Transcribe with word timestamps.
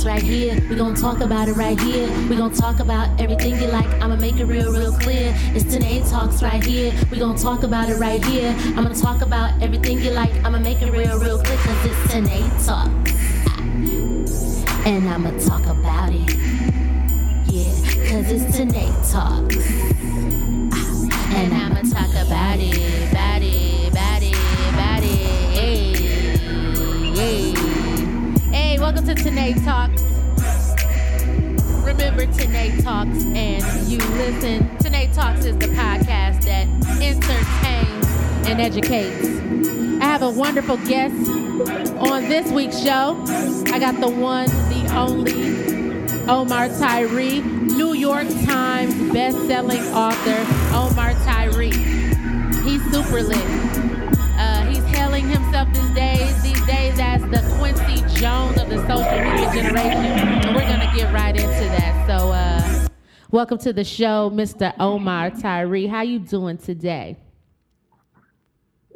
Talks 0.00 0.06
right 0.06 0.22
here. 0.22 0.58
We 0.70 0.76
gon' 0.76 0.94
talk 0.94 1.20
about 1.20 1.48
it 1.48 1.56
right 1.56 1.78
here. 1.78 2.08
We 2.30 2.36
gon' 2.36 2.54
talk 2.54 2.80
about 2.80 3.20
everything 3.20 3.60
you 3.60 3.66
like. 3.68 3.86
I'ma 4.00 4.16
make 4.16 4.40
it 4.40 4.46
real, 4.46 4.72
real 4.72 4.92
clear. 4.92 5.34
It's 5.54 5.64
Tanae 5.64 6.08
Talks 6.08 6.42
right 6.42 6.64
here. 6.64 6.90
We 7.10 7.18
gon' 7.18 7.36
talk 7.36 7.64
about 7.64 7.90
it 7.90 7.98
right 7.98 8.24
here. 8.24 8.54
I'm 8.68 8.84
gonna 8.84 8.94
talk 8.94 9.20
about 9.20 9.60
everything 9.60 10.00
you 10.00 10.12
like. 10.12 10.32
I'ma 10.42 10.58
make 10.58 10.80
it 10.80 10.90
real, 10.90 11.18
real 11.18 11.38
clear. 11.38 11.58
Cause 11.58 11.84
it's 11.84 12.14
Tanae 12.14 12.48
Talks. 12.64 13.12
And 14.86 15.06
I'ma 15.06 15.32
talk 15.38 15.66
about 15.66 16.14
it. 16.14 16.34
Yeah, 17.52 17.74
cause 18.08 18.30
it's 18.32 18.56
Tanae 18.56 19.12
Talks. 19.12 19.56
And 21.34 21.52
I'ma 21.52 21.82
talk 21.82 22.08
about 22.26 22.58
it, 22.58 23.10
about 23.10 23.42
it, 23.42 23.88
about 23.92 24.22
it, 24.22 24.34
about 24.72 25.02
it. 25.02 25.18
Hey, 25.52 25.92
hey. 27.12 27.54
Hey, 28.50 28.78
welcome 28.78 29.04
to 29.04 29.14
Tanae 29.14 29.62
Talks. 29.62 29.79
Remember 32.20 32.82
Talks 32.82 33.24
and 33.24 33.88
you 33.88 33.96
listen. 33.96 34.68
Tanae 34.76 35.10
Talks 35.14 35.46
is 35.46 35.56
the 35.56 35.68
podcast 35.68 36.44
that 36.44 36.66
entertains 37.00 38.46
and 38.46 38.60
educates. 38.60 39.26
I 40.02 40.04
have 40.04 40.20
a 40.20 40.28
wonderful 40.28 40.76
guest 40.76 41.14
on 41.96 42.28
this 42.28 42.52
week's 42.52 42.78
show. 42.78 43.24
I 43.72 43.78
got 43.78 43.98
the 44.00 44.10
one, 44.10 44.48
the 44.68 44.94
only 44.94 46.28
Omar 46.28 46.68
Tyree, 46.68 47.40
New 47.40 47.94
York 47.94 48.28
Times 48.44 48.94
best-selling 49.14 49.80
author 49.94 50.44
Omar 50.74 51.14
Tyree. 51.24 51.72
He's 52.62 52.82
super 52.92 53.22
lit. 53.22 53.38
Uh, 54.36 54.66
he's 54.66 54.84
hailing 54.94 55.26
himself 55.26 55.72
these 55.72 55.90
days, 55.94 56.42
these 56.42 56.66
days 56.66 56.98
as 56.98 57.22
the 57.22 57.42
Quincy 57.58 58.02
Jones 58.20 58.59
the 58.70 58.78
social 58.86 59.18
media 59.18 59.50
generation, 59.52 59.90
and 59.90 60.54
we're 60.54 60.62
gonna 60.62 60.92
get 60.94 61.12
right 61.12 61.34
into 61.34 61.64
that. 61.74 62.06
So, 62.06 62.30
uh, 62.30 62.88
welcome 63.32 63.58
to 63.58 63.72
the 63.72 63.82
show, 63.82 64.30
Mr. 64.30 64.72
Omar 64.78 65.30
Tyree. 65.30 65.88
How 65.88 66.02
you 66.02 66.20
doing 66.20 66.56
today? 66.56 67.16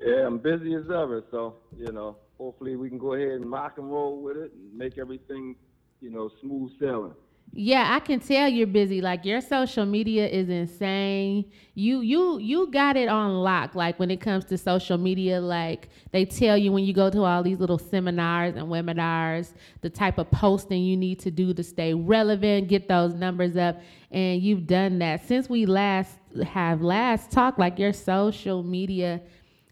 Yeah, 0.01 0.27
I'm 0.27 0.39
busy 0.39 0.75
as 0.75 0.85
ever, 0.85 1.25
so 1.33 1.57
you 1.77 1.91
know, 1.91 2.19
hopefully 2.39 2.77
we 2.77 2.89
can 2.89 2.99
go 2.99 3.15
ahead 3.15 3.41
and 3.41 3.51
rock 3.51 3.79
and 3.79 3.91
roll 3.91 4.23
with 4.23 4.37
it 4.37 4.53
and 4.53 4.79
make 4.79 4.97
everything, 4.97 5.57
you 6.01 6.11
know, 6.11 6.31
smooth 6.41 6.71
sailing. 6.79 7.15
Yeah, 7.57 7.95
I 7.95 8.01
can 8.01 8.19
tell 8.19 8.49
you're 8.49 8.67
busy. 8.67 9.01
Like 9.01 9.25
your 9.25 9.41
social 9.41 9.87
media 9.87 10.27
is 10.27 10.49
insane. 10.49 11.45
You 11.75 12.01
you 12.01 12.39
you 12.41 12.69
got 12.73 12.97
it 12.97 13.09
on 13.09 13.33
lock. 13.33 13.77
Like 13.77 13.97
when 14.01 14.11
it 14.11 14.21
comes 14.21 14.45
to 14.47 14.59
social 14.59 14.99
media, 14.99 15.41
like 15.41 15.89
they 16.11 16.25
tell 16.25 16.59
you 16.59 16.73
when 16.73 16.83
you 16.83 16.93
go 16.93 17.11
to 17.11 17.23
all 17.23 17.45
these 17.45 17.61
little 17.61 17.79
seminars 17.79 18.57
and 18.57 18.67
webinars, 18.67 19.53
the 19.83 19.91
type 19.91 20.19
of 20.19 20.29
posting 20.33 20.83
you 20.83 20.97
need 20.97 21.21
to 21.21 21.31
do 21.31 21.55
to 21.55 21.63
stay 21.63 21.95
relevant, 21.95 22.67
get 22.67 22.89
those 22.89 23.15
numbers 23.15 23.57
up, 23.57 23.81
and 24.11 24.43
you've 24.43 24.67
done 24.67 24.99
that 24.99 25.25
since 25.25 25.49
we 25.49 25.65
last 25.65 26.19
have 26.45 26.83
last 26.83 27.31
talked. 27.31 27.61
Like 27.61 27.79
your 27.79 27.93
social 27.93 28.65
media 28.65 29.21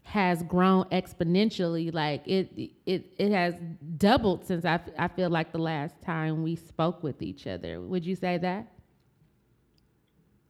has 0.03 0.43
grown 0.43 0.85
exponentially. 0.85 1.93
Like 1.93 2.27
it, 2.27 2.51
it, 2.85 3.05
it 3.17 3.31
has 3.31 3.55
doubled 3.97 4.45
since 4.45 4.65
I, 4.65 4.79
I 4.97 5.07
feel 5.07 5.29
like 5.29 5.51
the 5.51 5.57
last 5.57 6.01
time 6.01 6.43
we 6.43 6.55
spoke 6.55 7.03
with 7.03 7.21
each 7.21 7.47
other. 7.47 7.81
Would 7.81 8.05
you 8.05 8.15
say 8.15 8.37
that? 8.39 8.67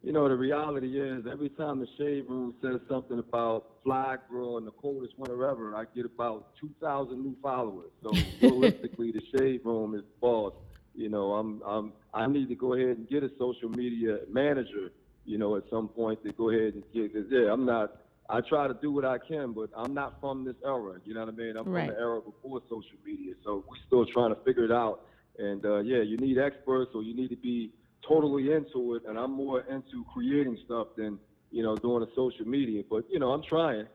You 0.04 0.12
know, 0.12 0.28
the 0.28 0.36
reality 0.36 1.00
is 1.00 1.24
every 1.32 1.48
time 1.48 1.80
the 1.80 1.88
shade 1.98 2.26
room 2.28 2.56
says 2.62 2.82
something 2.90 3.20
about 3.20 3.82
Flyy 3.86 4.18
Girl 4.30 4.58
and 4.58 4.68
the 4.68 4.72
coldest 4.72 5.14
winter 5.18 5.48
ever, 5.48 5.78
I 5.78 5.86
get 5.96 6.06
about 6.06 6.50
2,000 6.60 7.24
new 7.24 7.38
followers. 7.42 7.90
So 8.04 8.12
realistically, 8.42 9.14
the 9.14 9.22
shade 9.38 9.62
room 9.64 9.96
is 9.96 10.02
boss. 10.20 10.54
You 10.94 11.08
know, 11.08 11.36
I'm, 11.36 11.62
I'm, 11.66 11.94
I 12.14 12.28
need 12.28 12.50
to 12.50 12.56
go 12.56 12.74
ahead 12.74 12.98
and 12.98 13.10
get 13.10 13.24
a 13.24 13.30
social 13.40 13.70
media 13.70 14.20
manager, 14.30 14.92
you 15.24 15.38
know, 15.38 15.56
at 15.56 15.64
some 15.70 15.88
point 15.88 16.22
to 16.26 16.34
go 16.34 16.50
ahead 16.50 16.74
and 16.74 16.84
get, 16.94 17.14
cause 17.14 17.24
yeah, 17.32 17.52
I'm 17.52 17.66
not, 17.66 18.03
I 18.30 18.42
try 18.42 18.68
to 18.68 18.74
do 18.82 18.92
what 18.92 19.06
I 19.06 19.18
can, 19.18 19.52
but 19.54 19.70
I'm 19.76 19.94
not 19.94 20.20
from 20.22 20.46
this 20.46 20.56
era. 20.66 21.00
You 21.06 21.14
know 21.14 21.26
what 21.26 21.34
I 21.34 21.38
mean? 21.38 21.58
I'm 21.58 21.66
Right. 21.68 21.88
from 21.88 21.96
the 21.96 22.00
era 22.02 22.22
before 22.22 22.62
social 22.70 22.98
media, 23.06 23.34
so 23.44 23.64
we're 23.70 23.78
still 23.88 24.06
trying 24.06 24.34
to 24.34 24.42
figure 24.44 24.64
it 24.64 24.72
out. 24.72 25.02
And 25.38 25.66
uh, 25.66 25.80
yeah, 25.80 26.02
you 26.02 26.18
need 26.18 26.38
experts, 26.38 26.92
or 26.96 27.04
you 27.04 27.16
need 27.16 27.30
to 27.30 27.36
be 27.36 27.72
totally 28.08 28.52
into 28.52 28.96
it. 28.96 29.04
And 29.08 29.18
I'm 29.18 29.32
more 29.32 29.62
into 29.62 30.06
creating 30.14 30.58
stuff 30.66 30.88
than 30.96 31.20
you 31.52 31.64
know 31.64 31.76
doing 31.78 32.02
the 32.02 32.10
social 32.16 32.48
media. 32.48 32.84
But 32.90 33.04
you 33.10 33.20
know, 33.20 33.32
I'm 33.32 33.44
trying. 33.44 33.88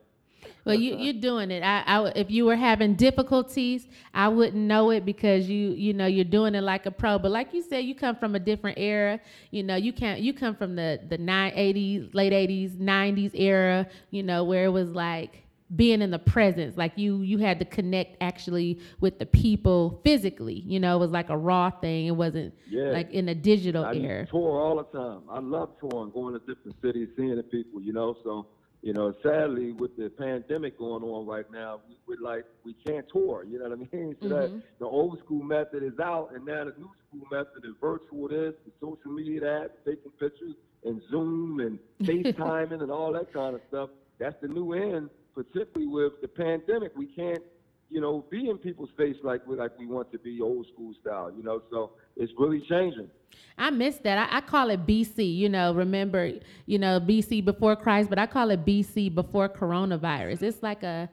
Well, 0.64 0.74
you 0.74 0.96
you're 0.96 1.14
doing 1.20 1.50
it. 1.50 1.62
I, 1.62 1.82
I 1.86 2.08
if 2.10 2.30
you 2.30 2.44
were 2.44 2.56
having 2.56 2.94
difficulties, 2.94 3.88
I 4.12 4.28
wouldn't 4.28 4.62
know 4.62 4.90
it 4.90 5.04
because 5.04 5.48
you 5.48 5.70
you 5.70 5.92
know 5.94 6.06
you're 6.06 6.24
doing 6.24 6.54
it 6.54 6.62
like 6.62 6.86
a 6.86 6.90
pro. 6.90 7.18
But 7.18 7.30
like 7.30 7.54
you 7.54 7.62
said, 7.62 7.80
you 7.84 7.94
come 7.94 8.16
from 8.16 8.34
a 8.34 8.38
different 8.38 8.78
era. 8.78 9.20
You 9.50 9.62
know, 9.62 9.76
you 9.76 9.92
can't 9.92 10.20
you 10.20 10.32
come 10.34 10.54
from 10.54 10.76
the 10.76 11.00
the 11.08 11.18
nine 11.18 11.52
eighties, 11.54 12.12
late 12.12 12.32
eighties, 12.32 12.74
nineties 12.78 13.30
era. 13.34 13.86
You 14.10 14.22
know, 14.22 14.44
where 14.44 14.64
it 14.64 14.72
was 14.72 14.90
like 14.90 15.44
being 15.76 16.00
in 16.00 16.10
the 16.10 16.18
presence 16.18 16.78
like 16.78 16.92
you 16.96 17.20
you 17.20 17.36
had 17.36 17.58
to 17.58 17.64
connect 17.66 18.16
actually 18.22 18.80
with 19.00 19.18
the 19.18 19.26
people 19.26 20.00
physically 20.02 20.62
you 20.66 20.80
know 20.80 20.96
it 20.96 20.98
was 20.98 21.10
like 21.10 21.28
a 21.28 21.36
raw 21.36 21.68
thing 21.68 22.06
it 22.06 22.16
wasn't 22.16 22.54
Yeah. 22.70 22.84
like 22.84 23.10
in 23.12 23.28
a 23.28 23.34
digital 23.34 23.84
I 23.84 23.92
era 23.92 24.26
tour 24.26 24.58
all 24.58 24.76
the 24.76 24.98
time. 24.98 25.20
I 25.28 25.40
love 25.40 25.68
touring, 25.78 26.10
going 26.10 26.32
to 26.32 26.40
different 26.40 26.74
cities, 26.80 27.08
seeing 27.16 27.36
the 27.36 27.42
people. 27.42 27.82
You 27.82 27.92
know, 27.92 28.16
so 28.24 28.46
you 28.82 28.92
know, 28.92 29.12
sadly 29.22 29.72
with 29.72 29.96
the 29.96 30.08
pandemic 30.10 30.78
going 30.78 31.02
on 31.02 31.26
right 31.26 31.50
now, 31.50 31.80
we, 31.88 31.96
we're 32.06 32.20
like 32.22 32.44
we 32.64 32.74
can't 32.86 33.06
tour. 33.12 33.44
You 33.48 33.58
know 33.58 33.68
what 33.68 33.78
I 33.92 33.96
mean? 33.96 34.16
So 34.22 34.28
Mhm. 34.28 34.30
that 34.30 34.62
the 34.78 34.86
old 34.86 35.18
school 35.24 35.42
method 35.42 35.82
is 35.82 35.98
out, 35.98 36.30
and 36.34 36.44
now 36.44 36.64
the 36.64 36.74
new 36.78 36.90
school 37.08 37.26
method 37.30 37.64
is 37.64 37.74
virtual. 37.80 38.28
This, 38.28 38.54
the 38.64 38.72
social 38.80 39.10
media, 39.12 39.40
that 39.40 39.84
taking 39.84 40.12
pictures 40.12 40.54
and 40.84 41.02
Zoom 41.10 41.60
and 41.60 41.78
FaceTiming 42.02 42.82
and 42.82 42.90
all 42.90 43.12
that 43.12 43.32
kind 43.32 43.54
of 43.54 43.60
stuff. 43.68 43.90
That's 44.18 44.36
the 44.40 44.48
new 44.48 44.72
end, 44.72 45.10
particularly 45.34 45.86
with 45.86 46.20
the 46.22 46.28
pandemic. 46.28 46.92
We 46.96 47.06
can't 47.06 47.42
you 47.90 48.00
know, 48.00 48.24
be 48.30 48.50
in 48.50 48.58
people's 48.58 48.90
face 48.96 49.16
like 49.22 49.46
we 49.46 49.56
like 49.56 49.78
we 49.78 49.86
want 49.86 50.12
to 50.12 50.18
be 50.18 50.40
old 50.40 50.66
school 50.72 50.92
style, 51.00 51.32
you 51.34 51.42
know. 51.42 51.62
So 51.70 51.92
it's 52.16 52.32
really 52.38 52.60
changing. 52.68 53.08
I 53.56 53.70
miss 53.70 53.96
that. 53.98 54.30
I, 54.30 54.38
I 54.38 54.40
call 54.40 54.70
it 54.70 54.86
BC. 54.86 55.36
You 55.36 55.48
know, 55.48 55.72
remember, 55.72 56.32
you 56.66 56.78
know, 56.78 57.00
BC 57.00 57.44
before 57.44 57.76
Christ, 57.76 58.10
but 58.10 58.18
I 58.18 58.26
call 58.26 58.50
it 58.50 58.64
BC 58.64 59.14
before 59.14 59.48
coronavirus. 59.48 60.42
It's 60.42 60.62
like 60.62 60.82
a 60.82 61.08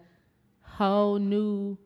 whole 0.62 1.18
new. 1.18 1.78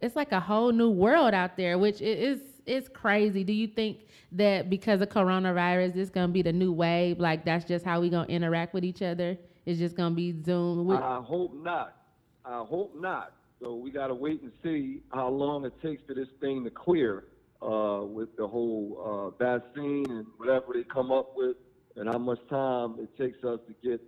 It's 0.00 0.16
like 0.16 0.32
a 0.32 0.40
whole 0.40 0.72
new 0.72 0.90
world 0.90 1.34
out 1.34 1.56
there, 1.56 1.78
which 1.78 2.00
is 2.00 2.40
is 2.66 2.88
crazy. 2.88 3.44
Do 3.44 3.52
you 3.52 3.68
think 3.68 3.98
that 4.32 4.70
because 4.70 5.00
of 5.00 5.08
coronavirus, 5.08 5.94
this 5.94 6.10
gonna 6.10 6.32
be 6.32 6.42
the 6.42 6.52
new 6.52 6.72
wave? 6.72 7.20
Like 7.20 7.44
that's 7.44 7.64
just 7.64 7.84
how 7.84 8.00
we 8.00 8.10
gonna 8.10 8.26
interact 8.26 8.74
with 8.74 8.84
each 8.84 9.02
other? 9.02 9.38
It's 9.66 9.78
just 9.78 9.94
gonna 9.94 10.14
be 10.14 10.34
Zoom. 10.42 10.90
I 10.90 11.20
hope 11.20 11.54
not. 11.54 11.96
I 12.44 12.58
hope 12.64 12.94
not. 12.98 13.34
So 13.60 13.74
we 13.74 13.90
got 13.90 14.06
to 14.06 14.14
wait 14.14 14.40
and 14.42 14.52
see 14.62 15.02
how 15.12 15.28
long 15.28 15.64
it 15.66 15.74
takes 15.82 16.02
for 16.06 16.14
this 16.14 16.28
thing 16.40 16.64
to 16.64 16.70
clear 16.70 17.24
uh, 17.60 18.00
with 18.04 18.34
the 18.36 18.46
whole 18.48 19.34
uh, 19.38 19.44
vaccine 19.44 20.06
and 20.08 20.26
whatever 20.38 20.72
they 20.72 20.82
come 20.82 21.12
up 21.12 21.32
with, 21.36 21.56
and 21.96 22.08
how 22.08 22.18
much 22.18 22.38
time 22.48 22.96
it 22.98 23.16
takes 23.18 23.44
us 23.44 23.60
to 23.68 23.74
get. 23.86 24.00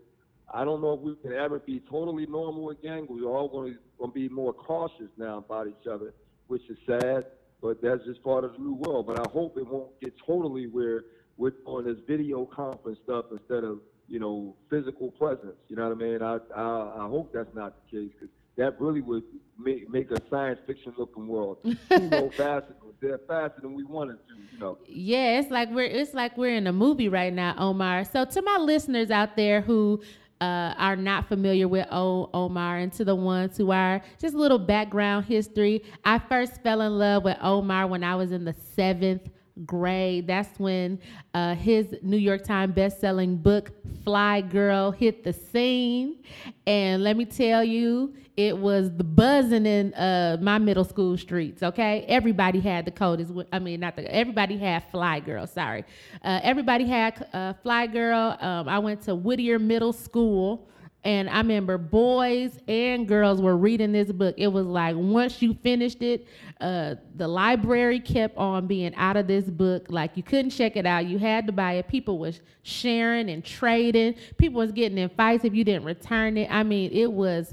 I 0.54 0.64
don't 0.64 0.80
know 0.80 0.94
if 0.94 1.00
we 1.00 1.16
can 1.16 1.32
ever 1.32 1.58
be 1.58 1.80
totally 1.90 2.26
normal 2.26 2.70
again. 2.70 3.06
We're 3.08 3.28
all 3.28 3.48
going 3.48 3.76
to 4.00 4.08
be 4.08 4.28
more 4.28 4.52
cautious 4.54 5.08
now 5.18 5.38
about 5.38 5.66
each 5.66 5.86
other, 5.90 6.14
which 6.46 6.62
is 6.70 6.78
sad. 6.86 7.26
But 7.60 7.80
that's 7.82 8.04
just 8.04 8.22
part 8.22 8.44
of 8.44 8.54
the 8.54 8.58
new 8.58 8.74
world. 8.74 9.06
But 9.06 9.20
I 9.20 9.30
hope 9.30 9.56
it 9.56 9.66
won't 9.66 9.98
get 10.00 10.14
totally 10.26 10.66
where 10.66 11.04
we're 11.36 11.52
doing 11.64 11.86
this 11.86 11.98
video 12.06 12.44
conference 12.46 12.98
stuff 13.04 13.26
instead 13.30 13.64
of 13.64 13.80
you 14.08 14.18
know 14.18 14.56
physical 14.70 15.10
presence. 15.12 15.56
You 15.68 15.76
know 15.76 15.88
what 15.88 15.96
I 15.96 16.04
mean? 16.04 16.22
I 16.22 16.38
I, 16.56 17.04
I 17.04 17.08
hope 17.08 17.32
that's 17.32 17.54
not 17.54 17.74
the 17.84 17.98
case 17.98 18.12
because 18.18 18.34
that 18.56 18.80
really 18.80 19.00
would 19.00 19.22
make 19.58 19.88
make 19.90 20.10
a 20.10 20.20
science 20.30 20.60
fiction 20.66 20.92
looking 20.98 21.26
world. 21.26 21.58
Know, 21.90 22.30
faster, 22.36 22.74
they're 23.00 23.20
faster 23.28 23.60
than 23.60 23.74
we 23.74 23.84
wanted 23.84 24.18
to. 24.28 24.34
You 24.52 24.58
know. 24.58 24.78
Yeah, 24.86 25.38
it's 25.38 25.50
like 25.50 25.70
we're 25.70 25.84
it's 25.84 26.14
like 26.14 26.36
we're 26.36 26.54
in 26.54 26.66
a 26.66 26.72
movie 26.72 27.08
right 27.08 27.32
now, 27.32 27.54
Omar. 27.58 28.04
So 28.04 28.24
to 28.24 28.42
my 28.42 28.56
listeners 28.58 29.10
out 29.10 29.36
there 29.36 29.60
who 29.60 30.02
uh, 30.40 30.74
are 30.76 30.96
not 30.96 31.28
familiar 31.28 31.68
with 31.68 31.86
o- 31.92 32.28
Omar, 32.34 32.78
and 32.78 32.92
to 32.94 33.04
the 33.04 33.14
ones 33.14 33.56
who 33.56 33.70
are, 33.70 34.02
just 34.20 34.34
a 34.34 34.38
little 34.38 34.58
background 34.58 35.26
history. 35.26 35.82
I 36.04 36.18
first 36.18 36.62
fell 36.62 36.80
in 36.80 36.98
love 36.98 37.22
with 37.24 37.38
Omar 37.40 37.86
when 37.86 38.02
I 38.02 38.16
was 38.16 38.32
in 38.32 38.44
the 38.44 38.54
seventh 38.74 39.28
grade. 39.66 40.26
That's 40.26 40.58
when 40.58 40.98
uh, 41.34 41.54
his 41.54 41.94
New 42.02 42.16
York 42.16 42.44
Times 42.44 42.74
best-selling 42.74 43.36
book 43.36 43.72
Flyy 44.04 44.50
Girl 44.50 44.90
hit 44.90 45.24
the 45.24 45.32
scene, 45.32 46.22
and 46.66 47.02
let 47.02 47.16
me 47.16 47.24
tell 47.24 47.62
you, 47.62 48.14
it 48.36 48.56
was 48.56 48.90
the 48.96 49.04
buzzing 49.04 49.66
in 49.66 49.92
uh, 49.94 50.38
my 50.40 50.58
middle 50.58 50.84
school 50.84 51.18
streets. 51.18 51.62
Okay, 51.62 52.04
everybody 52.08 52.60
had 52.60 52.84
the 52.84 52.90
coldest. 52.90 53.32
I 53.52 53.58
mean, 53.58 53.80
not 53.80 53.96
the 53.96 54.12
everybody 54.12 54.56
had 54.56 54.90
Flyy 54.90 55.24
Girl. 55.24 55.46
Sorry, 55.46 55.84
uh, 56.24 56.40
everybody 56.42 56.86
had 56.86 57.26
uh, 57.32 57.54
Flyy 57.64 57.92
Girl. 57.92 58.36
Um, 58.40 58.68
I 58.68 58.78
went 58.78 59.02
to 59.02 59.14
Whittier 59.14 59.58
Middle 59.58 59.92
School. 59.92 60.68
And 61.04 61.28
I 61.28 61.38
remember 61.38 61.78
boys 61.78 62.56
and 62.68 63.08
girls 63.08 63.40
were 63.40 63.56
reading 63.56 63.90
this 63.90 64.12
book. 64.12 64.36
It 64.38 64.46
was 64.46 64.66
like 64.66 64.94
once 64.96 65.42
you 65.42 65.54
finished 65.54 66.00
it, 66.00 66.28
uh, 66.60 66.94
the 67.16 67.26
library 67.26 67.98
kept 67.98 68.36
on 68.38 68.68
being 68.68 68.94
out 68.94 69.16
of 69.16 69.26
this 69.26 69.44
book. 69.46 69.86
Like 69.88 70.16
you 70.16 70.22
couldn't 70.22 70.50
check 70.50 70.76
it 70.76 70.86
out. 70.86 71.06
You 71.06 71.18
had 71.18 71.46
to 71.46 71.52
buy 71.52 71.74
it. 71.74 71.88
People 71.88 72.18
was 72.18 72.40
sharing 72.62 73.30
and 73.30 73.44
trading. 73.44 74.14
People 74.38 74.58
was 74.58 74.70
getting 74.70 74.96
in 74.96 75.08
fights 75.08 75.44
if 75.44 75.54
you 75.54 75.64
didn't 75.64 75.84
return 75.84 76.36
it. 76.36 76.48
I 76.50 76.62
mean, 76.62 76.92
it 76.92 77.10
was 77.10 77.52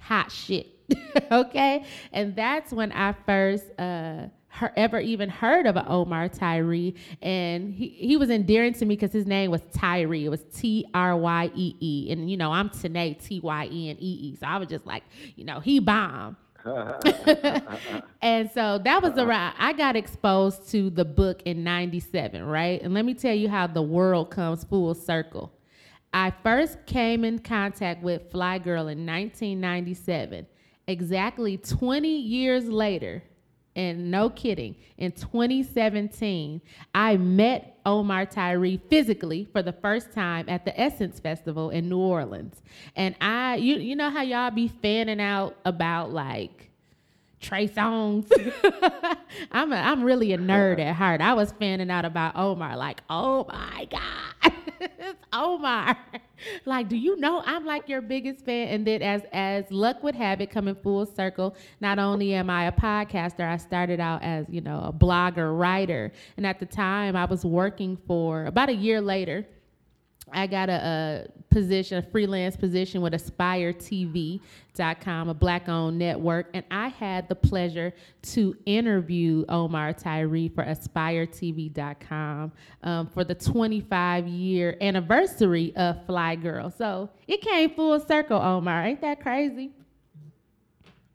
hot 0.00 0.30
shit. 0.30 0.68
okay, 1.32 1.84
and 2.12 2.36
that's 2.36 2.72
when 2.72 2.92
I 2.92 3.12
first. 3.26 3.64
Uh, 3.78 4.26
her, 4.54 4.72
ever 4.76 5.00
even 5.00 5.28
heard 5.28 5.66
of 5.66 5.76
an 5.76 5.84
Omar 5.88 6.28
Tyree, 6.28 6.94
and 7.20 7.74
he, 7.74 7.88
he 7.88 8.16
was 8.16 8.30
endearing 8.30 8.72
to 8.74 8.84
me 8.84 8.94
because 8.94 9.12
his 9.12 9.26
name 9.26 9.50
was 9.50 9.62
Tyree. 9.72 10.24
It 10.24 10.28
was 10.28 10.44
T 10.54 10.86
R 10.94 11.16
Y 11.16 11.50
E 11.54 11.74
E, 11.80 12.12
and 12.12 12.30
you 12.30 12.36
know 12.36 12.52
I'm 12.52 12.70
Tanae 12.70 13.20
T 13.22 13.40
Y 13.40 13.68
E 13.70 13.90
N 13.90 13.96
E 13.98 14.30
E. 14.30 14.36
So 14.36 14.46
I 14.46 14.58
was 14.58 14.68
just 14.68 14.86
like, 14.86 15.02
you 15.34 15.44
know, 15.44 15.58
he 15.58 15.80
bomb. 15.80 16.36
and 18.22 18.50
so 18.52 18.78
that 18.78 19.02
was 19.02 19.12
uh-huh. 19.12 19.26
around. 19.26 19.54
I 19.58 19.72
got 19.72 19.96
exposed 19.96 20.70
to 20.70 20.88
the 20.88 21.04
book 21.04 21.42
in 21.44 21.64
'97, 21.64 22.44
right? 22.44 22.80
And 22.80 22.94
let 22.94 23.04
me 23.04 23.14
tell 23.14 23.34
you 23.34 23.48
how 23.48 23.66
the 23.66 23.82
world 23.82 24.30
comes 24.30 24.62
full 24.62 24.94
circle. 24.94 25.52
I 26.12 26.32
first 26.44 26.86
came 26.86 27.24
in 27.24 27.40
contact 27.40 28.04
with 28.04 28.30
Flyy 28.30 28.62
Girl 28.62 28.82
in 28.82 29.04
1997. 29.04 30.46
Exactly 30.86 31.56
20 31.56 32.08
years 32.08 32.66
later, 32.66 33.24
and 33.76 34.10
no 34.10 34.30
kidding, 34.30 34.76
in 34.98 35.12
2017, 35.12 36.60
I 36.94 37.16
met 37.16 37.78
Omar 37.84 38.26
Tyree 38.26 38.80
physically 38.88 39.48
for 39.52 39.62
the 39.62 39.72
first 39.72 40.12
time 40.12 40.48
at 40.48 40.64
the 40.64 40.78
Essence 40.80 41.18
Festival 41.20 41.70
in 41.70 41.88
New 41.88 41.98
Orleans. 41.98 42.62
And 42.94 43.14
I, 43.20 43.56
you, 43.56 43.76
you 43.76 43.96
know 43.96 44.10
how 44.10 44.22
y'all 44.22 44.50
be 44.50 44.68
fanning 44.68 45.20
out 45.20 45.56
about 45.64 46.12
like 46.12 46.70
Trey 47.40 47.68
Songz. 47.68 48.30
I'm 49.52 49.72
a, 49.72 49.76
I'm 49.76 50.02
really 50.02 50.32
a 50.32 50.38
nerd 50.38 50.78
at 50.78 50.94
heart. 50.94 51.20
I 51.20 51.34
was 51.34 51.52
fanning 51.52 51.90
out 51.90 52.04
about 52.04 52.36
Omar, 52.36 52.76
like, 52.76 53.02
oh 53.10 53.44
my 53.48 53.86
God, 53.90 54.53
it's 54.80 55.20
Omar. 55.32 55.96
like, 56.64 56.88
do 56.88 56.96
you 56.96 57.16
know 57.16 57.42
I'm 57.44 57.64
like 57.64 57.88
your 57.88 58.00
biggest 58.00 58.44
fan? 58.44 58.68
And 58.68 58.86
then 58.86 59.02
as 59.02 59.22
as 59.32 59.70
luck 59.70 60.02
would 60.02 60.14
have 60.14 60.40
it, 60.40 60.50
coming 60.50 60.74
full 60.74 61.06
circle, 61.06 61.56
not 61.80 61.98
only 61.98 62.34
am 62.34 62.50
I 62.50 62.66
a 62.66 62.72
podcaster, 62.72 63.48
I 63.48 63.56
started 63.56 64.00
out 64.00 64.22
as, 64.22 64.46
you 64.48 64.60
know, 64.60 64.80
a 64.84 64.92
blogger, 64.92 65.58
writer. 65.58 66.12
And 66.36 66.46
at 66.46 66.60
the 66.60 66.66
time 66.66 67.16
I 67.16 67.24
was 67.24 67.44
working 67.44 67.96
for 68.06 68.46
about 68.46 68.68
a 68.68 68.74
year 68.74 69.00
later 69.00 69.46
I 70.32 70.46
got 70.46 70.68
a, 70.68 70.72
a, 70.72 71.26
position, 71.54 71.98
a 71.98 72.02
freelance 72.02 72.56
position 72.56 73.00
with 73.00 73.12
AspireTV.com, 73.12 75.28
a 75.28 75.34
black 75.34 75.68
owned 75.68 75.96
network, 75.98 76.50
and 76.52 76.64
I 76.70 76.88
had 76.88 77.28
the 77.28 77.36
pleasure 77.36 77.94
to 78.22 78.56
interview 78.66 79.44
Omar 79.48 79.92
Tyree 79.92 80.48
for 80.48 80.64
AspireTV.com 80.64 82.52
um, 82.82 83.06
for 83.08 83.24
the 83.24 83.34
25 83.34 84.26
year 84.26 84.76
anniversary 84.80 85.74
of 85.76 86.04
Flyy 86.06 86.42
Girl. 86.42 86.70
So 86.70 87.10
it 87.28 87.40
came 87.40 87.70
full 87.70 88.00
circle, 88.00 88.40
Omar. 88.40 88.84
Ain't 88.84 89.00
that 89.02 89.20
crazy? 89.20 89.70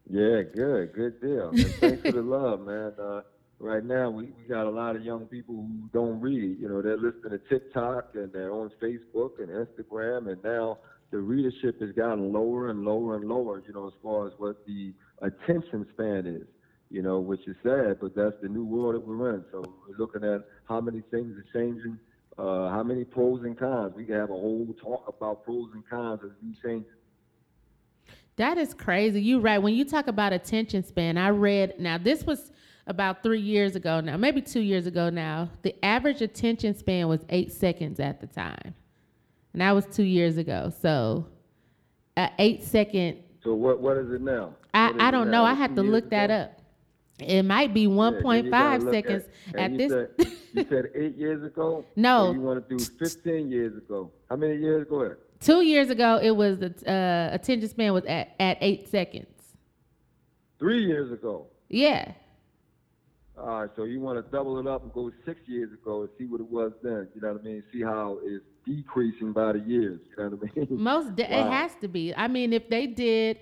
Yeah, 0.10 0.42
good, 0.42 0.94
good 0.94 1.22
deal. 1.22 1.50
And 1.50 1.68
thanks 1.76 2.02
for 2.02 2.14
the 2.14 2.22
love, 2.22 2.62
man. 2.62 2.94
Uh, 3.00 3.22
right 3.60 3.84
now 3.84 4.10
we, 4.10 4.26
we 4.26 4.44
got 4.48 4.66
a 4.66 4.70
lot 4.70 4.96
of 4.96 5.04
young 5.04 5.26
people 5.26 5.56
who 5.56 5.90
don't 5.94 6.20
read. 6.20 6.60
You 6.60 6.70
know, 6.70 6.82
they're 6.82 6.98
listening 6.98 7.32
to 7.32 7.40
TikTok 7.50 8.12
and 8.16 8.32
they're 8.32 8.52
on 8.52 8.72
Facebook 8.82 9.40
and 9.40 9.50
Instagram, 9.50 10.32
and 10.32 10.44
now 10.44 10.80
the 11.12 11.18
readership 11.18 11.82
has 11.82 11.92
gotten 11.92 12.32
lower 12.32 12.70
and 12.70 12.84
lower 12.84 13.18
and 13.18 13.28
lower. 13.28 13.62
You 13.68 13.74
know, 13.74 13.88
as 13.88 13.94
far 14.02 14.28
as 14.28 14.34
what 14.38 14.66
the 14.66 14.94
attention 15.22 15.86
span 15.94 16.26
is. 16.26 16.48
You 16.92 17.04
know, 17.04 17.20
which 17.20 17.48
is 17.48 17.56
sad, 17.62 17.98
but 18.02 18.16
that's 18.16 18.34
the 18.42 18.48
new 18.48 18.66
world 18.66 18.96
that 18.96 19.08
we're 19.08 19.36
in. 19.36 19.46
So 19.52 19.64
we're 19.88 19.96
looking 19.98 20.24
at 20.24 20.44
how 20.68 20.82
many 20.82 21.04
things 21.12 21.38
are 21.38 21.46
changing, 21.54 22.00
uh, 22.36 22.70
how 22.70 22.82
many 22.82 23.04
pros 23.04 23.44
and 23.44 23.56
cons. 23.56 23.94
We 23.96 24.06
can 24.06 24.16
have 24.16 24.32
a 24.32 24.34
whole 24.34 24.74
talk 24.82 25.08
about 25.08 25.46
pros 25.46 25.70
and 25.76 25.88
cons 25.88 26.22
as 26.24 26.32
we 26.42 26.56
change. 26.68 26.86
That 28.38 28.58
is 28.58 28.74
crazy. 28.74 29.22
You 29.22 29.40
right. 29.40 29.60
When 29.60 29.76
you 29.76 29.86
talk 29.86 30.08
about 30.08 30.34
attention 30.34 30.84
span, 30.84 31.16
I 31.16 31.30
read 31.30 31.76
now 31.78 32.00
this 32.00 32.24
was 32.24 32.52
about 32.90 33.22
three 33.22 33.40
years 33.40 33.76
ago 33.76 34.02
now, 34.02 34.18
maybe 34.18 34.42
two 34.42 34.60
years 34.60 34.88
ago 34.88 35.10
now, 35.10 35.50
the 35.62 35.74
average 35.86 36.22
attention 36.22 36.76
span 36.76 37.08
was 37.08 37.24
eight 37.30 37.54
seconds 37.54 38.00
at 38.00 38.20
the 38.20 38.28
time. 38.28 38.74
And 39.54 39.62
that 39.62 39.72
was 39.72 39.86
two 39.86 40.04
years 40.04 40.38
ago. 40.38 40.74
So, 40.82 41.28
uh, 42.18 42.30
eight 42.40 42.64
second. 42.64 43.20
So, 43.44 43.54
what, 43.54 43.80
what 43.80 43.98
is 43.98 44.12
it 44.12 44.22
now? 44.22 44.56
I, 44.74 44.94
I 45.00 45.12
don't 45.12 45.30
know. 45.30 45.44
I 45.44 45.54
have 45.54 45.76
to 45.76 45.84
look 45.84 46.10
that 46.10 46.32
up. 46.32 46.60
It 47.20 47.44
might 47.44 47.74
be 47.74 47.86
1.5 47.86 48.50
yeah, 48.50 48.92
seconds 48.92 49.26
at, 49.54 49.60
at 49.60 49.78
this. 49.78 49.92
Said, 49.92 50.10
you 50.54 50.66
said 50.70 50.86
eight 50.96 51.16
years 51.16 51.44
ago? 51.44 51.86
No. 51.96 52.32
you 52.34 52.42
want 52.42 52.68
to 52.68 52.78
do 52.78 52.84
15 52.84 53.52
years 53.52 53.78
ago? 53.78 54.12
How 54.30 54.36
many 54.36 54.56
years 54.56 54.88
ago? 54.88 55.16
Two 55.40 55.62
years 55.62 55.90
ago, 55.90 56.20
it 56.22 56.32
was 56.32 56.60
the 56.60 56.74
uh, 56.88 57.34
attention 57.34 57.70
span 57.70 57.94
was 57.94 58.06
at, 58.06 58.36
at 58.40 58.58
eight 58.62 58.90
seconds. 58.90 59.28
Three 60.60 60.86
years 60.86 61.12
ago? 61.12 61.48
Yeah. 61.70 62.14
All 63.42 63.62
right, 63.62 63.70
so 63.76 63.84
you 63.86 64.02
want 64.02 64.24
to 64.24 64.32
double 64.32 64.60
it 64.60 64.68
up 64.68 64.84
and 64.84 64.92
go 64.92 65.12
six 65.26 65.40
years 65.46 65.72
ago 65.72 66.02
and 66.02 66.10
see 66.18 66.26
what 66.26 66.42
it 66.42 66.50
was 66.50 66.74
then. 66.84 67.08
You 67.16 67.22
know 67.22 67.34
what 67.34 67.42
I 67.42 67.44
mean? 67.46 67.64
See 67.72 67.82
how 67.82 68.20
it's 68.22 68.44
decreasing 68.66 69.32
by 69.32 69.54
the 69.54 69.60
years. 69.60 70.02
You 70.18 70.24
know 70.24 70.30
what 70.36 70.50
I 70.56 70.60
mean? 70.60 70.68
Most 70.84 71.16
de- 71.16 71.24
wow. 71.24 71.48
it 71.48 71.52
has 71.52 71.76
to 71.82 71.88
be. 71.88 72.14
I 72.14 72.28
mean, 72.28 72.52
if 72.52 72.70
they 72.70 72.86
did 72.86 73.40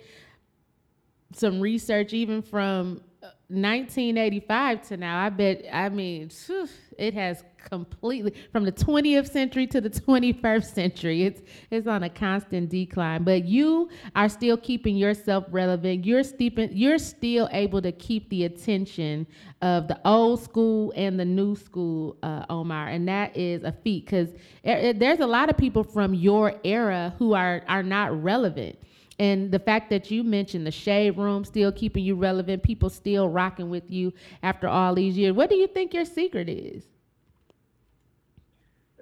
some 1.33 1.59
research 1.59 2.13
even 2.13 2.41
from 2.41 3.01
1985 3.49 4.87
to 4.89 4.97
now, 4.97 5.23
I 5.23 5.29
bet. 5.29 5.63
I 5.71 5.87
mean, 5.87 6.29
whew, 6.47 6.67
it 6.97 7.13
has 7.13 7.45
completely 7.69 8.33
from 8.51 8.65
the 8.65 8.73
20th 8.73 9.29
century 9.31 9.65
to 9.67 9.79
the 9.79 9.89
21st 9.89 10.65
century. 10.65 11.23
It's 11.23 11.41
it's 11.71 11.87
on 11.87 12.03
a 12.03 12.09
constant 12.09 12.69
decline. 12.69 13.23
But 13.23 13.45
you 13.45 13.89
are 14.17 14.27
still 14.27 14.57
keeping 14.57 14.97
yourself 14.97 15.45
relevant. 15.49 16.05
You're 16.05 16.23
steeping, 16.23 16.75
You're 16.75 16.97
still 16.97 17.47
able 17.53 17.81
to 17.83 17.93
keep 17.93 18.29
the 18.29 18.43
attention 18.43 19.25
of 19.61 19.87
the 19.87 19.99
old 20.05 20.41
school 20.41 20.91
and 20.97 21.17
the 21.17 21.25
new 21.25 21.55
school, 21.55 22.17
uh, 22.23 22.45
Omar, 22.49 22.89
and 22.89 23.07
that 23.07 23.35
is 23.37 23.63
a 23.63 23.71
feat 23.71 24.05
because 24.05 24.27
there's 24.63 25.21
a 25.21 25.27
lot 25.27 25.49
of 25.49 25.57
people 25.57 25.83
from 25.83 26.13
your 26.13 26.53
era 26.65 27.15
who 27.17 27.33
are 27.33 27.63
are 27.69 27.83
not 27.83 28.21
relevant. 28.21 28.77
And 29.19 29.51
the 29.51 29.59
fact 29.59 29.89
that 29.89 30.11
you 30.11 30.23
mentioned 30.23 30.67
the 30.67 30.71
shade 30.71 31.17
room 31.17 31.43
still 31.43 31.71
keeping 31.71 32.03
you 32.03 32.15
relevant, 32.15 32.61
people 32.61 32.89
still 32.89 33.29
rocking 33.29 33.69
with 33.69 33.89
you 33.89 34.13
after 34.43 34.67
all 34.67 34.93
these 34.93 35.17
years. 35.17 35.33
What 35.33 35.49
do 35.49 35.55
you 35.55 35.67
think 35.67 35.93
your 35.93 36.05
secret 36.05 36.47
is? 36.47 36.85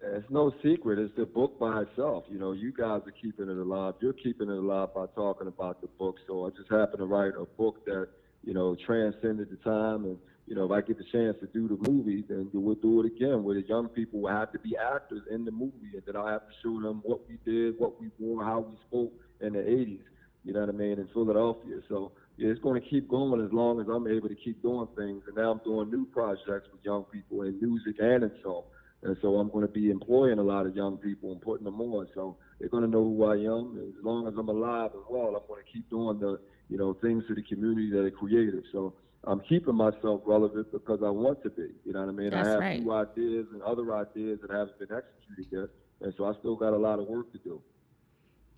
It's 0.01 0.29
no 0.29 0.53
secret. 0.63 0.99
It's 0.99 1.13
the 1.17 1.25
book 1.25 1.59
by 1.59 1.81
itself. 1.81 2.25
You 2.29 2.37
know, 2.37 2.51
you 2.53 2.71
guys 2.71 3.01
are 3.05 3.13
keeping 3.21 3.49
it 3.49 3.57
alive. 3.57 3.95
You're 3.99 4.13
keeping 4.13 4.49
it 4.49 4.57
alive 4.57 4.93
by 4.93 5.07
talking 5.15 5.47
about 5.47 5.81
the 5.81 5.87
book. 5.87 6.17
So 6.27 6.45
I 6.45 6.49
just 6.51 6.69
happened 6.69 6.99
to 6.99 7.05
write 7.05 7.33
a 7.37 7.45
book 7.57 7.83
that, 7.85 8.07
you 8.43 8.53
know, 8.53 8.77
transcended 8.85 9.49
the 9.49 9.57
time. 9.69 10.05
And, 10.05 10.17
you 10.47 10.55
know, 10.55 10.65
if 10.65 10.71
I 10.71 10.81
get 10.81 10.99
the 10.99 11.05
chance 11.11 11.35
to 11.41 11.47
do 11.47 11.67
the 11.67 11.89
movie, 11.89 12.23
then 12.29 12.49
we'll 12.53 12.75
do 12.75 13.01
it 13.01 13.07
again 13.07 13.43
where 13.43 13.55
the 13.55 13.67
young 13.67 13.89
people 13.89 14.21
will 14.21 14.31
have 14.31 14.51
to 14.51 14.59
be 14.59 14.77
actors 14.77 15.23
in 15.29 15.43
the 15.43 15.51
movie. 15.51 15.93
And 15.93 16.03
then 16.05 16.15
I'll 16.15 16.27
have 16.27 16.47
to 16.47 16.53
show 16.61 16.79
them 16.79 17.01
what 17.03 17.21
we 17.27 17.37
did, 17.43 17.79
what 17.79 17.99
we 17.99 18.11
wore, 18.19 18.45
how 18.45 18.59
we 18.59 18.77
spoke 18.87 19.11
in 19.41 19.53
the 19.53 19.59
80s, 19.59 19.99
you 20.43 20.53
know 20.53 20.61
what 20.61 20.69
I 20.69 20.73
mean, 20.73 20.99
in 20.99 21.07
Philadelphia. 21.13 21.77
So 21.89 22.11
yeah, 22.37 22.49
it's 22.49 22.61
going 22.61 22.81
to 22.81 22.87
keep 22.87 23.07
going 23.07 23.43
as 23.43 23.51
long 23.51 23.79
as 23.79 23.87
I'm 23.87 24.07
able 24.07 24.29
to 24.29 24.35
keep 24.35 24.61
doing 24.61 24.87
things. 24.95 25.23
And 25.27 25.35
now 25.35 25.51
I'm 25.51 25.61
doing 25.63 25.89
new 25.89 26.05
projects 26.05 26.67
with 26.71 26.83
young 26.83 27.03
people 27.05 27.43
in 27.43 27.59
music 27.59 27.95
and 27.99 28.23
in 28.23 28.31
film. 28.43 28.63
And 29.03 29.15
so 29.21 29.35
I'm 29.35 29.49
going 29.49 29.65
to 29.65 29.71
be 29.71 29.89
employing 29.89 30.39
a 30.39 30.43
lot 30.43 30.65
of 30.65 30.75
young 30.75 30.97
people 30.97 31.31
and 31.31 31.41
putting 31.41 31.65
them 31.65 31.79
on. 31.79 32.07
So 32.15 32.37
they're 32.59 32.69
going 32.69 32.83
to 32.83 32.89
know 32.89 33.03
who 33.03 33.23
I 33.25 33.35
am. 33.35 33.93
As 33.97 34.03
long 34.03 34.27
as 34.27 34.33
I'm 34.37 34.49
alive 34.49 34.91
and 34.93 35.03
well, 35.09 35.27
I'm 35.27 35.47
going 35.47 35.63
to 35.63 35.71
keep 35.71 35.89
doing 35.89 36.19
the, 36.19 36.39
you 36.69 36.77
know, 36.77 36.93
things 36.93 37.23
to 37.27 37.35
the 37.35 37.43
community 37.43 37.91
that 37.91 37.99
are 37.99 38.11
creative. 38.11 38.63
So 38.71 38.95
I'm 39.23 39.41
keeping 39.41 39.75
myself 39.75 40.21
relevant 40.25 40.71
because 40.71 40.99
I 41.03 41.09
want 41.09 41.43
to 41.43 41.49
be. 41.49 41.69
You 41.85 41.93
know 41.93 42.01
what 42.01 42.09
I 42.09 42.11
mean? 42.11 42.29
That's 42.31 42.47
I 42.47 42.51
have 42.51 42.59
right. 42.59 42.83
new 42.83 42.91
ideas 42.91 43.47
and 43.53 43.61
other 43.61 43.95
ideas 43.95 44.39
that 44.41 44.51
haven't 44.51 44.79
been 44.79 44.89
executed 44.91 45.47
yet. 45.51 45.69
And 46.01 46.13
so 46.17 46.25
I 46.25 46.33
still 46.39 46.55
got 46.55 46.73
a 46.73 46.77
lot 46.77 46.99
of 46.99 47.07
work 47.07 47.31
to 47.31 47.37
do. 47.39 47.61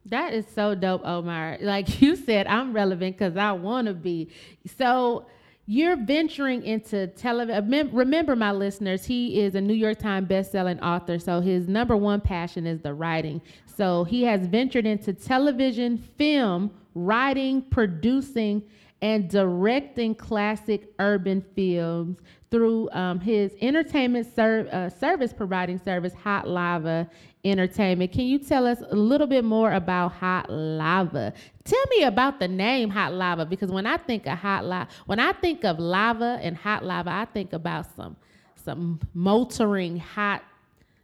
That 0.09 0.33
is 0.33 0.45
so 0.53 0.73
dope, 0.73 1.01
Omar. 1.05 1.57
Like 1.61 2.01
you 2.01 2.15
said, 2.15 2.47
I'm 2.47 2.73
relevant 2.73 3.17
because 3.17 3.37
I 3.37 3.51
want 3.51 3.87
to 3.87 3.93
be. 3.93 4.29
So 4.77 5.25
you're 5.65 5.97
venturing 5.97 6.63
into 6.63 7.07
television. 7.07 7.73
Uh, 7.73 7.83
remember, 7.91 8.35
my 8.35 8.51
listeners, 8.53 9.05
he 9.05 9.41
is 9.41 9.55
a 9.55 9.61
New 9.61 9.73
York 9.73 9.99
Times 9.99 10.27
best-selling 10.27 10.79
author. 10.79 11.19
So 11.19 11.41
his 11.41 11.67
number 11.67 11.97
one 11.97 12.21
passion 12.21 12.65
is 12.65 12.79
the 12.81 12.93
writing. 12.93 13.41
So 13.65 14.05
he 14.05 14.23
has 14.23 14.47
ventured 14.47 14.85
into 14.85 15.13
television, 15.13 15.97
film, 15.97 16.71
writing, 16.95 17.61
producing, 17.63 18.63
and 19.01 19.30
directing 19.30 20.16
classic 20.16 20.92
urban 21.00 21.44
films 21.56 22.18
through 22.50 22.89
um, 22.92 23.20
his 23.20 23.54
entertainment 23.62 24.34
ser- 24.34 24.70
uh, 24.72 24.89
service 24.89 25.34
providing 25.34 25.77
service, 25.77 26.13
Hot 26.13 26.48
Lava 26.48 27.10
Entertainment. 27.44 28.12
Can 28.12 28.25
you 28.25 28.39
tell 28.39 28.66
us 28.66 28.82
a 28.89 28.96
little 28.96 29.27
bit 29.27 29.44
more 29.44 29.74
about 29.74 30.13
Hot 30.13 30.50
Lava? 30.50 31.34
Tell 31.63 31.86
me 31.89 32.04
about 32.04 32.39
the 32.39 32.48
name 32.48 32.89
Hot 32.89 33.13
Lava 33.13 33.46
because 33.46 33.72
when 33.72 33.86
I 33.86 33.98
think 33.98 34.25
of 34.25 34.38
Hot 34.39 34.66
Lava, 34.66 34.89
when 35.06 35.20
I 35.20 35.34
think 35.34 35.63
of 35.63 35.80
lava 35.80 36.39
and 36.42 36.56
Hot 36.58 36.84
Lava, 36.84 37.12
I 37.12 37.25
think 37.25 37.54
about 37.54 37.86
some 37.96 38.16
some 38.56 39.00
motoring 39.13 39.98
hot 39.98 40.44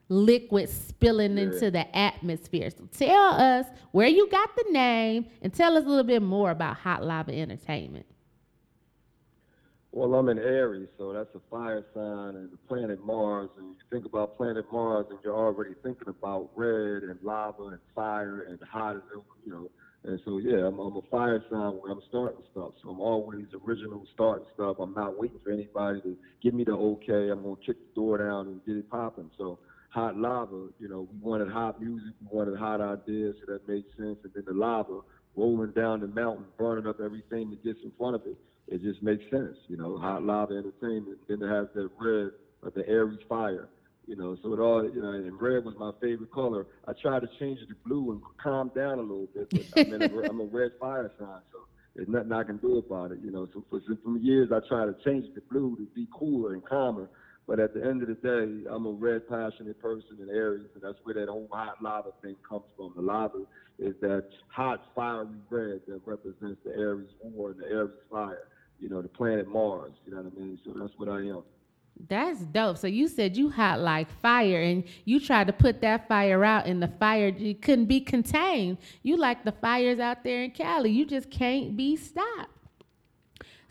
liquid 0.09 0.69
spilling 0.69 1.37
Yeah. 1.37 1.43
into 1.45 1.71
the 1.71 1.95
atmosphere. 1.97 2.69
So 2.69 2.87
tell 2.91 3.33
us 3.33 3.65
where 3.91 4.07
you 4.07 4.29
got 4.29 4.49
the 4.55 4.65
name 4.71 5.25
and 5.41 5.53
tell 5.53 5.77
us 5.77 5.85
a 5.85 5.87
little 5.87 6.03
bit 6.03 6.21
more 6.21 6.51
about 6.51 6.77
Hot 6.77 7.03
Lava 7.03 7.31
Entertainment. 7.33 8.05
Well, 9.91 10.15
I'm 10.15 10.27
in 10.29 10.39
Aries, 10.39 10.89
so 10.97 11.13
that's 11.13 11.29
a 11.35 11.39
fire 11.51 11.85
sign 11.93 12.35
and 12.35 12.51
the 12.51 12.57
planet 12.67 13.05
Mars. 13.05 13.49
And 13.59 13.67
you 13.69 13.75
think 13.91 14.05
about 14.05 14.35
planet 14.37 14.65
Mars, 14.71 15.05
and 15.11 15.19
you're 15.23 15.35
already 15.37 15.75
thinking 15.83 16.07
about 16.07 16.49
red 16.55 17.03
and 17.03 17.19
lava 17.21 17.65
and 17.65 17.79
fire 17.93 18.47
and 18.49 18.59
hot, 18.63 18.95
you 19.45 19.51
know. 19.51 19.69
And 20.05 20.19
so, 20.25 20.39
yeah, 20.39 20.65
I'm, 20.65 20.79
I'm 20.79 20.97
a 20.97 21.01
fire 21.11 21.41
sign 21.49 21.73
where 21.73 21.91
I'm 21.91 22.01
starting 22.09 22.41
stuff. 22.51 22.71
So 22.81 22.89
I'm 22.89 22.99
always 22.99 23.45
original 23.67 24.03
starting 24.13 24.47
stuff. 24.55 24.77
I'm 24.79 24.93
not 24.95 25.17
waiting 25.17 25.39
for 25.43 25.51
anybody 25.51 26.01
to 26.01 26.17
give 26.41 26.55
me 26.55 26.63
the 26.63 26.73
okay. 26.73 27.29
I'm 27.29 27.43
gonna 27.43 27.55
kick 27.63 27.77
the 27.77 27.93
door 27.95 28.17
down 28.17 28.47
and 28.47 28.65
get 28.65 28.75
it 28.75 28.89
popping. 28.89 29.29
So 29.37 29.59
hot 29.93 30.17
lava, 30.17 30.69
you 30.79 30.89
know, 30.89 31.07
we 31.11 31.19
wanted 31.19 31.49
hot 31.49 31.79
music, 31.81 32.13
we 32.21 32.35
wanted 32.35 32.57
hot 32.57 32.81
ideas, 32.81 33.35
so 33.39 33.53
that 33.53 33.67
made 33.67 33.83
sense. 33.95 34.17
And 34.23 34.33
then 34.33 34.43
the 34.47 34.53
lava 34.53 35.01
rolling 35.35 35.71
down 35.71 35.99
the 35.99 36.07
mountain, 36.07 36.45
burning 36.57 36.87
up 36.87 36.99
everything 36.99 37.51
that 37.51 37.63
gets 37.63 37.79
in 37.83 37.91
front 37.97 38.15
of 38.15 38.23
it. 38.25 38.35
It 38.67 38.81
just 38.81 39.03
makes 39.03 39.23
sense, 39.29 39.55
you 39.67 39.77
know. 39.77 39.97
Hot 39.97 40.23
lava 40.23 40.53
entertainment. 40.53 41.19
Then 41.27 41.43
it 41.43 41.49
has 41.49 41.67
that 41.75 41.89
red 41.99 42.31
of 42.63 42.73
the 42.73 42.87
Aries 42.87 43.19
fire, 43.29 43.69
you 44.07 44.15
know. 44.15 44.35
So 44.41 44.53
it 44.53 44.59
all, 44.59 44.83
you 44.83 45.01
know, 45.01 45.11
and 45.11 45.39
red 45.39 45.63
was 45.63 45.75
my 45.77 45.91
favorite 46.01 46.31
color. 46.31 46.65
I 46.87 46.93
tried 46.93 47.21
to 47.21 47.29
change 47.39 47.59
it 47.59 47.67
to 47.67 47.75
blue 47.85 48.11
and 48.13 48.21
calm 48.41 48.71
down 48.75 48.99
a 48.99 49.01
little 49.01 49.27
bit, 49.33 49.51
but 49.51 49.77
I'm, 49.77 50.01
a, 50.01 50.29
I'm 50.29 50.39
a 50.41 50.45
red 50.45 50.71
fire 50.79 51.11
sign, 51.19 51.41
so 51.51 51.59
there's 51.95 52.07
nothing 52.07 52.31
I 52.31 52.43
can 52.43 52.57
do 52.57 52.77
about 52.77 53.11
it, 53.11 53.19
you 53.23 53.31
know. 53.31 53.47
So 53.53 53.63
for 53.69 53.79
some 53.85 54.19
years 54.23 54.49
I 54.51 54.67
tried 54.67 54.85
to 54.85 54.95
change 55.03 55.25
it 55.25 55.35
to 55.35 55.41
blue 55.51 55.75
to 55.75 55.85
be 55.93 56.07
cooler 56.11 56.53
and 56.53 56.65
calmer. 56.65 57.09
But 57.47 57.59
at 57.59 57.73
the 57.73 57.83
end 57.83 58.01
of 58.01 58.07
the 58.07 58.15
day, 58.15 58.69
I'm 58.69 58.85
a 58.85 58.91
red, 58.91 59.27
passionate 59.27 59.81
person 59.81 60.17
in 60.21 60.29
Aries, 60.29 60.67
and 60.73 60.83
that's 60.83 60.97
where 61.03 61.15
that 61.15 61.27
whole 61.27 61.49
hot 61.51 61.83
lava 61.83 62.11
thing 62.21 62.35
comes 62.47 62.63
from. 62.77 62.93
The 62.95 63.01
lava 63.01 63.39
is 63.77 63.95
that 64.01 64.29
hot, 64.47 64.81
fiery 64.95 65.27
red 65.49 65.81
that 65.87 66.01
represents 66.05 66.61
the 66.63 66.71
Aries 66.71 67.09
war 67.21 67.51
and 67.51 67.59
the 67.59 67.67
Aries 67.67 67.91
fire. 68.09 68.47
You 68.79 68.89
know, 68.89 69.01
the 69.01 69.09
planet 69.09 69.47
Mars. 69.47 69.93
You 70.05 70.13
know 70.13 70.21
what 70.21 70.33
I 70.35 70.39
mean? 70.39 70.59
So 70.65 70.73
that's 70.75 70.93
what 70.97 71.09
I 71.09 71.19
am. 71.19 71.43
That's 72.09 72.39
dope. 72.39 72.77
So 72.77 72.87
you 72.87 73.07
said 73.07 73.37
you 73.37 73.49
hot 73.49 73.79
like 73.79 74.09
fire 74.21 74.61
and 74.61 74.83
you 75.05 75.19
tried 75.19 75.47
to 75.47 75.53
put 75.53 75.81
that 75.81 76.07
fire 76.07 76.43
out 76.43 76.65
and 76.65 76.81
the 76.81 76.87
fire 76.87 77.31
couldn't 77.31 77.85
be 77.85 78.01
contained. 78.01 78.77
You 79.03 79.17
like 79.17 79.45
the 79.45 79.51
fires 79.51 79.99
out 79.99 80.23
there 80.23 80.43
in 80.43 80.51
Cali. 80.51 80.91
You 80.91 81.05
just 81.05 81.29
can't 81.29 81.77
be 81.77 81.95
stopped. 81.95 82.49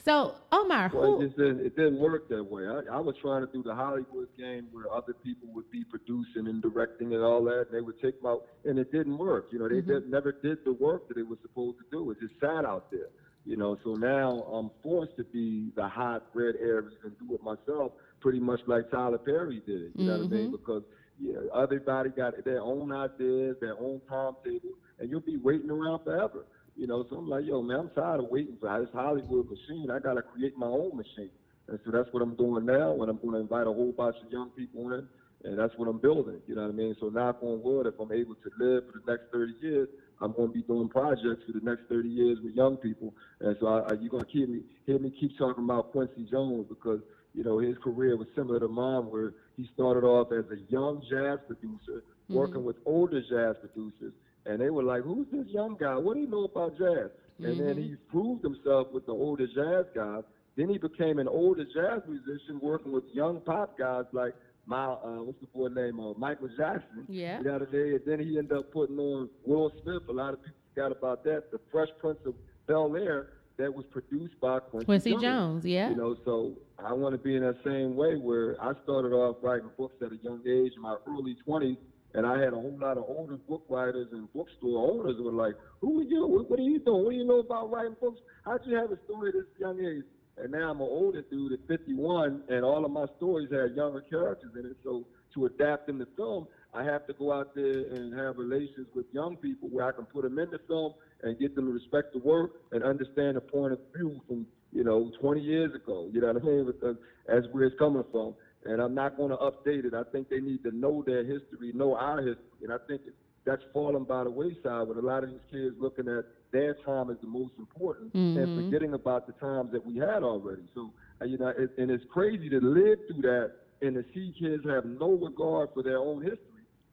So 0.04 0.34
Omar, 0.50 0.90
Well, 0.92 1.16
who 1.16 1.20
it 1.20 1.26
just 1.26 1.38
didn't, 1.38 1.60
it 1.60 1.76
didn't 1.76 2.00
work 2.00 2.28
that 2.28 2.42
way. 2.42 2.66
I, 2.66 2.96
I 2.96 2.98
was 2.98 3.14
trying 3.22 3.46
to 3.46 3.52
do 3.52 3.62
the 3.62 3.74
Hollywood 3.74 4.28
game 4.36 4.66
where 4.72 4.92
other 4.92 5.14
people 5.14 5.48
would 5.54 5.70
be 5.70 5.84
producing 5.84 6.48
and 6.48 6.60
directing 6.60 7.14
and 7.14 7.22
all 7.22 7.44
that, 7.44 7.66
and 7.68 7.76
they 7.76 7.80
would 7.80 8.00
take 8.02 8.16
out 8.26 8.46
and 8.64 8.78
it 8.80 8.90
didn't 8.90 9.16
work. 9.16 9.48
You 9.52 9.60
know, 9.60 9.68
they 9.68 9.76
mm-hmm. 9.76 9.92
did, 9.92 10.10
never 10.10 10.32
did 10.32 10.58
the 10.64 10.72
work 10.72 11.06
that 11.06 11.14
they 11.14 11.22
were 11.22 11.38
supposed 11.40 11.78
to 11.78 11.84
do. 11.92 12.10
It 12.10 12.18
just 12.20 12.34
sat 12.40 12.64
out 12.64 12.90
there. 12.90 13.10
You 13.44 13.56
know, 13.56 13.76
so 13.84 13.94
now 13.94 14.42
I'm 14.52 14.70
forced 14.82 15.16
to 15.16 15.24
be 15.24 15.70
the 15.74 15.88
hot 15.88 16.26
red 16.34 16.54
Aries 16.60 16.96
and 17.04 17.12
do 17.18 17.34
it 17.34 17.42
myself, 17.42 17.92
pretty 18.20 18.38
much 18.38 18.60
like 18.66 18.90
Tyler 18.90 19.18
Perry 19.18 19.62
did. 19.66 19.92
You 19.96 20.06
know 20.06 20.18
what 20.18 20.26
I 20.26 20.28
mean? 20.28 20.46
Mm-hmm. 20.46 20.50
Because 20.52 20.82
yeah, 21.20 21.38
everybody 21.60 22.10
got 22.10 22.34
their 22.44 22.60
own 22.60 22.92
ideas, 22.92 23.56
their 23.60 23.78
own 23.78 24.00
timetable, 24.08 24.74
and 24.98 25.10
you'll 25.10 25.20
be 25.20 25.36
waiting 25.36 25.70
around 25.70 26.04
forever. 26.04 26.44
You 26.76 26.86
know, 26.86 27.04
so 27.10 27.16
I'm 27.16 27.28
like, 27.28 27.44
yo, 27.44 27.62
man, 27.62 27.80
I'm 27.80 27.90
tired 27.90 28.20
of 28.20 28.30
waiting 28.30 28.56
for 28.58 28.80
this 28.80 28.88
Hollywood 28.92 29.48
machine. 29.50 29.90
I 29.90 29.98
got 29.98 30.14
to 30.14 30.22
create 30.22 30.56
my 30.56 30.66
own 30.66 30.96
machine. 30.96 31.30
And 31.68 31.78
so 31.84 31.90
that's 31.90 32.08
what 32.12 32.22
I'm 32.22 32.34
doing 32.34 32.66
now, 32.66 32.92
and 33.00 33.10
I'm 33.10 33.18
going 33.18 33.34
to 33.34 33.40
invite 33.40 33.66
a 33.66 33.72
whole 33.72 33.92
bunch 33.92 34.16
of 34.24 34.32
young 34.32 34.50
people 34.50 34.92
in, 34.92 35.06
and 35.44 35.58
that's 35.58 35.72
what 35.76 35.88
I'm 35.88 35.98
building. 35.98 36.40
You 36.46 36.56
know 36.56 36.62
what 36.62 36.70
I 36.70 36.72
mean? 36.72 36.96
So 36.98 37.08
knock 37.08 37.42
on 37.42 37.62
wood, 37.62 37.86
if 37.86 37.94
I'm 38.00 38.10
able 38.10 38.34
to 38.34 38.50
live 38.58 38.84
for 38.90 39.00
the 39.04 39.12
next 39.12 39.32
30 39.32 39.52
years, 39.60 39.88
I'm 40.20 40.32
going 40.32 40.48
to 40.48 40.54
be 40.54 40.62
doing 40.62 40.88
projects 40.88 41.42
for 41.46 41.52
the 41.52 41.60
next 41.62 41.82
30 41.88 42.08
years 42.08 42.38
with 42.42 42.54
young 42.54 42.76
people. 42.76 43.14
And 43.40 43.56
so 43.60 43.66
I, 43.66 43.78
I, 43.90 43.92
you're 44.00 44.10
going 44.10 44.24
to 44.24 44.30
keep 44.30 44.48
me, 44.48 44.62
hear 44.86 44.98
me 44.98 45.12
keep 45.18 45.36
talking 45.36 45.64
about 45.64 45.92
Quincy 45.92 46.26
Jones 46.30 46.66
because, 46.68 47.00
you 47.34 47.44
know, 47.44 47.58
his 47.58 47.76
career 47.82 48.16
was 48.16 48.28
similar 48.34 48.60
to 48.60 48.68
mine 48.68 49.10
where 49.10 49.34
he 49.56 49.68
started 49.74 50.04
off 50.04 50.32
as 50.32 50.44
a 50.50 50.60
young 50.70 51.02
jazz 51.10 51.38
producer 51.46 52.04
working 52.28 52.56
mm-hmm. 52.56 52.64
with 52.64 52.76
older 52.86 53.20
jazz 53.20 53.56
producers. 53.60 54.12
And 54.46 54.60
they 54.60 54.70
were 54.70 54.82
like, 54.82 55.02
who's 55.02 55.26
this 55.32 55.46
young 55.48 55.76
guy? 55.78 55.96
What 55.96 56.14
do 56.14 56.20
you 56.20 56.28
know 56.28 56.44
about 56.44 56.76
jazz? 56.78 57.10
And 57.38 57.58
then 57.58 57.76
he 57.76 57.96
proved 58.10 58.44
himself 58.44 58.88
with 58.92 59.06
the 59.06 59.12
older 59.12 59.46
jazz 59.46 59.86
guys. 59.94 60.22
Then 60.56 60.68
he 60.68 60.78
became 60.78 61.18
an 61.18 61.28
older 61.28 61.64
jazz 61.64 62.02
musician 62.06 62.60
working 62.60 62.92
with 62.92 63.04
young 63.12 63.40
pop 63.40 63.78
guys 63.78 64.04
like 64.12 64.34
my 64.66 64.84
uh, 64.84 65.22
what's 65.22 65.40
the 65.40 65.46
boy 65.46 65.68
name? 65.68 65.98
Uh, 65.98 66.12
Michael 66.16 66.48
Jackson. 66.56 67.04
Yeah. 67.08 67.42
The 67.42 67.54
other 67.54 67.66
day, 67.66 67.96
and 67.96 68.00
then 68.06 68.20
he 68.20 68.38
ended 68.38 68.56
up 68.56 68.72
putting 68.72 68.98
on 68.98 69.28
Will 69.44 69.72
Smith. 69.82 70.02
A 70.08 70.12
lot 70.12 70.34
of 70.34 70.40
people 70.40 70.58
forgot 70.72 70.92
about 70.92 71.24
that. 71.24 71.50
The 71.50 71.58
Fresh 71.72 71.88
Prince 71.98 72.20
of 72.26 72.34
Bel 72.68 72.96
Air 72.96 73.30
that 73.58 73.72
was 73.72 73.84
produced 73.90 74.38
by 74.40 74.60
Quincy, 74.60 74.86
Quincy 74.86 75.16
Jones, 75.16 75.64
yeah. 75.66 75.90
You 75.90 75.96
know, 75.96 76.16
so 76.24 76.54
I 76.84 76.92
want 76.92 77.14
to 77.14 77.18
be 77.18 77.36
in 77.36 77.42
that 77.42 77.58
same 77.64 77.94
way 77.96 78.14
where 78.16 78.56
I 78.62 78.72
started 78.82 79.12
off 79.12 79.36
writing 79.42 79.68
books 79.76 79.96
at 80.00 80.12
a 80.12 80.16
young 80.22 80.40
age, 80.46 80.72
in 80.74 80.82
my 80.82 80.96
early 81.06 81.36
20s, 81.46 81.76
and 82.14 82.26
I 82.26 82.38
had 82.38 82.52
a 82.52 82.56
whole 82.56 82.76
lot 82.78 82.98
of 82.98 83.04
older 83.08 83.36
book 83.36 83.64
writers 83.68 84.08
and 84.12 84.32
bookstore 84.32 84.90
owners 84.90 85.16
were 85.20 85.32
like, 85.32 85.54
"Who 85.80 86.00
are 86.00 86.04
you? 86.04 86.26
What, 86.26 86.50
what 86.50 86.58
are 86.58 86.62
you 86.62 86.78
doing? 86.78 87.04
What 87.04 87.10
do 87.10 87.16
you 87.16 87.24
know 87.24 87.40
about 87.40 87.70
writing 87.70 87.96
books? 88.00 88.20
How'd 88.44 88.60
you 88.66 88.76
have 88.76 88.90
a 88.90 88.98
story 89.04 89.28
at 89.30 89.34
this 89.34 89.44
young 89.58 89.80
age?" 89.80 90.04
And 90.38 90.52
now 90.52 90.70
I'm 90.70 90.80
an 90.80 90.88
older 90.88 91.22
dude 91.22 91.52
at 91.52 91.58
51, 91.68 92.44
and 92.48 92.64
all 92.64 92.84
of 92.84 92.90
my 92.90 93.06
stories 93.18 93.50
have 93.52 93.76
younger 93.76 94.00
characters 94.00 94.50
in 94.58 94.66
it. 94.66 94.76
So 94.82 95.04
to 95.34 95.46
adapt 95.46 95.86
them 95.86 95.98
to 95.98 96.06
film, 96.16 96.46
I 96.74 96.84
have 96.84 97.06
to 97.06 97.12
go 97.12 97.32
out 97.32 97.54
there 97.54 97.84
and 97.92 98.14
have 98.18 98.38
relations 98.38 98.86
with 98.94 99.06
young 99.12 99.36
people 99.36 99.68
where 99.68 99.86
I 99.86 99.92
can 99.92 100.06
put 100.06 100.22
them 100.22 100.38
in 100.38 100.50
the 100.50 100.58
film 100.66 100.94
and 101.22 101.38
get 101.38 101.54
them 101.54 101.66
to 101.66 101.72
respect 101.72 102.14
the 102.14 102.18
work 102.18 102.52
and 102.72 102.82
understand 102.82 103.36
the 103.36 103.40
point 103.40 103.74
of 103.74 103.78
view 103.94 104.20
from 104.26 104.46
you 104.72 104.84
know 104.84 105.10
20 105.20 105.40
years 105.40 105.74
ago. 105.74 106.08
You 106.12 106.22
know 106.22 106.32
what 106.32 106.42
I 106.42 106.46
mean? 106.46 106.66
The, 106.66 106.96
as 107.28 107.44
where 107.52 107.64
it's 107.64 107.78
coming 107.78 108.04
from. 108.10 108.34
And 108.64 108.80
I'm 108.80 108.94
not 108.94 109.16
going 109.16 109.30
to 109.30 109.36
update 109.36 109.84
it. 109.84 109.94
I 109.94 110.04
think 110.12 110.28
they 110.28 110.40
need 110.40 110.62
to 110.62 110.70
know 110.70 111.02
their 111.04 111.24
history, 111.24 111.72
know 111.74 111.96
our 111.96 112.18
history, 112.18 112.62
and 112.62 112.72
I 112.72 112.76
think 112.86 113.02
that's 113.44 113.62
fallen 113.72 114.04
by 114.04 114.24
the 114.24 114.30
wayside 114.30 114.86
with 114.86 114.98
a 114.98 115.02
lot 115.02 115.24
of 115.24 115.30
these 115.30 115.40
kids 115.50 115.74
looking 115.80 116.06
at 116.08 116.24
their 116.52 116.74
time 116.74 117.10
as 117.10 117.16
the 117.20 117.26
most 117.26 117.52
important 117.58 118.14
and 118.14 118.64
forgetting 118.64 118.94
about 118.94 119.26
the 119.26 119.32
times 119.34 119.72
that 119.72 119.84
we 119.84 119.96
had 119.96 120.22
already. 120.22 120.62
So, 120.74 120.92
uh, 121.20 121.24
you 121.24 121.38
know, 121.38 121.48
it, 121.48 121.70
and 121.76 121.90
it's 121.90 122.04
crazy 122.12 122.48
to 122.50 122.60
live 122.60 122.98
through 123.08 123.22
that 123.22 123.52
and 123.80 123.94
to 123.94 124.04
see 124.14 124.32
kids 124.38 124.64
have 124.68 124.84
no 124.84 125.12
regard 125.12 125.70
for 125.74 125.82
their 125.82 125.98
own 125.98 126.22
history. 126.22 126.38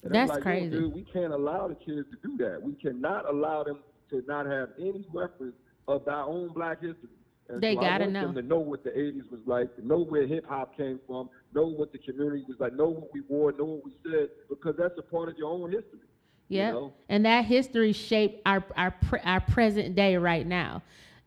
And 0.04 0.16
That's 0.16 0.32
like, 0.32 0.42
crazy. 0.42 0.70
dude, 0.70 0.94
we 0.94 1.04
can't 1.04 1.34
allow 1.34 1.68
the 1.68 1.76
kids 1.76 2.08
to 2.10 2.28
do 2.28 2.38
that. 2.38 2.62
We 2.64 2.74
cannot 2.74 3.30
allow 3.30 3.64
them 3.64 3.80
to 4.10 4.24
not 4.28 4.46
have 4.48 4.70
any 4.80 5.06
reference 5.14 5.56
of 5.88 6.08
our 6.08 6.26
own 6.26 6.50
black 6.54 6.82
history. 6.82 7.10
And 7.50 7.62
They 7.62 7.74
so 7.76 7.82
gotta 7.82 8.08
know. 8.08 8.28
them 8.28 8.36
to 8.36 8.42
know 8.44 8.60
what 8.60 8.84
the 8.84 8.92
80s 8.92 9.30
was 9.32 9.42
like, 9.46 9.76
to 9.76 9.86
know 9.86 10.00
where 10.00 10.28
hip 10.28 10.46
hop 10.48 10.78
came 10.78 11.00
from, 11.08 11.30
know 11.54 11.66
what 11.68 11.92
the 11.92 11.98
community 11.98 12.46
was 12.48 12.58
like, 12.60 12.74
know 12.76 12.90
what 12.90 13.12
we 13.14 13.22
wore, 13.22 13.52
know 13.54 13.66
what 13.66 13.86
we 13.86 13.92
said, 14.04 14.30
because 14.50 14.76
that's 14.78 14.98
a 15.00 15.02
part 15.02 15.30
of 15.30 15.38
your 15.38 15.50
own 15.52 15.72
history. 15.72 16.00
you 16.48 16.60
Yeah, 16.60 16.72
know? 16.72 16.94
and 17.10 17.26
that 17.26 17.46
history 17.46 17.92
shaped 17.94 18.42
our 18.46 18.64
our 18.78 18.92
pre- 18.92 19.22
our 19.22 19.40
present 19.42 19.96
day 19.96 20.16
right 20.18 20.46
now. 20.46 20.84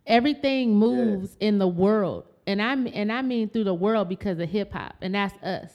Everything 0.06 0.76
moves 0.76 1.36
in 1.40 1.58
the 1.58 1.68
world, 1.68 2.24
and 2.46 2.62
I 2.62 2.72
and 2.74 3.12
I 3.12 3.22
mean 3.22 3.48
through 3.48 3.64
the 3.64 3.74
world 3.74 4.08
because 4.08 4.38
of 4.38 4.48
hip 4.48 4.72
hop, 4.72 4.94
and 5.00 5.14
that's 5.14 5.34
us. 5.42 5.72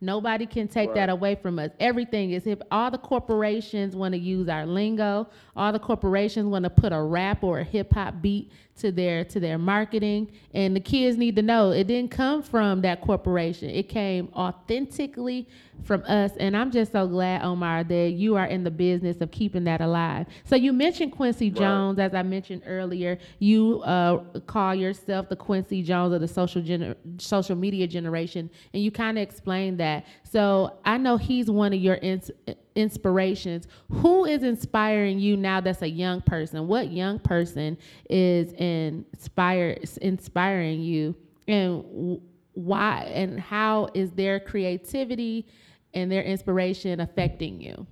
Nobody 0.00 0.46
can 0.46 0.68
take 0.68 0.94
that 0.94 1.08
away 1.08 1.34
from 1.34 1.58
us. 1.58 1.70
Everything 1.80 2.30
is 2.30 2.44
hip. 2.44 2.62
All 2.70 2.90
the 2.90 2.98
corporations 2.98 3.96
want 3.96 4.12
to 4.12 4.18
use 4.18 4.48
our 4.48 4.64
lingo. 4.64 5.28
All 5.56 5.72
the 5.72 5.80
corporations 5.80 6.46
want 6.46 6.62
to 6.64 6.70
put 6.70 6.92
a 6.92 7.02
rap 7.02 7.42
or 7.42 7.60
a 7.60 7.64
hip 7.64 7.92
hop 7.92 8.22
beat 8.22 8.52
to 8.76 8.92
their 8.92 9.24
to 9.24 9.40
their 9.40 9.58
marketing, 9.58 10.30
and 10.54 10.76
the 10.76 10.80
kids 10.80 11.16
need 11.16 11.34
to 11.34 11.42
know 11.42 11.72
it 11.72 11.88
didn't 11.88 12.12
come 12.12 12.42
from 12.42 12.80
that 12.82 13.00
corporation. 13.00 13.70
It 13.70 13.88
came 13.88 14.28
authentically 14.34 15.48
from 15.84 16.02
us, 16.04 16.32
and 16.38 16.56
I'm 16.56 16.70
just 16.70 16.92
so 16.92 17.06
glad, 17.06 17.42
Omar, 17.42 17.84
that 17.84 18.10
you 18.10 18.36
are 18.36 18.46
in 18.46 18.64
the 18.64 18.70
business 18.70 19.18
of 19.20 19.30
keeping 19.30 19.64
that 19.64 19.80
alive. 19.80 20.26
So 20.44 20.56
you 20.56 20.72
mentioned 20.72 21.12
Quincy 21.12 21.50
Jones, 21.50 21.98
as 21.98 22.14
I 22.14 22.22
mentioned 22.22 22.62
earlier. 22.66 23.18
You 23.38 23.80
uh, 23.82 24.18
call 24.46 24.74
yourself 24.74 25.28
the 25.28 25.36
Quincy 25.36 25.82
Jones 25.82 26.12
of 26.12 26.20
the 26.20 26.28
social 26.28 26.62
gener- 26.62 26.96
social 27.18 27.56
media 27.56 27.86
generation, 27.86 28.50
and 28.74 28.82
you 28.82 28.90
kind 28.90 29.18
of 29.18 29.22
explained 29.22 29.78
that. 29.80 30.04
So 30.24 30.78
I 30.84 30.98
know 30.98 31.16
he's 31.16 31.50
one 31.50 31.72
of 31.72 31.80
your 31.80 31.96
ins- 31.96 32.30
inspirations. 32.74 33.66
Who 33.90 34.24
is 34.24 34.42
inspiring 34.42 35.18
you 35.18 35.36
now 35.36 35.60
that's 35.60 35.82
a 35.82 35.88
young 35.88 36.20
person? 36.20 36.68
What 36.68 36.90
young 36.92 37.18
person 37.18 37.78
is 38.10 38.52
inspire, 38.52 39.78
inspiring 40.02 40.80
you? 40.80 41.14
And 41.46 42.20
why 42.58 43.04
and 43.14 43.38
how 43.38 43.88
is 43.94 44.10
their 44.12 44.40
creativity 44.40 45.46
and 45.94 46.10
their 46.10 46.22
inspiration 46.22 47.00
affecting 47.00 47.60
you? 47.60 47.86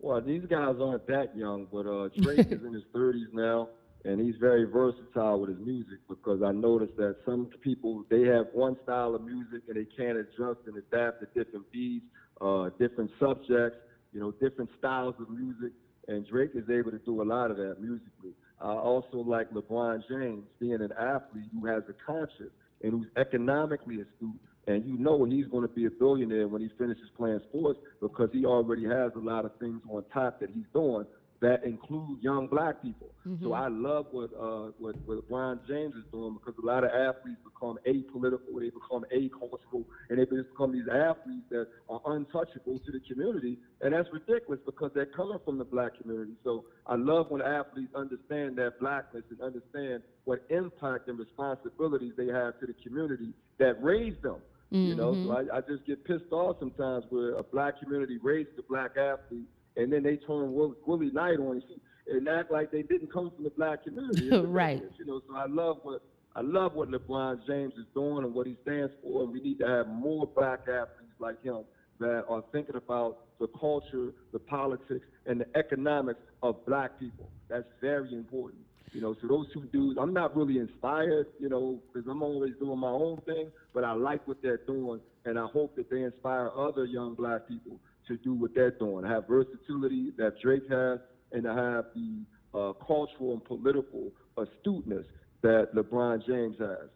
Well, 0.00 0.20
these 0.20 0.44
guys 0.48 0.76
aren't 0.80 1.06
that 1.08 1.36
young, 1.36 1.66
but 1.72 1.86
uh, 1.86 2.08
Drake 2.20 2.52
is 2.52 2.64
in 2.64 2.72
his 2.72 2.84
30s 2.94 3.32
now, 3.32 3.68
and 4.04 4.20
he's 4.20 4.36
very 4.40 4.64
versatile 4.64 5.40
with 5.40 5.50
his 5.50 5.58
music 5.58 5.98
because 6.08 6.40
I 6.42 6.52
noticed 6.52 6.96
that 6.96 7.16
some 7.26 7.50
people 7.62 8.04
they 8.08 8.22
have 8.22 8.46
one 8.52 8.76
style 8.84 9.14
of 9.14 9.22
music 9.22 9.62
and 9.68 9.76
they 9.76 9.86
can't 9.96 10.16
adjust 10.16 10.60
and 10.66 10.76
adapt 10.76 11.20
to 11.20 11.26
different 11.34 11.70
beats, 11.72 12.06
uh, 12.40 12.70
different 12.78 13.10
subjects, 13.18 13.78
you 14.12 14.20
know, 14.20 14.30
different 14.30 14.70
styles 14.78 15.14
of 15.20 15.28
music, 15.30 15.72
and 16.06 16.26
Drake 16.26 16.52
is 16.54 16.70
able 16.70 16.92
to 16.92 16.98
do 16.98 17.20
a 17.20 17.24
lot 17.24 17.50
of 17.50 17.56
that 17.56 17.80
musically. 17.80 18.32
I 18.60 18.72
also 18.72 19.18
like 19.18 19.50
LeBron 19.50 20.02
James 20.08 20.44
being 20.58 20.80
an 20.80 20.92
athlete 20.98 21.50
who 21.52 21.66
has 21.66 21.82
a 21.88 21.92
conscience 21.92 22.50
and 22.82 22.92
who's 22.92 23.06
economically 23.16 23.96
astute 23.96 24.40
and 24.68 24.84
you 24.84 24.98
know 24.98 25.24
he's 25.24 25.46
going 25.46 25.66
to 25.66 25.74
be 25.74 25.86
a 25.86 25.90
billionaire 25.90 26.46
when 26.46 26.60
he 26.60 26.70
finishes 26.78 27.08
playing 27.16 27.40
sports 27.48 27.80
because 28.00 28.28
he 28.32 28.44
already 28.44 28.84
has 28.84 29.10
a 29.16 29.18
lot 29.18 29.44
of 29.44 29.52
things 29.58 29.80
on 29.90 30.04
top 30.12 30.38
that 30.40 30.50
he's 30.54 30.66
doing 30.72 31.04
that 31.40 31.62
include 31.64 32.20
young 32.20 32.48
black 32.48 32.82
people. 32.82 33.08
Mm-hmm. 33.26 33.44
So 33.44 33.52
I 33.52 33.68
love 33.68 34.06
what, 34.10 34.30
uh, 34.34 34.72
what 34.78 34.96
what 35.06 35.28
LeBron 35.28 35.60
James 35.68 35.94
is 35.94 36.04
doing 36.10 36.34
because 36.34 36.54
a 36.60 36.66
lot 36.66 36.82
of 36.82 36.90
athletes 36.90 37.38
become 37.44 37.78
apolitical, 37.86 38.58
they 38.58 38.70
become 38.70 39.04
acultural, 39.12 39.84
and 40.10 40.18
they 40.18 40.24
become 40.24 40.72
these 40.72 40.88
athletes 40.90 41.46
that 41.50 41.68
are 41.88 42.00
untouchable 42.06 42.80
to 42.80 42.92
the 42.92 43.00
community, 43.08 43.58
and 43.82 43.94
that's 43.94 44.08
ridiculous 44.12 44.60
because 44.66 44.90
they're 44.94 45.06
coming 45.06 45.38
from 45.44 45.58
the 45.58 45.64
black 45.64 46.00
community. 46.00 46.32
So 46.42 46.64
I 46.86 46.96
love 46.96 47.26
when 47.30 47.42
athletes 47.42 47.94
understand 47.94 48.56
that 48.56 48.80
blackness 48.80 49.22
and 49.30 49.40
understand 49.40 50.02
what 50.24 50.44
impact 50.50 51.08
and 51.08 51.18
responsibilities 51.18 52.14
they 52.16 52.26
have 52.26 52.58
to 52.60 52.66
the 52.66 52.74
community 52.82 53.32
that 53.58 53.82
raised 53.82 54.22
them. 54.22 54.38
Mm-hmm. 54.72 54.88
You 54.88 54.94
know, 54.96 55.12
so 55.14 55.18
mm-hmm. 55.18 55.50
I, 55.52 55.58
I 55.58 55.60
just 55.62 55.86
get 55.86 56.04
pissed 56.04 56.30
off 56.30 56.56
sometimes 56.58 57.04
where 57.08 57.34
a 57.34 57.42
black 57.42 57.80
community 57.80 58.18
raised 58.22 58.50
a 58.58 58.62
black 58.62 58.92
athlete 58.98 59.48
and 59.76 59.92
then 59.92 60.02
they 60.02 60.16
turn 60.16 60.52
Will, 60.52 60.74
Willie 60.86 61.10
Knight 61.10 61.38
on 61.38 61.62
and 62.08 62.28
act 62.28 62.50
like 62.50 62.70
they 62.70 62.82
didn't 62.82 63.12
come 63.12 63.30
from 63.34 63.44
the 63.44 63.50
black 63.50 63.84
community. 63.84 64.28
right. 64.46 64.82
You 64.98 65.06
know, 65.06 65.20
so 65.26 65.36
I 65.36 65.46
love 65.46 65.78
what 65.82 66.02
I 66.34 66.40
love 66.42 66.74
what 66.74 66.90
LeBron 66.90 67.46
James 67.46 67.72
is 67.74 67.86
doing 67.94 68.24
and 68.24 68.34
what 68.34 68.46
he 68.46 68.56
stands 68.62 68.92
for, 69.02 69.24
and 69.24 69.32
we 69.32 69.40
need 69.40 69.58
to 69.58 69.66
have 69.66 69.88
more 69.88 70.26
black 70.26 70.60
athletes 70.62 71.14
like 71.18 71.42
him 71.42 71.64
that 71.98 72.24
are 72.28 72.44
thinking 72.52 72.76
about 72.76 73.18
the 73.40 73.48
culture, 73.58 74.12
the 74.32 74.38
politics, 74.38 75.04
and 75.26 75.40
the 75.40 75.46
economics 75.58 76.20
of 76.42 76.64
black 76.66 76.98
people. 77.00 77.28
That's 77.48 77.66
very 77.80 78.12
important. 78.14 78.62
You 78.92 79.00
know, 79.00 79.14
so 79.20 79.28
those 79.28 79.46
two 79.52 79.62
dudes, 79.72 79.98
I'm 80.00 80.12
not 80.12 80.36
really 80.36 80.58
inspired, 80.58 81.26
you 81.38 81.48
know, 81.48 81.80
because 81.92 82.08
I'm 82.10 82.22
always 82.22 82.52
doing 82.58 82.78
my 82.78 82.88
own 82.88 83.20
thing, 83.26 83.50
but 83.74 83.84
I 83.84 83.92
like 83.92 84.26
what 84.26 84.42
they're 84.42 84.60
doing, 84.66 85.00
and 85.24 85.38
I 85.38 85.46
hope 85.46 85.76
that 85.76 85.90
they 85.90 86.02
inspire 86.02 86.50
other 86.56 86.84
young 86.84 87.14
black 87.14 87.46
people 87.48 87.78
to 88.08 88.16
do 88.18 88.34
what 88.34 88.54
they're 88.54 88.70
doing, 88.70 89.04
have 89.04 89.28
versatility 89.28 90.12
that 90.16 90.40
Drake 90.42 90.68
has, 90.70 90.98
and 91.32 91.44
to 91.44 91.54
have 91.54 91.84
the 91.94 92.58
uh, 92.58 92.72
cultural 92.84 93.34
and 93.34 93.44
political 93.44 94.10
astuteness 94.36 95.06
that 95.42 95.74
LeBron 95.74 96.26
James 96.26 96.56
has. 96.58 96.88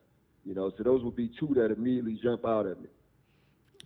You 0.44 0.54
know, 0.54 0.72
so 0.76 0.82
those 0.82 1.02
would 1.04 1.16
be 1.16 1.30
two 1.38 1.54
that 1.54 1.70
immediately 1.70 2.18
jump 2.22 2.44
out 2.44 2.66
at 2.66 2.80
me. 2.80 2.88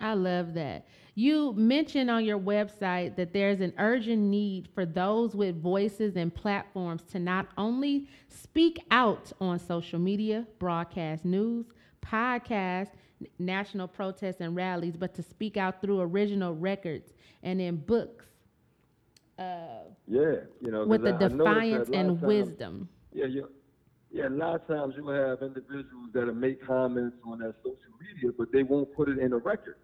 I 0.00 0.14
love 0.14 0.54
that. 0.54 0.86
You 1.14 1.54
mentioned 1.54 2.10
on 2.10 2.26
your 2.26 2.38
website 2.38 3.16
that 3.16 3.32
there's 3.32 3.60
an 3.60 3.72
urgent 3.78 4.20
need 4.20 4.68
for 4.74 4.84
those 4.84 5.34
with 5.34 5.60
voices 5.60 6.14
and 6.14 6.32
platforms 6.34 7.02
to 7.12 7.18
not 7.18 7.48
only 7.56 8.06
speak 8.28 8.84
out 8.90 9.32
on 9.40 9.58
social 9.58 9.98
media, 9.98 10.46
broadcast 10.58 11.24
news, 11.24 11.64
podcasts, 12.04 12.90
national 13.38 13.88
protests, 13.88 14.42
and 14.42 14.54
rallies, 14.54 14.94
but 14.94 15.14
to 15.14 15.22
speak 15.22 15.56
out 15.56 15.80
through 15.80 16.00
original 16.00 16.52
records 16.54 17.14
and 17.42 17.62
in 17.62 17.76
books. 17.76 18.26
Uh, 19.38 19.84
yeah, 20.06 20.34
you 20.60 20.70
know, 20.70 20.86
with 20.86 21.02
the 21.02 21.14
I, 21.14 21.28
defiance 21.28 21.88
I 21.90 21.96
and 21.96 22.20
wisdom. 22.20 22.90
Yeah, 23.12 23.26
yeah. 23.26 23.42
Yeah, 24.12 24.28
a 24.28 24.30
lot 24.30 24.54
of 24.54 24.66
times 24.66 24.94
you 24.96 25.04
will 25.04 25.14
have 25.14 25.42
individuals 25.42 26.10
that 26.14 26.32
make 26.34 26.64
comments 26.64 27.16
on 27.26 27.40
that 27.40 27.54
social 27.58 27.76
media, 28.00 28.30
but 28.38 28.52
they 28.52 28.62
won't 28.62 28.94
put 28.94 29.08
it 29.08 29.18
in 29.18 29.32
a 29.32 29.36
record 29.36 29.76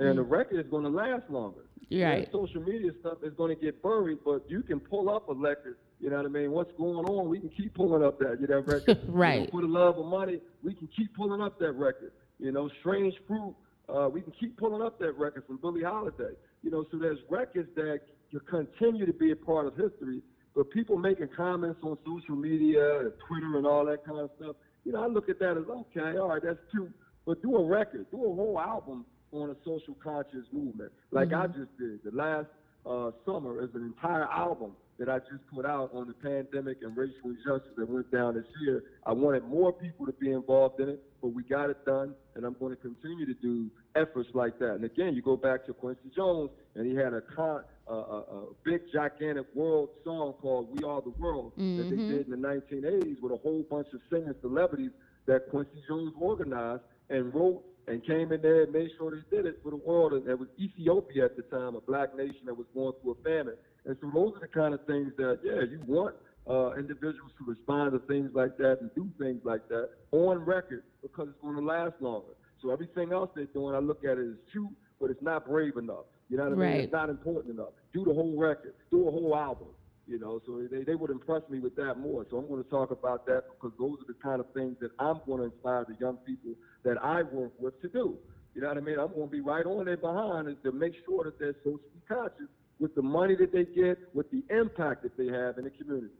and 0.00 0.18
the 0.18 0.24
mm. 0.24 0.30
record 0.30 0.58
is 0.58 0.70
going 0.70 0.84
to 0.84 0.90
last 0.90 1.28
longer. 1.28 1.60
Right. 1.92 2.28
social 2.30 2.62
media 2.62 2.92
stuff 3.00 3.18
is 3.24 3.32
going 3.34 3.54
to 3.54 3.60
get 3.60 3.82
buried, 3.82 4.18
but 4.24 4.48
you 4.48 4.62
can 4.62 4.78
pull 4.78 5.10
up 5.10 5.28
a 5.28 5.34
record. 5.34 5.76
You 5.98 6.10
know 6.10 6.16
what 6.18 6.26
I 6.26 6.28
mean? 6.28 6.52
What's 6.52 6.70
going 6.78 7.04
on? 7.04 7.28
We 7.28 7.40
can 7.40 7.50
keep 7.50 7.74
pulling 7.74 8.04
up 8.04 8.18
that 8.20 8.38
you 8.40 8.46
know, 8.46 8.60
record. 8.60 9.00
right. 9.08 9.40
You 9.40 9.44
know, 9.46 9.50
for 9.50 9.60
the 9.62 9.66
love 9.66 9.98
of 9.98 10.06
money, 10.06 10.40
we 10.62 10.72
can 10.72 10.88
keep 10.96 11.14
pulling 11.16 11.40
up 11.40 11.58
that 11.58 11.72
record. 11.72 12.12
You 12.38 12.52
know, 12.52 12.70
Strange 12.78 13.14
Fruit, 13.26 13.54
uh, 13.88 14.08
we 14.08 14.20
can 14.20 14.32
keep 14.38 14.56
pulling 14.56 14.82
up 14.82 15.00
that 15.00 15.18
record 15.18 15.44
from 15.46 15.58
Billie 15.58 15.82
Holiday. 15.82 16.34
You 16.62 16.70
know, 16.70 16.86
so 16.92 16.96
there's 16.96 17.18
records 17.28 17.68
that 17.74 18.00
you 18.30 18.40
continue 18.48 19.04
to 19.04 19.12
be 19.12 19.32
a 19.32 19.36
part 19.36 19.66
of 19.66 19.74
history, 19.74 20.22
but 20.54 20.70
people 20.70 20.96
making 20.96 21.28
comments 21.36 21.80
on 21.82 21.98
social 22.06 22.36
media, 22.36 23.00
and 23.00 23.12
Twitter, 23.26 23.58
and 23.58 23.66
all 23.66 23.84
that 23.86 24.06
kind 24.06 24.20
of 24.20 24.30
stuff. 24.40 24.56
You 24.84 24.92
know, 24.92 25.02
I 25.02 25.08
look 25.08 25.28
at 25.28 25.40
that 25.40 25.58
as 25.58 25.64
okay, 25.68 26.16
all 26.18 26.28
right, 26.28 26.42
that's 26.42 26.58
cute, 26.70 26.92
but 27.26 27.42
do 27.42 27.56
a 27.56 27.64
record, 27.64 28.06
do 28.12 28.16
a 28.18 28.34
whole 28.34 28.58
album 28.60 29.04
on 29.32 29.50
a 29.50 29.56
social 29.64 29.94
conscious 30.02 30.46
movement, 30.52 30.92
like 31.10 31.28
mm-hmm. 31.28 31.42
I 31.42 31.46
just 31.46 31.76
did. 31.78 32.00
The 32.04 32.10
last 32.12 32.48
uh, 32.86 33.10
summer 33.24 33.62
is 33.62 33.70
an 33.74 33.82
entire 33.82 34.24
album 34.24 34.72
that 35.00 35.08
I 35.08 35.18
just 35.18 35.40
put 35.52 35.64
out 35.64 35.90
on 35.94 36.08
the 36.08 36.12
pandemic 36.12 36.78
and 36.82 36.94
racial 36.94 37.30
injustice 37.30 37.72
that 37.78 37.88
went 37.88 38.10
down 38.12 38.34
this 38.34 38.44
year. 38.60 38.84
I 39.06 39.12
wanted 39.12 39.44
more 39.44 39.72
people 39.72 40.04
to 40.04 40.12
be 40.12 40.30
involved 40.30 40.78
in 40.78 40.90
it, 40.90 41.02
but 41.22 41.28
we 41.28 41.42
got 41.42 41.70
it 41.70 41.84
done, 41.86 42.14
and 42.34 42.44
I'm 42.44 42.54
going 42.60 42.76
to 42.76 42.82
continue 42.82 43.24
to 43.24 43.32
do 43.34 43.70
efforts 43.96 44.28
like 44.34 44.58
that. 44.58 44.74
And 44.74 44.84
again, 44.84 45.14
you 45.14 45.22
go 45.22 45.38
back 45.38 45.64
to 45.66 45.72
Quincy 45.72 46.10
Jones, 46.14 46.50
and 46.74 46.86
he 46.86 46.94
had 46.94 47.14
a, 47.14 47.22
con, 47.22 47.62
uh, 47.90 47.94
a, 47.94 48.18
a 48.18 48.44
big, 48.62 48.82
gigantic 48.92 49.46
world 49.54 49.88
song 50.04 50.34
called 50.34 50.68
"We 50.78 50.86
Are 50.86 51.00
the 51.00 51.14
World" 51.18 51.52
mm-hmm. 51.52 51.78
that 51.78 51.84
they 51.84 51.96
mm-hmm. 51.96 52.10
did 52.10 52.28
in 52.28 52.42
the 52.42 52.48
1980s 52.48 53.22
with 53.22 53.32
a 53.32 53.38
whole 53.38 53.64
bunch 53.70 53.88
of 53.94 54.00
singers, 54.10 54.36
celebrities 54.42 54.90
that 55.26 55.48
Quincy 55.48 55.82
Jones 55.88 56.12
organized 56.20 56.82
and 57.08 57.34
wrote 57.34 57.62
and 57.90 58.06
came 58.06 58.30
in 58.30 58.40
there 58.40 58.62
and 58.62 58.72
made 58.72 58.88
sure 58.96 59.10
they 59.10 59.36
did 59.36 59.46
it 59.46 59.58
for 59.62 59.70
the 59.70 59.76
world. 59.76 60.12
And 60.12 60.26
it 60.28 60.38
was 60.38 60.48
Ethiopia 60.58 61.24
at 61.24 61.36
the 61.36 61.42
time, 61.42 61.74
a 61.74 61.80
black 61.80 62.16
nation 62.16 62.46
that 62.46 62.56
was 62.56 62.66
going 62.72 62.92
through 63.02 63.16
a 63.20 63.22
famine. 63.24 63.56
And 63.84 63.96
so 64.00 64.10
those 64.14 64.34
are 64.36 64.40
the 64.40 64.48
kind 64.48 64.74
of 64.74 64.84
things 64.86 65.12
that, 65.16 65.40
yeah, 65.42 65.62
you 65.68 65.80
want 65.86 66.14
uh, 66.48 66.74
individuals 66.74 67.32
to 67.38 67.44
respond 67.44 67.92
to 67.92 67.98
things 68.06 68.30
like 68.32 68.56
that 68.58 68.78
and 68.80 68.90
do 68.94 69.08
things 69.18 69.40
like 69.44 69.66
that 69.68 69.90
on 70.12 70.38
record 70.38 70.84
because 71.02 71.28
it's 71.28 71.40
going 71.42 71.56
to 71.56 71.62
last 71.62 71.94
longer. 72.00 72.34
So 72.62 72.70
everything 72.70 73.12
else 73.12 73.30
they're 73.34 73.46
doing, 73.46 73.74
I 73.74 73.78
look 73.78 74.04
at 74.04 74.18
it 74.18 74.28
as 74.28 74.38
cute, 74.52 74.70
but 75.00 75.10
it's 75.10 75.22
not 75.22 75.46
brave 75.46 75.76
enough. 75.76 76.06
You 76.28 76.36
know 76.36 76.44
what 76.44 76.52
I 76.52 76.56
mean? 76.56 76.80
It's 76.84 76.92
not 76.92 77.08
important 77.08 77.54
enough. 77.54 77.70
Do 77.92 78.04
the 78.04 78.14
whole 78.14 78.38
record. 78.38 78.74
Do 78.90 79.08
a 79.08 79.10
whole 79.10 79.34
album. 79.36 79.68
You 80.10 80.18
know, 80.18 80.40
so 80.44 80.60
they, 80.68 80.82
they 80.82 80.96
would 80.96 81.10
impress 81.10 81.42
me 81.48 81.60
with 81.60 81.76
that 81.76 82.00
more. 82.00 82.26
So 82.28 82.38
I'm 82.38 82.48
going 82.48 82.64
to 82.64 82.68
talk 82.68 82.90
about 82.90 83.26
that 83.26 83.44
because 83.52 83.70
those 83.78 83.96
are 84.00 84.08
the 84.08 84.18
kind 84.20 84.40
of 84.40 84.46
things 84.52 84.74
that 84.80 84.90
I'm 84.98 85.20
going 85.24 85.38
to 85.38 85.44
inspire 85.44 85.86
the 85.88 85.94
young 86.00 86.16
people 86.26 86.50
that 86.82 86.96
I 87.00 87.22
work 87.22 87.52
with 87.60 87.80
to 87.82 87.88
do. 87.88 88.18
You 88.56 88.62
know 88.62 88.68
what 88.68 88.76
I 88.76 88.80
mean? 88.80 88.98
I'm 88.98 89.14
going 89.14 89.28
to 89.28 89.32
be 89.32 89.40
right 89.40 89.64
on 89.64 89.84
their 89.84 89.96
behind 89.96 90.48
to 90.64 90.72
make 90.72 90.94
sure 91.06 91.22
that 91.22 91.38
they're 91.38 91.54
socially 91.62 92.02
conscious 92.08 92.48
with 92.80 92.92
the 92.96 93.02
money 93.02 93.36
that 93.36 93.52
they 93.52 93.64
get, 93.64 93.98
with 94.12 94.28
the 94.32 94.42
impact 94.50 95.04
that 95.04 95.16
they 95.16 95.28
have 95.28 95.58
in 95.58 95.64
the 95.64 95.70
community. 95.70 96.12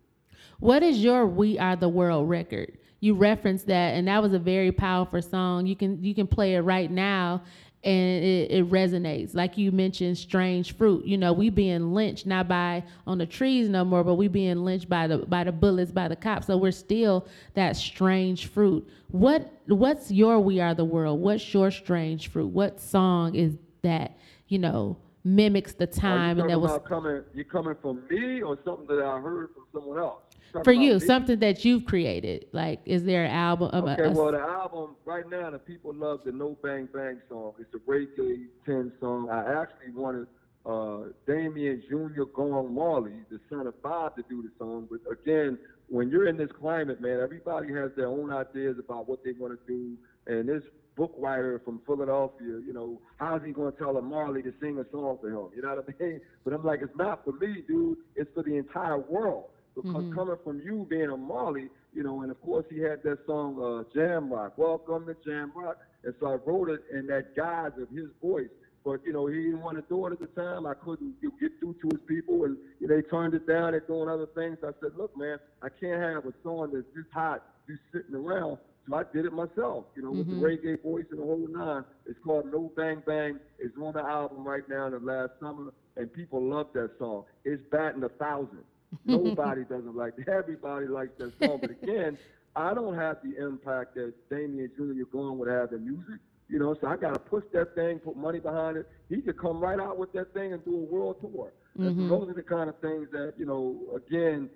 What 0.60 0.84
is 0.84 1.02
your 1.02 1.26
"We 1.26 1.58
Are 1.58 1.74
the 1.74 1.88
World" 1.88 2.28
record? 2.28 2.78
You 3.00 3.14
referenced 3.14 3.66
that, 3.66 3.94
and 3.94 4.06
that 4.06 4.22
was 4.22 4.34
a 4.34 4.38
very 4.38 4.70
powerful 4.70 5.20
song. 5.20 5.66
You 5.66 5.74
can 5.74 6.02
you 6.04 6.14
can 6.14 6.28
play 6.28 6.54
it 6.54 6.60
right 6.60 6.90
now, 6.90 7.42
and 7.82 8.24
it, 8.24 8.50
it, 8.50 8.70
resonates. 8.70 9.34
Like 9.34 9.56
you 9.56 9.72
mentioned, 9.72 10.18
strange 10.18 10.76
fruit. 10.76 11.06
You 11.06 11.16
know, 11.16 11.32
we 11.32 11.48
being 11.48 11.94
lynched 11.94 12.26
not 12.26 12.46
by 12.46 12.84
on 13.06 13.16
the 13.16 13.24
trees 13.24 13.68
no 13.70 13.84
more, 13.84 14.04
but 14.04 14.14
we 14.14 14.28
being 14.28 14.64
lynched 14.64 14.88
by 14.88 15.06
the 15.06 15.18
by 15.18 15.44
the 15.44 15.52
bullets, 15.52 15.90
by 15.90 16.08
the 16.08 16.16
cops. 16.16 16.46
So 16.46 16.58
we're 16.58 16.72
still 16.72 17.26
that 17.54 17.76
strange 17.76 18.48
fruit. 18.48 18.86
What 19.08 19.50
what's 19.66 20.10
your 20.10 20.40
We 20.40 20.60
Are 20.60 20.74
the 20.74 20.84
World? 20.84 21.20
What's 21.20 21.54
your 21.54 21.70
strange 21.70 22.28
fruit? 22.28 22.48
What 22.48 22.80
song 22.80 23.34
is 23.34 23.56
that? 23.82 24.18
You 24.48 24.58
know, 24.58 24.98
mimics 25.24 25.72
the 25.74 25.86
time 25.86 26.38
and 26.38 26.50
that 26.50 26.60
was 26.60 26.80
coming. 26.86 27.22
You 27.34 27.44
coming 27.44 27.76
from 27.80 28.02
me 28.10 28.42
or 28.42 28.58
something 28.64 28.86
that 28.88 29.02
I 29.02 29.20
heard 29.20 29.50
from 29.54 29.64
someone 29.72 29.98
else? 29.98 30.22
For 30.64 30.72
you, 30.72 31.00
something 31.00 31.38
that 31.40 31.64
you've 31.64 31.84
created. 31.84 32.46
Like, 32.52 32.80
is 32.84 33.04
there 33.04 33.24
an 33.24 33.30
album 33.30 33.70
of 33.72 33.84
okay, 33.84 34.02
a, 34.02 34.08
a 34.08 34.12
well, 34.12 34.32
the 34.32 34.38
album 34.38 34.96
right 35.04 35.28
now, 35.28 35.50
the 35.50 35.58
people 35.58 35.94
love 35.94 36.20
the 36.24 36.32
No 36.32 36.56
Bang 36.62 36.88
Bang 36.92 37.20
song. 37.28 37.54
It's 37.58 37.72
a 37.74 37.78
Reggae 37.78 38.46
10 38.66 38.92
song. 39.00 39.28
I 39.30 39.60
actually 39.60 39.92
wanted 39.94 40.26
uh, 40.66 41.12
Damian 41.26 41.82
Jr. 41.88 42.24
Gong 42.34 42.74
Marley, 42.74 43.12
the 43.30 43.40
son 43.48 43.66
of 43.66 43.80
Bob, 43.82 44.16
to 44.16 44.24
do 44.28 44.42
the 44.42 44.50
song. 44.58 44.88
But 44.90 45.00
again, 45.10 45.58
when 45.88 46.10
you're 46.10 46.28
in 46.28 46.36
this 46.36 46.50
climate, 46.58 47.00
man, 47.00 47.20
everybody 47.20 47.72
has 47.74 47.90
their 47.96 48.08
own 48.08 48.32
ideas 48.32 48.76
about 48.78 49.08
what 49.08 49.24
they 49.24 49.32
want 49.32 49.58
to 49.58 49.66
do. 49.66 49.96
And 50.26 50.48
this 50.48 50.62
book 50.96 51.14
writer 51.18 51.60
from 51.64 51.80
Philadelphia, 51.86 52.60
you 52.64 52.72
know, 52.72 53.00
how's 53.16 53.42
he 53.44 53.52
going 53.52 53.72
to 53.72 53.78
tell 53.78 53.96
a 53.96 54.02
Marley 54.02 54.42
to 54.42 54.52
sing 54.60 54.78
a 54.78 54.84
song 54.90 55.18
for 55.20 55.28
him? 55.28 55.48
You 55.54 55.62
know 55.62 55.76
what 55.76 55.86
I 55.88 56.02
mean? 56.02 56.20
But 56.44 56.54
I'm 56.54 56.64
like, 56.64 56.80
it's 56.82 56.96
not 56.96 57.24
for 57.24 57.32
me, 57.32 57.62
dude. 57.66 57.98
It's 58.16 58.30
for 58.34 58.42
the 58.42 58.56
entire 58.56 58.98
world. 58.98 59.46
Because 59.74 59.92
mm-hmm. 59.92 60.14
coming 60.14 60.36
from 60.44 60.60
you 60.60 60.86
being 60.88 61.10
a 61.10 61.16
Marley, 61.16 61.68
you 61.94 62.02
know, 62.02 62.22
and 62.22 62.30
of 62.30 62.40
course 62.42 62.64
he 62.70 62.80
had 62.80 63.02
that 63.04 63.18
song 63.26 63.56
uh, 63.56 63.96
Jamrock, 63.96 64.52
Welcome 64.56 65.06
to 65.06 65.14
Jamrock. 65.28 65.76
And 66.04 66.14
so 66.20 66.26
I 66.28 66.34
wrote 66.44 66.70
it 66.70 66.80
in 66.92 67.06
that 67.06 67.36
guise 67.36 67.72
of 67.80 67.88
his 67.90 68.06
voice. 68.22 68.48
But 68.84 69.00
you 69.04 69.12
know, 69.12 69.26
he 69.26 69.36
didn't 69.36 69.60
want 69.60 69.76
to 69.76 69.84
do 69.88 70.06
it 70.06 70.12
at 70.12 70.20
the 70.20 70.26
time. 70.28 70.66
I 70.66 70.74
couldn't 70.74 71.20
get 71.20 71.50
through 71.60 71.74
to 71.82 71.88
his 71.92 72.00
people, 72.08 72.44
and 72.44 72.56
you 72.80 72.88
know, 72.88 72.96
they 72.96 73.02
turned 73.02 73.34
it 73.34 73.46
down. 73.46 73.72
They're 73.72 73.80
doing 73.80 74.08
other 74.08 74.28
things. 74.34 74.56
I 74.62 74.70
said, 74.80 74.92
look, 74.96 75.16
man, 75.16 75.38
I 75.62 75.68
can't 75.68 76.00
have 76.00 76.24
a 76.24 76.32
song 76.42 76.70
that's 76.72 76.86
this 76.94 77.04
hot 77.12 77.44
just 77.68 77.80
sitting 77.92 78.14
around. 78.14 78.58
So 78.88 78.96
I 78.96 79.02
did 79.12 79.26
it 79.26 79.32
myself, 79.32 79.84
you 79.94 80.02
know, 80.02 80.12
mm-hmm. 80.12 80.18
with 80.18 80.26
the 80.28 80.32
mm-hmm. 80.32 80.78
reggae 80.78 80.82
voice 80.82 81.04
and 81.10 81.20
the 81.20 81.24
whole 81.24 81.46
nine. 81.48 81.84
It's 82.06 82.18
called 82.24 82.50
No 82.50 82.72
Bang 82.74 83.02
Bang. 83.06 83.38
It's 83.58 83.76
on 83.76 83.92
the 83.92 84.00
album 84.00 84.44
right 84.44 84.66
now 84.68 84.86
in 84.86 84.92
the 84.92 84.98
last 84.98 85.32
summer, 85.40 85.72
and 85.96 86.12
people 86.12 86.42
love 86.42 86.68
that 86.72 86.92
song. 86.98 87.24
It's 87.44 87.62
batting 87.70 88.02
a 88.02 88.08
thousand. 88.08 88.64
Nobody 89.04 89.64
doesn't 89.68 89.96
like 89.96 90.14
it. 90.18 90.28
Everybody 90.28 90.86
likes 90.86 91.12
that 91.18 91.32
song. 91.42 91.58
But 91.60 91.70
again, 91.70 92.18
I 92.56 92.74
don't 92.74 92.96
have 92.96 93.18
the 93.22 93.44
impact 93.44 93.94
that 93.94 94.12
Damian 94.28 94.70
Jr. 94.76 95.04
Gong 95.12 95.38
would 95.38 95.48
have 95.48 95.72
in 95.72 95.84
music. 95.84 96.20
You 96.48 96.58
know, 96.58 96.74
so 96.80 96.88
I 96.88 96.96
got 96.96 97.14
to 97.14 97.20
push 97.20 97.44
that 97.52 97.76
thing, 97.76 98.00
put 98.00 98.16
money 98.16 98.40
behind 98.40 98.76
it. 98.76 98.88
He 99.08 99.20
could 99.20 99.38
come 99.38 99.60
right 99.60 99.78
out 99.78 99.98
with 99.98 100.12
that 100.14 100.34
thing 100.34 100.52
and 100.52 100.64
do 100.64 100.74
a 100.74 100.92
world 100.92 101.16
tour. 101.20 101.52
Mm-hmm. 101.78 102.08
those 102.08 102.28
are 102.28 102.34
the 102.34 102.42
kind 102.42 102.68
of 102.68 102.76
things 102.80 103.06
that, 103.12 103.34
you 103.38 103.46
know, 103.46 103.76
again, 103.94 104.50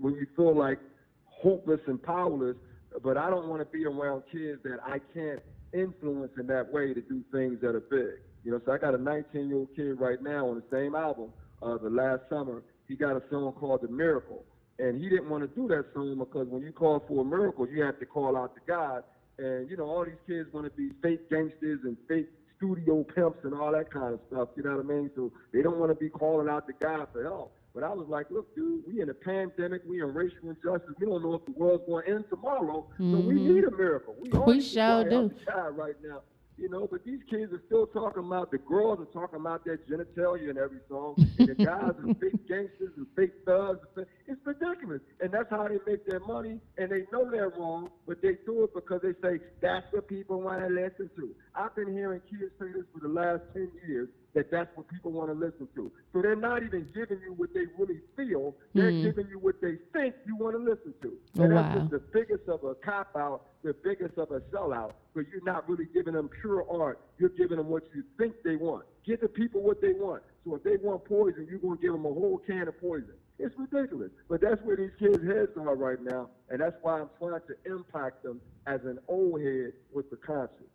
when 0.00 0.14
you 0.14 0.26
feel 0.34 0.56
like 0.56 0.80
hopeless 1.26 1.78
and 1.86 2.02
powerless, 2.02 2.56
but 3.04 3.16
I 3.16 3.30
don't 3.30 3.48
want 3.48 3.60
to 3.60 3.66
be 3.66 3.84
around 3.84 4.24
kids 4.32 4.60
that 4.64 4.78
I 4.84 4.98
can't 5.14 5.40
influence 5.72 6.32
in 6.38 6.46
that 6.48 6.72
way 6.72 6.94
to 6.94 7.00
do 7.00 7.22
things 7.30 7.60
that 7.60 7.76
are 7.76 7.80
big. 7.80 8.20
You 8.44 8.52
know, 8.52 8.60
so 8.64 8.72
I 8.72 8.78
got 8.78 8.94
a 8.94 8.98
19 8.98 9.48
year 9.48 9.58
old 9.58 9.68
kid 9.76 10.00
right 10.00 10.20
now 10.22 10.48
on 10.48 10.56
the 10.56 10.64
same 10.76 10.94
album, 10.94 11.30
uh, 11.62 11.76
the 11.78 11.90
last 11.90 12.22
summer. 12.28 12.62
He 12.88 12.96
got 12.96 13.16
a 13.16 13.22
song 13.30 13.52
called 13.52 13.82
The 13.82 13.88
Miracle. 13.88 14.44
And 14.78 15.00
he 15.02 15.08
didn't 15.08 15.28
want 15.28 15.42
to 15.42 15.60
do 15.60 15.68
that 15.68 15.86
song 15.92 16.18
because 16.18 16.46
when 16.48 16.62
you 16.62 16.72
call 16.72 17.02
for 17.06 17.22
a 17.22 17.24
miracle, 17.24 17.68
you 17.68 17.82
have 17.82 17.98
to 17.98 18.06
call 18.06 18.36
out 18.36 18.54
to 18.54 18.60
God 18.66 19.02
and, 19.38 19.70
you 19.70 19.76
know, 19.76 19.84
all 19.84 20.04
these 20.04 20.14
kids 20.26 20.52
want 20.52 20.66
to 20.66 20.70
be 20.70 20.90
fake 21.02 21.30
gangsters 21.30 21.80
and 21.84 21.96
fake 22.08 22.28
studio 22.56 23.04
pimps 23.04 23.38
and 23.44 23.54
all 23.54 23.72
that 23.72 23.90
kind 23.90 24.14
of 24.14 24.20
stuff. 24.30 24.48
You 24.56 24.64
know 24.64 24.76
what 24.76 24.84
I 24.84 24.88
mean? 24.88 25.10
So 25.14 25.32
they 25.52 25.62
don't 25.62 25.78
want 25.78 25.92
to 25.92 25.94
be 25.94 26.08
calling 26.08 26.48
out 26.48 26.66
to 26.66 26.72
God 26.80 27.06
for 27.12 27.22
help. 27.22 27.54
But 27.74 27.84
I 27.84 27.90
was 27.90 28.06
like, 28.08 28.26
look, 28.30 28.52
dude, 28.56 28.82
we 28.88 29.00
in 29.00 29.10
a 29.10 29.14
pandemic, 29.14 29.82
we 29.86 30.00
in 30.02 30.12
racial 30.12 30.48
injustice. 30.48 30.94
We 30.98 31.06
don't 31.06 31.22
know 31.22 31.34
if 31.34 31.44
the 31.44 31.52
world's 31.52 31.84
going 31.86 32.06
to 32.06 32.10
end 32.10 32.24
tomorrow. 32.28 32.88
Mm-hmm. 32.94 33.12
So 33.12 33.20
we 33.20 33.34
mm-hmm. 33.34 33.54
need 33.54 33.64
a 33.64 33.70
miracle. 33.70 34.16
We, 34.20 34.54
we 34.54 34.60
sure 34.60 35.08
do. 35.08 35.30
Right 35.72 35.94
now. 36.02 36.22
You 36.58 36.68
know, 36.68 36.88
but 36.90 37.04
these 37.04 37.20
kids 37.30 37.52
are 37.52 37.62
still 37.66 37.86
talking 37.86 38.24
about 38.24 38.50
the 38.50 38.58
girls 38.58 38.98
are 38.98 39.12
talking 39.12 39.38
about 39.38 39.64
their 39.64 39.78
genitalia 39.78 40.50
in 40.50 40.58
every 40.58 40.80
song, 40.88 41.14
and 41.38 41.48
the 41.48 41.54
guys 41.54 41.94
are 41.94 42.14
fake 42.20 42.48
gangsters 42.48 42.92
and 42.96 43.06
fake 43.14 43.32
thugs. 43.46 43.78
It's 44.26 44.40
ridiculous, 44.44 45.00
and 45.20 45.30
that's 45.30 45.48
how 45.50 45.68
they 45.68 45.78
make 45.86 46.04
their 46.06 46.20
money. 46.20 46.58
And 46.76 46.90
they 46.90 47.04
know 47.12 47.30
they're 47.30 47.50
wrong, 47.50 47.90
but 48.08 48.20
they 48.22 48.38
do 48.44 48.64
it 48.64 48.74
because 48.74 49.02
they 49.02 49.12
say 49.22 49.38
that's 49.62 49.86
what 49.92 50.08
people 50.08 50.40
want 50.42 50.60
to 50.60 50.68
listen 50.68 51.08
to. 51.16 51.34
I've 51.54 51.76
been 51.76 51.92
hearing 51.92 52.20
kids 52.28 52.50
say 52.58 52.66
this 52.74 52.84
for 52.92 53.06
the 53.06 53.12
last 53.12 53.42
ten 53.54 53.70
years, 53.86 54.08
that 54.38 54.52
that's 54.52 54.70
what 54.76 54.86
people 54.88 55.10
want 55.10 55.28
to 55.28 55.34
listen 55.34 55.66
to. 55.74 55.90
So 56.12 56.22
they're 56.22 56.36
not 56.36 56.62
even 56.62 56.86
giving 56.94 57.18
you 57.26 57.34
what 57.36 57.52
they 57.52 57.66
really 57.76 57.98
feel. 58.16 58.54
They're 58.72 58.92
mm. 58.92 59.02
giving 59.02 59.26
you 59.28 59.40
what 59.40 59.60
they 59.60 59.78
think 59.92 60.14
you 60.26 60.36
want 60.36 60.54
to 60.54 60.62
listen 60.62 60.94
to. 61.02 61.12
Oh, 61.38 61.42
and 61.42 61.56
that's 61.56 61.76
wow. 61.76 61.88
the 61.90 61.98
biggest 61.98 62.48
of 62.48 62.62
a 62.62 62.76
cop 62.76 63.16
out, 63.16 63.42
the 63.64 63.74
biggest 63.82 64.16
of 64.16 64.30
a 64.30 64.40
sellout. 64.54 64.92
But 65.12 65.24
you're 65.32 65.44
not 65.44 65.68
really 65.68 65.86
giving 65.92 66.14
them 66.14 66.30
pure 66.40 66.64
art. 66.70 67.00
You're 67.18 67.30
giving 67.30 67.56
them 67.56 67.66
what 67.66 67.82
you 67.92 68.04
think 68.16 68.34
they 68.44 68.54
want. 68.54 68.84
Give 69.04 69.20
the 69.20 69.26
people 69.26 69.60
what 69.60 69.80
they 69.80 69.92
want. 69.92 70.22
So 70.44 70.54
if 70.54 70.62
they 70.62 70.76
want 70.76 71.04
poison, 71.04 71.48
you're 71.50 71.58
going 71.58 71.78
to 71.78 71.82
give 71.82 71.92
them 71.92 72.06
a 72.06 72.14
whole 72.14 72.40
can 72.46 72.68
of 72.68 72.80
poison. 72.80 73.14
It's 73.40 73.54
ridiculous. 73.58 74.10
But 74.28 74.40
that's 74.40 74.62
where 74.62 74.76
these 74.76 74.94
kids' 75.00 75.24
heads 75.26 75.50
are 75.56 75.74
right 75.74 76.00
now. 76.00 76.28
And 76.48 76.60
that's 76.60 76.76
why 76.82 77.00
I'm 77.00 77.10
trying 77.18 77.40
to 77.48 77.72
impact 77.72 78.22
them 78.22 78.40
as 78.68 78.80
an 78.84 79.00
old 79.08 79.40
head 79.40 79.72
with 79.92 80.10
the 80.10 80.16
conscience. 80.16 80.70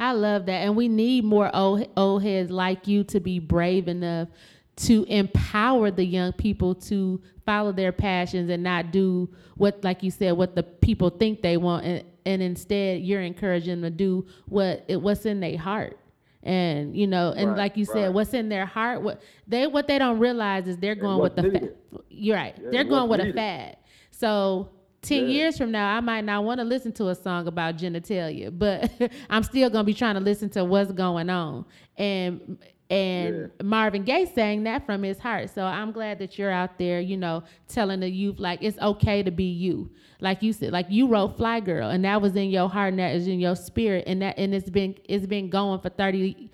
I 0.00 0.12
love 0.12 0.46
that. 0.46 0.62
And 0.62 0.74
we 0.74 0.88
need 0.88 1.24
more 1.24 1.54
old, 1.54 1.86
old 1.96 2.22
heads 2.22 2.50
like 2.50 2.88
you 2.88 3.04
to 3.04 3.20
be 3.20 3.38
brave 3.38 3.86
enough 3.86 4.28
to 4.76 5.04
empower 5.04 5.90
the 5.90 6.04
young 6.04 6.32
people 6.32 6.74
to 6.74 7.20
follow 7.44 7.70
their 7.70 7.92
passions 7.92 8.48
and 8.48 8.62
not 8.62 8.92
do 8.92 9.28
what, 9.56 9.84
like 9.84 10.02
you 10.02 10.10
said, 10.10 10.32
what 10.32 10.56
the 10.56 10.62
people 10.62 11.10
think 11.10 11.42
they 11.42 11.58
want. 11.58 11.84
And, 11.84 12.04
and 12.24 12.40
instead, 12.40 13.02
you're 13.02 13.20
encouraging 13.20 13.82
them 13.82 13.92
to 13.92 13.96
do 13.96 14.26
what 14.46 14.86
it, 14.88 14.96
what's 14.96 15.26
in 15.26 15.40
their 15.40 15.58
heart. 15.58 15.98
And 16.42 16.96
you 16.96 17.06
know, 17.06 17.34
and 17.36 17.50
right, 17.50 17.58
like 17.58 17.76
you 17.76 17.84
said, 17.84 18.14
what's 18.14 18.32
in 18.32 18.48
their 18.48 18.64
heart? 18.64 19.02
What 19.02 19.20
they 19.46 19.66
what 19.66 19.86
they 19.86 19.98
don't 19.98 20.18
realize 20.18 20.66
is 20.66 20.78
they're 20.78 20.94
going 20.94 21.20
with 21.20 21.36
the 21.36 21.42
fad. 21.42 21.74
You're 22.08 22.36
right. 22.36 22.54
Yeah, 22.58 22.68
they're 22.72 22.84
going 22.84 23.10
with 23.10 23.18
needed. 23.18 23.34
a 23.34 23.38
fad. 23.38 23.76
So 24.10 24.70
10 25.02 25.22
yeah. 25.22 25.28
years 25.28 25.56
from 25.56 25.70
now, 25.70 25.96
I 25.96 26.00
might 26.00 26.24
not 26.24 26.44
want 26.44 26.60
to 26.60 26.64
listen 26.64 26.92
to 26.92 27.08
a 27.08 27.14
song 27.14 27.46
about 27.46 27.76
genitalia, 27.76 28.56
but 28.56 28.90
I'm 29.30 29.42
still 29.42 29.70
going 29.70 29.84
to 29.84 29.86
be 29.86 29.94
trying 29.94 30.14
to 30.14 30.20
listen 30.20 30.50
to 30.50 30.64
what's 30.64 30.92
going 30.92 31.30
on. 31.30 31.64
And 31.96 32.58
and 32.90 33.36
yeah. 33.36 33.62
Marvin 33.62 34.02
Gaye 34.02 34.26
sang 34.26 34.64
that 34.64 34.84
from 34.84 35.04
his 35.04 35.20
heart. 35.20 35.48
So 35.50 35.64
I'm 35.64 35.92
glad 35.92 36.18
that 36.18 36.36
you're 36.36 36.50
out 36.50 36.76
there, 36.76 37.00
you 37.00 37.16
know, 37.16 37.44
telling 37.68 38.00
the 38.00 38.10
youth 38.10 38.40
like 38.40 38.58
it's 38.62 38.78
okay 38.80 39.22
to 39.22 39.30
be 39.30 39.44
you. 39.44 39.88
Like 40.20 40.42
you 40.42 40.52
said, 40.52 40.72
like 40.72 40.86
you 40.90 41.06
wrote 41.06 41.38
Flyy 41.38 41.64
Girl 41.64 41.88
and 41.88 42.04
that 42.04 42.20
was 42.20 42.34
in 42.34 42.50
your 42.50 42.68
heart 42.68 42.88
and 42.90 42.98
that 42.98 43.14
is 43.14 43.28
in 43.28 43.38
your 43.38 43.54
spirit 43.54 44.04
and 44.08 44.20
that 44.22 44.36
and 44.38 44.52
it's 44.52 44.68
been 44.68 44.96
it's 45.04 45.24
been 45.24 45.48
going 45.48 45.80
for 45.80 45.88
30 45.88 46.50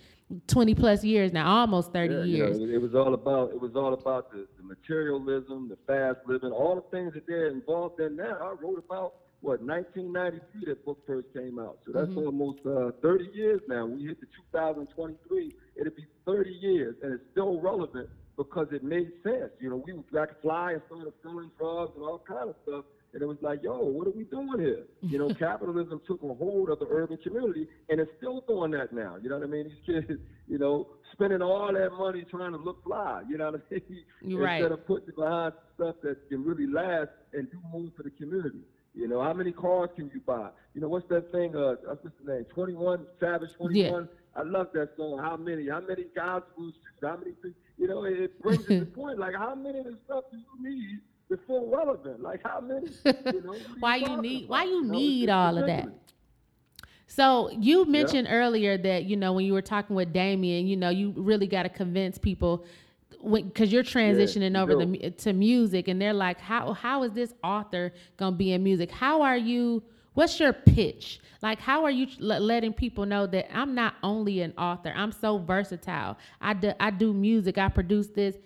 20 0.49 0.75
plus 0.75 1.05
years 1.05 1.33
now, 1.33 1.47
almost 1.47 1.93
30 1.93 2.15
yeah, 2.15 2.23
years. 2.23 2.59
You 2.59 2.67
know, 2.67 2.75
it 2.75 2.83
was 2.83 2.95
all 2.95 3.15
about 3.15 3.51
it 3.51 3.61
was 3.61 3.77
all 3.77 3.95
about 3.95 4.33
the, 4.33 4.47
the 4.57 4.63
materialism, 4.65 5.69
the 5.69 5.79
fast 5.87 6.27
living, 6.27 6.51
all 6.51 6.75
the 6.75 6.97
things 6.97 7.15
that 7.15 7.27
they're 7.27 7.49
involved 7.49 8.01
in 8.01 8.17
now. 8.17 8.37
I 8.43 8.55
wrote 8.61 8.83
about 8.85 9.15
what 9.41 9.63
1993 9.63 10.65
that 10.67 10.85
book 10.85 10.99
first 11.07 11.29
came 11.33 11.59
out. 11.61 11.79
So 11.87 11.93
that's 11.93 12.09
mm-hmm. 12.09 12.27
almost 12.27 12.59
uh, 12.67 12.91
30 13.03 13.31
years 13.35 13.61
now. 13.69 13.87
We 13.87 14.07
hit 14.07 14.21
the 14.21 14.27
2023, 14.53 15.55
it'll 15.77 15.95
be 15.95 16.07
30 16.25 16.51
years, 16.51 16.97
and 17.03 17.13
it's 17.15 17.23
still 17.31 17.61
relevant 17.61 18.09
because 18.37 18.67
it 18.73 18.83
made 18.83 19.13
sense. 19.23 19.53
You 19.61 19.71
know, 19.71 19.83
we 19.87 19.93
would 19.93 20.05
like 20.11 20.41
fly 20.43 20.73
and 20.73 20.83
started 20.87 21.13
selling 21.23 21.51
drugs 21.59 21.93
and 21.95 22.05
all 22.05 22.23
kind 22.27 22.51
of 22.51 22.57
stuff. 22.67 22.85
And 23.17 23.23
it 23.23 23.27
was 23.27 23.39
like, 23.41 23.63
yo, 23.63 23.79
what 23.79 24.07
are 24.07 24.11
we 24.11 24.25
doing 24.25 24.61
here? 24.61 24.85
You 25.01 25.19
know, 25.19 25.33
capitalism 25.33 26.03
took 26.07 26.23
a 26.23 26.35
hold 26.35 26.69
of 26.69 26.81
the 26.81 26.87
urban 26.91 27.17
community, 27.17 27.67
and 27.89 27.99
it's 27.99 28.11
still 28.19 28.43
doing 28.47 28.73
that 28.73 28.93
now. 28.93 29.17
You 29.23 29.31
know 29.31 29.39
what 29.39 29.49
I 29.49 29.51
mean? 29.51 29.73
These 29.87 30.05
kids, 30.07 30.21
you 30.47 30.59
know, 30.59 30.89
spending 31.13 31.41
all 31.41 31.73
that 31.73 31.93
money 31.93 32.27
trying 32.31 32.53
to 32.53 32.59
look 32.59 32.85
fly. 32.85 33.23
You 33.27 33.39
know 33.39 33.53
what 33.53 33.63
I 33.71 33.75
mean? 33.75 34.05
Right. 34.39 34.61
Instead 34.61 34.73
of 34.73 34.87
putting 34.87 35.15
behind 35.17 35.55
stuff 35.77 35.95
that 36.03 36.29
can 36.29 36.45
really 36.45 36.67
last 36.67 37.09
and 37.33 37.51
do 37.51 37.59
more 37.73 37.89
for 37.97 38.03
the 38.03 38.11
community. 38.11 38.61
You 38.95 39.09
know, 39.09 39.23
how 39.23 39.33
many 39.33 39.53
cars 39.53 39.89
can 39.97 40.11
you 40.13 40.21
buy? 40.27 40.51
You 40.75 40.83
know, 40.83 40.89
what's 40.89 41.09
that 41.09 41.33
thing? 41.33 41.57
Uh, 41.57 41.77
what's 41.85 42.03
the 42.23 42.33
name? 42.33 42.45
21 42.53 43.07
Savage 43.19 43.51
21. 43.57 43.75
Yeah. 44.03 44.41
I 44.41 44.43
love 44.45 44.69
that 44.75 44.91
song. 44.99 45.21
How 45.23 45.37
many? 45.37 45.69
How 45.71 45.81
many 45.81 46.05
guys? 46.15 46.43
How 47.01 47.17
many? 47.17 47.33
You 47.79 47.89
know, 47.89 48.05
it 48.05 48.43
brings 48.43 48.67
to 48.67 48.81
the 48.81 48.87
point. 48.87 49.19
Like, 49.19 49.35
how 49.35 49.55
many 49.55 49.79
of 49.79 49.87
the 49.87 49.97
stuff 50.05 50.25
do 50.31 50.37
you 50.37 50.71
need 50.71 51.01
before 51.29 51.67
relevant? 51.77 52.23
Like, 52.23 52.41
how 52.45 52.61
many? 52.61 52.89
You 53.33 53.43
know, 53.43 53.57
why 53.81 53.97
you 53.97 54.21
need? 54.21 54.45
About? 54.45 54.51
Why 54.51 54.65
you 54.65 54.85
need 54.85 55.29
all 55.31 55.59
of 55.59 55.67
that? 55.67 55.89
So 57.09 57.51
you 57.51 57.85
mentioned 57.87 58.27
yeah. 58.29 58.35
earlier 58.35 58.77
that 58.79 59.05
you 59.05 59.17
know 59.17 59.33
when 59.33 59.45
you 59.45 59.53
were 59.53 59.63
talking 59.63 59.97
with 59.97 60.13
Damian, 60.13 60.67
you 60.67 60.77
know, 60.77 60.91
you 60.91 61.13
really 61.17 61.47
got 61.47 61.63
to 61.63 61.69
convince 61.69 62.19
people 62.19 62.65
because 63.25 63.73
you're 63.73 63.83
transitioning 63.83 64.53
yeah, 64.53 64.63
over 64.63 64.77
the, 64.77 65.11
to 65.11 65.33
music 65.33 65.89
and 65.89 66.01
they're 66.01 66.13
like 66.13 66.39
how 66.41 66.73
how 66.73 67.03
is 67.03 67.13
this 67.13 67.35
author 67.43 67.93
going 68.17 68.33
to 68.33 68.37
be 68.37 68.53
in 68.53 68.63
music 68.63 68.91
how 68.91 69.23
are 69.23 69.37
you 69.37 69.83
what's 70.15 70.39
your 70.39 70.53
pitch 70.53 71.21
like 71.43 71.59
how 71.59 71.85
are 71.85 71.91
you 71.91 72.07
letting 72.19 72.73
people 72.73 73.05
know 73.07 73.27
that 73.27 73.51
i'm 73.57 73.75
not 73.75 73.95
only 74.03 74.43
an 74.43 74.53
author 74.59 74.93
i'm 74.97 75.11
so 75.11 75.39
versatile 75.39 76.17
i 76.41 76.53
do, 76.53 76.73
I 76.79 76.91
do 76.91 77.13
music 77.13 77.59
i 77.59 77.69
produce 77.69 78.09
this 78.09 78.37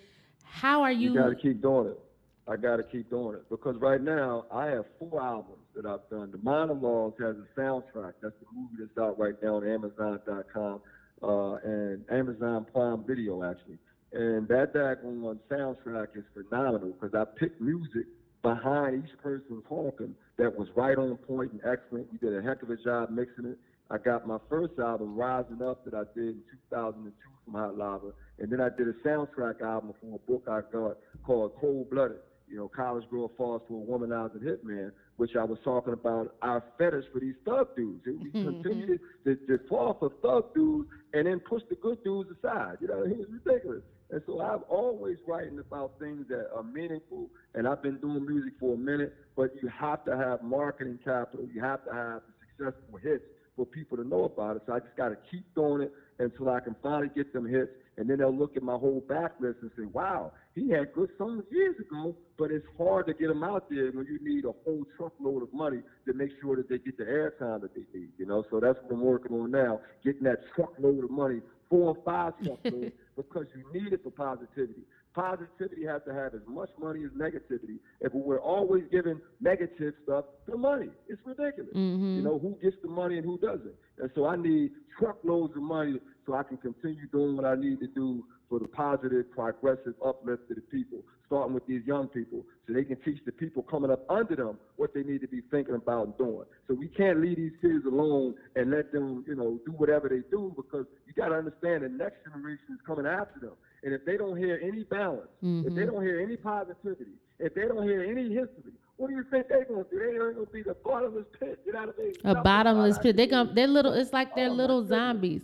how 0.43 0.81
are 0.81 0.91
you 0.91 1.13
you 1.13 1.19
got 1.19 1.29
to 1.29 1.35
keep 1.35 1.61
doing 1.61 1.87
it 1.87 1.99
i 2.47 2.55
got 2.55 2.77
to 2.77 2.83
keep 2.83 3.09
doing 3.09 3.35
it 3.35 3.43
because 3.49 3.75
right 3.77 4.01
now 4.01 4.45
i 4.51 4.65
have 4.65 4.85
four 4.99 5.21
albums 5.21 5.65
that 5.75 5.85
i've 5.85 6.07
done 6.09 6.31
the 6.31 6.39
monologues 6.43 7.15
has 7.19 7.35
a 7.35 7.59
soundtrack 7.59 8.13
that's 8.21 8.35
the 8.39 8.47
movie 8.53 8.75
that's 8.79 8.97
out 8.97 9.17
right 9.19 9.35
now 9.43 9.55
on 9.55 9.67
amazon.com 9.67 10.81
uh, 11.23 11.55
and 11.63 12.03
amazon 12.09 12.65
prime 12.73 13.03
video 13.07 13.43
actually 13.43 13.77
and 14.13 14.47
that 14.49 14.73
daggone 14.73 15.37
soundtrack 15.49 16.17
is 16.17 16.23
phenomenal 16.33 16.91
because 16.99 17.15
I 17.15 17.23
picked 17.39 17.61
music 17.61 18.07
behind 18.41 19.03
each 19.05 19.17
person 19.21 19.61
talking 19.69 20.15
that 20.37 20.53
was 20.57 20.67
right 20.75 20.97
on 20.97 21.15
point 21.15 21.51
and 21.51 21.61
excellent. 21.65 22.11
We 22.11 22.17
did 22.17 22.37
a 22.37 22.41
heck 22.41 22.61
of 22.61 22.69
a 22.69 22.75
job 22.75 23.09
mixing 23.09 23.45
it. 23.45 23.57
I 23.89 23.97
got 23.97 24.27
my 24.27 24.37
first 24.49 24.73
album, 24.79 25.15
Rising 25.15 25.61
Up, 25.61 25.85
that 25.85 25.93
I 25.93 26.03
did 26.15 26.29
in 26.29 26.41
2002 26.69 27.11
from 27.45 27.53
Hot 27.53 27.77
Lava. 27.77 28.11
And 28.39 28.51
then 28.51 28.59
I 28.59 28.69
did 28.69 28.87
a 28.87 28.93
soundtrack 29.07 29.61
album 29.61 29.93
from 29.99 30.13
a 30.13 30.17
book 30.19 30.43
I 30.47 30.61
got 30.73 30.97
called 31.23 31.51
Cold 31.59 31.89
Blooded. 31.89 32.17
You 32.51 32.57
know, 32.57 32.69
college 32.69 33.05
girl 33.09 33.31
falls 33.37 33.63
for 33.67 33.81
a 33.81 33.85
womanizer 33.85 34.41
hitman. 34.43 34.91
which 35.17 35.35
I 35.35 35.43
was 35.45 35.59
talking 35.63 35.93
about, 35.93 36.35
our 36.41 36.63
fetish 36.77 37.05
for 37.13 37.19
these 37.19 37.35
thug 37.45 37.67
dudes. 37.75 38.05
We 38.05 38.31
Mm-hmm. 38.35 38.47
continue 38.47 38.97
to, 39.25 39.35
to 39.47 39.59
fall 39.69 39.95
for 39.99 40.11
thug 40.21 40.45
dudes 40.53 40.89
and 41.13 41.27
then 41.27 41.39
push 41.39 41.63
the 41.69 41.75
good 41.75 41.97
dudes 42.03 42.29
aside. 42.31 42.77
You 42.81 42.87
know, 42.87 43.03
it's 43.05 43.29
ridiculous. 43.29 43.83
And 44.11 44.21
so 44.25 44.41
I'm 44.41 44.61
always 44.69 45.17
writing 45.27 45.59
about 45.59 45.93
things 45.99 46.27
that 46.29 46.47
are 46.55 46.63
meaningful, 46.63 47.29
and 47.55 47.67
I've 47.67 47.81
been 47.81 47.97
doing 47.99 48.25
music 48.25 48.53
for 48.59 48.75
a 48.75 48.77
minute, 48.77 49.13
but 49.35 49.51
you 49.61 49.69
have 49.69 50.03
to 50.05 50.17
have 50.17 50.41
marketing 50.41 50.99
capital. 51.03 51.47
You 51.53 51.61
have 51.61 51.83
to 51.85 51.93
have 51.93 52.21
successful 52.57 52.97
hits 53.01 53.23
for 53.55 53.65
people 53.65 53.97
to 53.97 54.03
know 54.03 54.23
about 54.25 54.57
it. 54.57 54.63
So 54.65 54.73
I 54.73 54.79
just 54.79 54.95
got 54.95 55.09
to 55.09 55.17
keep 55.29 55.45
doing 55.55 55.81
it 55.81 55.91
until 56.19 56.49
I 56.49 56.59
can 56.59 56.75
finally 56.81 57.09
get 57.15 57.31
them 57.33 57.45
hits. 57.45 57.71
And 57.97 58.09
then 58.09 58.19
they'll 58.19 58.35
look 58.35 58.55
at 58.55 58.63
my 58.63 58.75
whole 58.75 59.03
backlist 59.07 59.61
and 59.61 59.71
say, 59.77 59.83
wow, 59.83 60.31
he 60.55 60.69
had 60.69 60.93
good 60.93 61.09
songs 61.17 61.43
years 61.51 61.75
ago, 61.79 62.15
but 62.37 62.51
it's 62.51 62.65
hard 62.77 63.07
to 63.07 63.13
get 63.13 63.27
them 63.27 63.43
out 63.43 63.69
there 63.69 63.91
when 63.91 64.05
you 64.05 64.17
need 64.21 64.45
a 64.45 64.53
whole 64.63 64.83
truckload 64.97 65.43
of 65.43 65.53
money 65.53 65.81
to 66.05 66.13
make 66.13 66.31
sure 66.41 66.55
that 66.55 66.69
they 66.69 66.77
get 66.77 66.97
the 66.97 67.03
airtime 67.03 67.61
that 67.61 67.75
they 67.75 67.85
need, 67.93 68.09
you 68.17 68.25
know? 68.25 68.43
So 68.49 68.59
that's 68.59 68.79
what 68.83 68.93
I'm 68.93 69.01
working 69.01 69.33
on 69.33 69.51
now, 69.51 69.81
getting 70.03 70.23
that 70.23 70.39
truckload 70.55 71.03
of 71.03 71.11
money, 71.11 71.41
four 71.69 71.95
or 71.95 71.97
five 72.03 72.33
truckloads, 72.43 72.93
because 73.15 73.45
you 73.55 73.81
need 73.81 73.93
it 73.93 74.01
for 74.03 74.11
positivity. 74.11 74.81
Positivity 75.13 75.85
has 75.85 76.01
to 76.07 76.13
have 76.13 76.33
as 76.33 76.41
much 76.47 76.69
money 76.79 77.03
as 77.03 77.11
negativity. 77.11 77.79
If 77.99 78.13
we're 78.13 78.39
always 78.39 78.83
giving 78.91 79.19
negative 79.41 79.93
stuff 80.03 80.25
the 80.47 80.55
money, 80.55 80.87
it's 81.09 81.21
ridiculous. 81.25 81.73
Mm-hmm. 81.75 82.15
You 82.15 82.21
know, 82.21 82.39
who 82.39 82.57
gets 82.63 82.77
the 82.81 82.89
money 82.89 83.17
and 83.17 83.25
who 83.25 83.37
doesn't? 83.37 83.75
And 83.99 84.09
so 84.15 84.25
I 84.25 84.37
need 84.37 84.71
truckloads 84.97 85.53
of 85.57 85.63
money 85.63 85.99
so 86.31 86.37
I 86.37 86.43
can 86.43 86.57
continue 86.57 87.07
doing 87.11 87.35
what 87.35 87.45
I 87.45 87.55
need 87.55 87.79
to 87.81 87.87
do 87.87 88.23
for 88.49 88.59
the 88.59 88.67
positive, 88.67 89.29
progressive 89.31 89.93
uplift 90.05 90.49
of 90.49 90.55
the 90.55 90.61
people, 90.61 90.99
starting 91.27 91.53
with 91.53 91.65
these 91.67 91.81
young 91.85 92.07
people, 92.07 92.43
so 92.65 92.73
they 92.73 92.83
can 92.83 92.95
teach 93.03 93.19
the 93.25 93.31
people 93.31 93.63
coming 93.63 93.91
up 93.91 94.05
under 94.09 94.35
them 94.35 94.57
what 94.77 94.93
they 94.93 95.03
need 95.03 95.21
to 95.21 95.27
be 95.27 95.41
thinking 95.51 95.75
about 95.75 96.05
and 96.07 96.17
doing. 96.17 96.45
So 96.67 96.73
we 96.73 96.87
can't 96.87 97.21
leave 97.21 97.37
these 97.37 97.51
kids 97.61 97.85
alone 97.85 98.35
and 98.55 98.71
let 98.71 98.91
them, 98.91 99.25
you 99.27 99.35
know, 99.35 99.59
do 99.65 99.73
whatever 99.73 100.07
they 100.07 100.21
do 100.29 100.53
because 100.55 100.85
you 101.05 101.13
got 101.13 101.29
to 101.29 101.35
understand 101.35 101.83
the 101.83 101.89
next 101.89 102.23
generation 102.23 102.65
is 102.71 102.79
coming 102.85 103.05
after 103.05 103.39
them. 103.39 103.53
And 103.83 103.93
if 103.93 104.05
they 104.05 104.15
don't 104.15 104.37
hear 104.37 104.59
any 104.63 104.83
balance, 104.83 105.27
if 105.41 105.41
they 105.41 105.47
mm-hmm. 105.81 105.91
don't 105.91 106.03
hear 106.03 106.21
any 106.21 106.37
positivity, 106.37 107.17
if 107.39 107.55
they 107.55 107.67
don't 107.67 107.83
hear 107.83 108.03
any 108.03 108.29
history, 108.29 108.71
what 108.97 109.09
do 109.09 109.15
you 109.15 109.25
think 109.31 109.47
they're 109.47 109.65
gonna 109.65 109.83
do? 109.89 109.97
They 109.97 110.17
are 110.17 110.31
gonna 110.31 110.45
be 110.45 110.61
the 110.61 110.75
bottomless 110.75 111.25
pit. 111.39 111.59
You 111.65 111.73
know 111.73 111.87
what 111.87 111.95
I 111.97 112.03
mean? 112.03 112.13
A 112.23 112.43
bottomless 112.43 112.99
pit. 112.99 113.17
They 113.17 113.25
going 113.25 113.47
gonna 113.47 113.55
they're 113.55 113.67
little. 113.67 113.93
It's 113.93 114.13
like 114.13 114.35
they're 114.35 114.49
Oh, 114.49 114.53
little 114.53 114.83
goodness. 114.83 115.41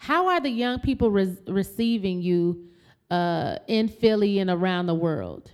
How 0.00 0.28
are 0.28 0.40
the 0.40 0.50
young 0.50 0.80
people 0.80 1.10
re- 1.10 1.36
receiving 1.46 2.22
you 2.22 2.68
uh, 3.10 3.56
in 3.68 3.88
Philly 3.88 4.38
and 4.38 4.48
around 4.48 4.86
the 4.86 4.94
world? 4.94 5.50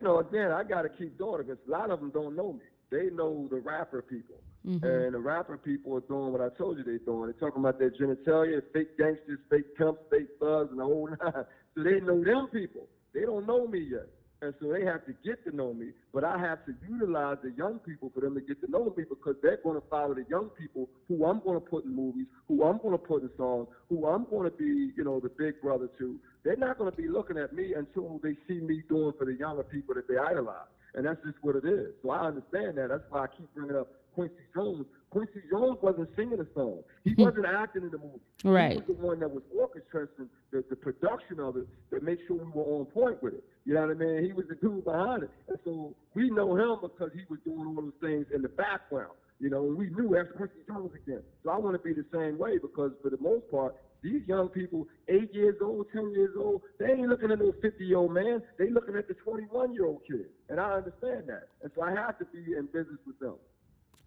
you 0.00 0.06
know, 0.06 0.18
again, 0.20 0.52
I 0.52 0.62
got 0.62 0.82
to 0.82 0.88
keep 0.88 1.18
doing 1.18 1.40
it 1.40 1.48
because 1.48 1.58
a 1.66 1.70
lot 1.70 1.90
of 1.90 1.98
them 1.98 2.10
don't 2.10 2.36
know 2.36 2.52
me. 2.52 2.60
They 2.90 3.10
know 3.10 3.48
the 3.50 3.56
rapper 3.56 4.02
people. 4.02 4.36
And 4.82 5.14
the 5.14 5.18
rapper 5.18 5.56
people 5.56 5.96
are 5.96 6.00
doing 6.00 6.30
what 6.30 6.40
I 6.40 6.50
told 6.56 6.78
you 6.78 6.84
they're 6.84 6.98
doing. 6.98 7.24
They're 7.32 7.48
talking 7.48 7.60
about 7.62 7.78
their 7.78 7.90
genitalia, 7.90 8.60
fake 8.72 8.98
gangsters, 8.98 9.38
fake 9.50 9.76
pimps, 9.76 10.00
fake 10.10 10.28
thugs, 10.38 10.70
and 10.70 10.78
the 10.78 10.84
whole 10.84 11.08
nine. 11.08 11.44
So 11.74 11.82
they 11.84 12.00
know 12.00 12.22
them 12.22 12.48
people. 12.52 12.86
They 13.14 13.22
don't 13.22 13.46
know 13.46 13.66
me 13.66 13.78
yet. 13.78 14.08
And 14.40 14.54
so 14.60 14.72
they 14.72 14.84
have 14.84 15.04
to 15.06 15.14
get 15.24 15.44
to 15.44 15.56
know 15.56 15.74
me. 15.74 15.88
But 16.14 16.22
I 16.22 16.38
have 16.38 16.64
to 16.66 16.74
utilize 16.88 17.38
the 17.42 17.50
young 17.56 17.80
people 17.80 18.12
for 18.14 18.20
them 18.20 18.34
to 18.34 18.40
get 18.40 18.60
to 18.60 18.70
know 18.70 18.92
me 18.96 19.04
because 19.08 19.34
they're 19.42 19.58
going 19.64 19.80
to 19.80 19.86
follow 19.88 20.14
the 20.14 20.24
young 20.30 20.50
people 20.50 20.88
who 21.08 21.24
I'm 21.24 21.40
going 21.40 21.60
to 21.60 21.66
put 21.66 21.84
in 21.84 21.94
movies, 21.94 22.26
who 22.46 22.62
I'm 22.62 22.78
going 22.78 22.92
to 22.92 22.98
put 22.98 23.22
in 23.22 23.30
songs, 23.36 23.66
who 23.88 24.06
I'm 24.06 24.26
going 24.30 24.48
to 24.48 24.56
be, 24.56 24.92
you 24.96 25.02
know, 25.02 25.18
the 25.18 25.28
big 25.28 25.60
brother 25.60 25.88
to. 25.98 26.20
They're 26.44 26.56
not 26.56 26.78
going 26.78 26.90
to 26.90 26.96
be 26.96 27.08
looking 27.08 27.36
at 27.36 27.52
me 27.52 27.74
until 27.74 28.20
they 28.22 28.36
see 28.46 28.60
me 28.60 28.82
doing 28.88 29.12
for 29.18 29.24
the 29.24 29.34
younger 29.34 29.64
people 29.64 29.94
that 29.94 30.06
they 30.06 30.16
idolize. 30.16 30.68
And 30.94 31.04
that's 31.04 31.22
just 31.24 31.38
what 31.42 31.56
it 31.56 31.64
is. 31.64 31.88
So 32.02 32.10
I 32.10 32.26
understand 32.28 32.78
that. 32.78 32.88
That's 32.90 33.04
why 33.10 33.24
I 33.24 33.26
keep 33.26 33.52
bringing 33.54 33.76
up 33.76 33.88
Quincy 34.14 34.34
Jones. 34.54 34.86
Quincy 35.10 35.40
Jones 35.50 35.78
wasn't 35.80 36.08
singing 36.16 36.40
a 36.40 36.46
song. 36.54 36.82
He 37.04 37.12
hmm. 37.12 37.22
wasn't 37.22 37.46
acting 37.46 37.82
in 37.82 37.90
the 37.90 37.98
movie. 37.98 38.20
Right. 38.44 38.72
He 38.72 38.78
was 38.78 38.86
the 38.86 38.92
one 38.92 39.20
that 39.20 39.30
was 39.30 39.42
orchestrating 39.56 40.28
the, 40.50 40.64
the 40.68 40.76
production 40.76 41.40
of 41.40 41.56
it 41.56 41.66
to 41.90 42.00
make 42.00 42.18
sure 42.26 42.36
we 42.36 42.50
were 42.52 42.64
on 42.64 42.86
point 42.86 43.22
with 43.22 43.34
it. 43.34 43.44
You 43.64 43.74
know 43.74 43.82
what 43.82 43.90
I 43.90 43.94
mean? 43.94 44.24
He 44.24 44.32
was 44.32 44.46
the 44.48 44.56
dude 44.56 44.84
behind 44.84 45.22
it. 45.22 45.30
And 45.48 45.58
so 45.64 45.94
we 46.14 46.30
know 46.30 46.56
him 46.56 46.78
because 46.82 47.10
he 47.14 47.22
was 47.28 47.38
doing 47.44 47.66
all 47.66 47.82
those 47.82 47.92
things 48.00 48.26
in 48.34 48.42
the 48.42 48.48
background. 48.48 49.12
You 49.40 49.50
know, 49.50 49.64
and 49.66 49.78
we 49.78 49.88
knew 49.90 50.10
that's 50.12 50.28
Quincy 50.36 50.66
Jones 50.66 50.90
again. 50.94 51.22
So 51.44 51.50
I 51.50 51.58
want 51.58 51.76
to 51.76 51.82
be 51.82 51.94
the 51.94 52.04
same 52.12 52.38
way 52.38 52.58
because 52.58 52.92
for 53.02 53.08
the 53.08 53.18
most 53.20 53.48
part, 53.50 53.76
these 54.02 54.22
young 54.26 54.48
people, 54.48 54.86
eight 55.08 55.32
years 55.34 55.56
old, 55.62 55.86
ten 55.92 56.10
years 56.12 56.34
old, 56.36 56.62
they 56.78 56.86
ain't 56.86 57.08
looking 57.08 57.30
at 57.30 57.38
no 57.38 57.52
fifty-year-old 57.62 58.12
man. 58.12 58.42
They 58.58 58.70
looking 58.70 58.96
at 58.96 59.08
the 59.08 59.14
twenty-one-year-old 59.14 60.02
kid, 60.06 60.26
and 60.48 60.60
I 60.60 60.72
understand 60.72 61.24
that. 61.26 61.48
And 61.62 61.70
so 61.74 61.82
I 61.82 61.90
have 61.90 62.18
to 62.18 62.24
be 62.26 62.54
in 62.56 62.66
business 62.66 62.98
with 63.06 63.18
them. 63.18 63.34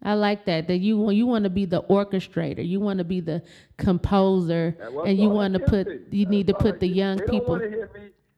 I 0.02 0.14
like 0.14 0.44
that. 0.46 0.66
That 0.68 0.78
you 0.78 1.10
you 1.10 1.26
want 1.26 1.44
to 1.44 1.50
be 1.50 1.64
the 1.64 1.82
orchestrator. 1.82 2.66
You 2.66 2.80
want 2.80 2.98
to 2.98 3.04
be 3.04 3.20
the 3.20 3.42
composer, 3.76 4.76
And 4.80 5.08
and 5.08 5.18
you 5.18 5.28
want 5.28 5.54
to 5.54 5.60
put 5.60 5.88
you 6.10 6.26
need 6.26 6.48
to 6.48 6.54
put 6.54 6.80
the 6.80 6.88
young 6.88 7.18
they 7.18 7.26
people. 7.26 7.56
Me, 7.56 7.68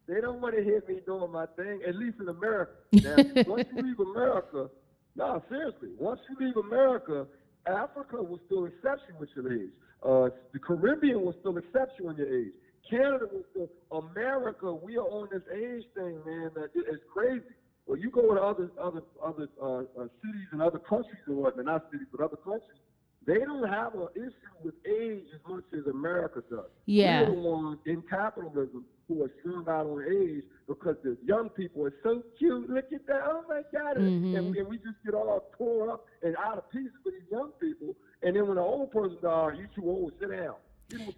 they 0.07 0.21
don't 0.21 0.41
want 0.41 0.55
to 0.55 0.63
hear 0.63 0.83
me 0.87 1.01
doing 1.07 1.33
my 1.33 1.47
thing, 1.57 1.81
at 1.87 1.97
least 1.97 2.19
in 2.21 2.29
America. 2.29 2.73
Now, 2.93 3.17
once 3.47 3.69
you 3.75 3.83
leave 3.83 4.01
America, 4.01 4.69
no, 5.17 5.43
seriously, 5.49 5.91
once 5.99 6.21
you 6.29 6.47
leave 6.47 6.57
America, 6.57 7.27
Africa 7.67 8.23
will 8.23 8.41
still 8.47 8.67
accept 8.67 9.03
you 9.09 9.15
with 9.19 9.31
your 9.35 9.53
age. 9.53 9.71
Uh, 10.03 10.29
the 10.53 10.59
Caribbean 10.59 11.23
will 11.23 11.35
still 11.41 11.57
accept 11.57 11.99
you 11.99 12.11
in 12.11 12.17
your 12.17 12.29
age. 12.29 12.53
Canada 12.91 13.27
will 13.33 13.45
still. 13.51 13.69
America, 13.93 14.75
we 14.75 14.97
are 14.99 15.09
on 15.09 15.29
this 15.33 15.43
age 15.55 15.85
thing, 15.95 16.19
man. 16.27 16.51
That 16.55 16.71
is 16.77 17.01
crazy. 17.13 17.43
Well, 17.87 17.99
you 17.99 18.11
go 18.11 18.35
to 18.35 18.41
other 18.41 18.71
other 18.81 19.03
other 19.23 19.49
uh, 19.63 19.67
uh, 19.67 19.83
cities 20.23 20.49
and 20.53 20.63
other 20.63 20.79
countries 20.79 21.21
and 21.27 21.37
whatnot, 21.37 21.67
not 21.67 21.85
cities, 21.93 22.07
but 22.11 22.25
other 22.25 22.37
countries. 22.37 22.79
They 23.27 23.39
don't 23.39 23.67
have 23.69 23.95
an 23.95 24.09
issue 24.15 24.33
with 24.63 24.75
age 24.87 25.25
as 25.35 25.41
much 25.51 25.65
as 25.73 25.87
America 25.87 26.43
does. 26.51 26.67
Yeah. 26.85 27.23
We're 27.23 27.35
the 27.37 27.41
ones 27.41 27.79
in 27.87 28.03
capitalism 28.09 28.85
who 29.09 29.23
are 29.25 29.31
strung 29.41 29.67
out 29.67 29.87
on 29.87 30.05
age 30.05 30.45
because 30.69 30.97
the 31.03 31.17
young 31.25 31.49
people 31.51 31.85
are 31.87 31.95
so 32.03 32.23
cute. 32.39 32.69
Look 32.69 32.85
at 32.93 33.07
that. 33.07 33.23
Oh 33.25 33.43
my 33.49 33.63
God. 33.73 33.97
Mhm. 33.97 34.37
And, 34.37 34.57
and 34.57 34.69
we 34.69 34.77
just 34.77 34.97
get 35.05 35.15
all 35.15 35.51
tore 35.57 35.91
up 35.91 36.05
and 36.23 36.37
out 36.37 36.59
of 36.59 36.71
pieces 36.71 36.93
with 37.05 37.15
these 37.15 37.31
young 37.31 37.51
people. 37.61 37.95
And 38.23 38.37
then 38.37 38.47
when 38.47 38.57
the 38.57 38.63
old 38.63 38.91
person 38.91 39.17
dies, 39.23 39.53
you 39.59 39.69
too 39.75 39.89
old, 39.89 40.13
sit 40.21 40.31
down. 40.31 40.55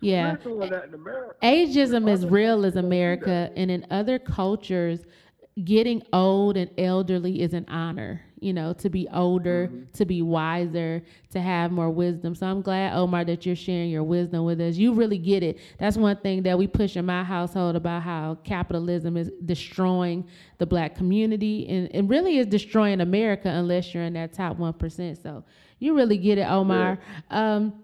Yeah. 0.00 0.36
We're 0.36 0.36
that 0.70 0.84
in 0.84 0.94
America. 0.94 1.34
Ageism 1.42 2.08
is 2.08 2.24
real 2.24 2.64
as 2.64 2.74
countries 2.74 2.82
don't 2.82 2.82
do 2.82 2.86
America, 2.86 3.50
and 3.56 3.70
in 3.70 3.84
other 3.90 4.18
cultures, 4.20 5.04
getting 5.64 6.02
old 6.12 6.56
and 6.56 6.70
elderly 6.78 7.40
is 7.42 7.54
an 7.54 7.64
honor. 7.68 8.22
You 8.38 8.52
know, 8.52 8.74
to 8.74 8.90
be 8.90 9.08
older, 9.14 9.68
Mm-hmm. 9.68 9.92
to 9.94 10.04
be 10.04 10.20
wiser, 10.20 11.02
to 11.30 11.40
have 11.40 11.72
more 11.72 11.88
wisdom. 11.88 12.34
So 12.34 12.46
I'm 12.46 12.60
glad, 12.60 12.94
Omar, 12.94 13.24
that 13.24 13.46
you're 13.46 13.56
sharing 13.56 13.88
your 13.88 14.02
wisdom 14.04 14.44
with 14.44 14.60
us. 14.60 14.76
You 14.76 14.92
really 14.92 15.16
get 15.16 15.42
it. 15.42 15.58
That's 15.78 15.96
one 15.96 16.18
thing 16.18 16.42
that 16.42 16.58
we 16.58 16.66
push 16.66 16.96
in 16.96 17.06
my 17.06 17.24
household 17.24 17.76
about 17.76 18.02
how 18.02 18.36
capitalism 18.44 19.16
is 19.16 19.30
destroying 19.46 20.28
the 20.58 20.66
black 20.66 20.94
community 20.94 21.66
and, 21.66 21.88
and 21.94 22.10
really 22.10 22.36
is 22.36 22.46
destroying 22.46 23.00
America 23.00 23.48
unless 23.48 23.94
you're 23.94 24.04
in 24.04 24.12
that 24.12 24.34
top 24.34 24.58
one 24.58 24.74
percent. 24.74 25.16
So 25.22 25.42
you 25.78 25.96
really 25.96 26.18
get 26.18 26.36
it, 26.36 26.42
Omar. 26.46 26.98
Um, 27.30 27.82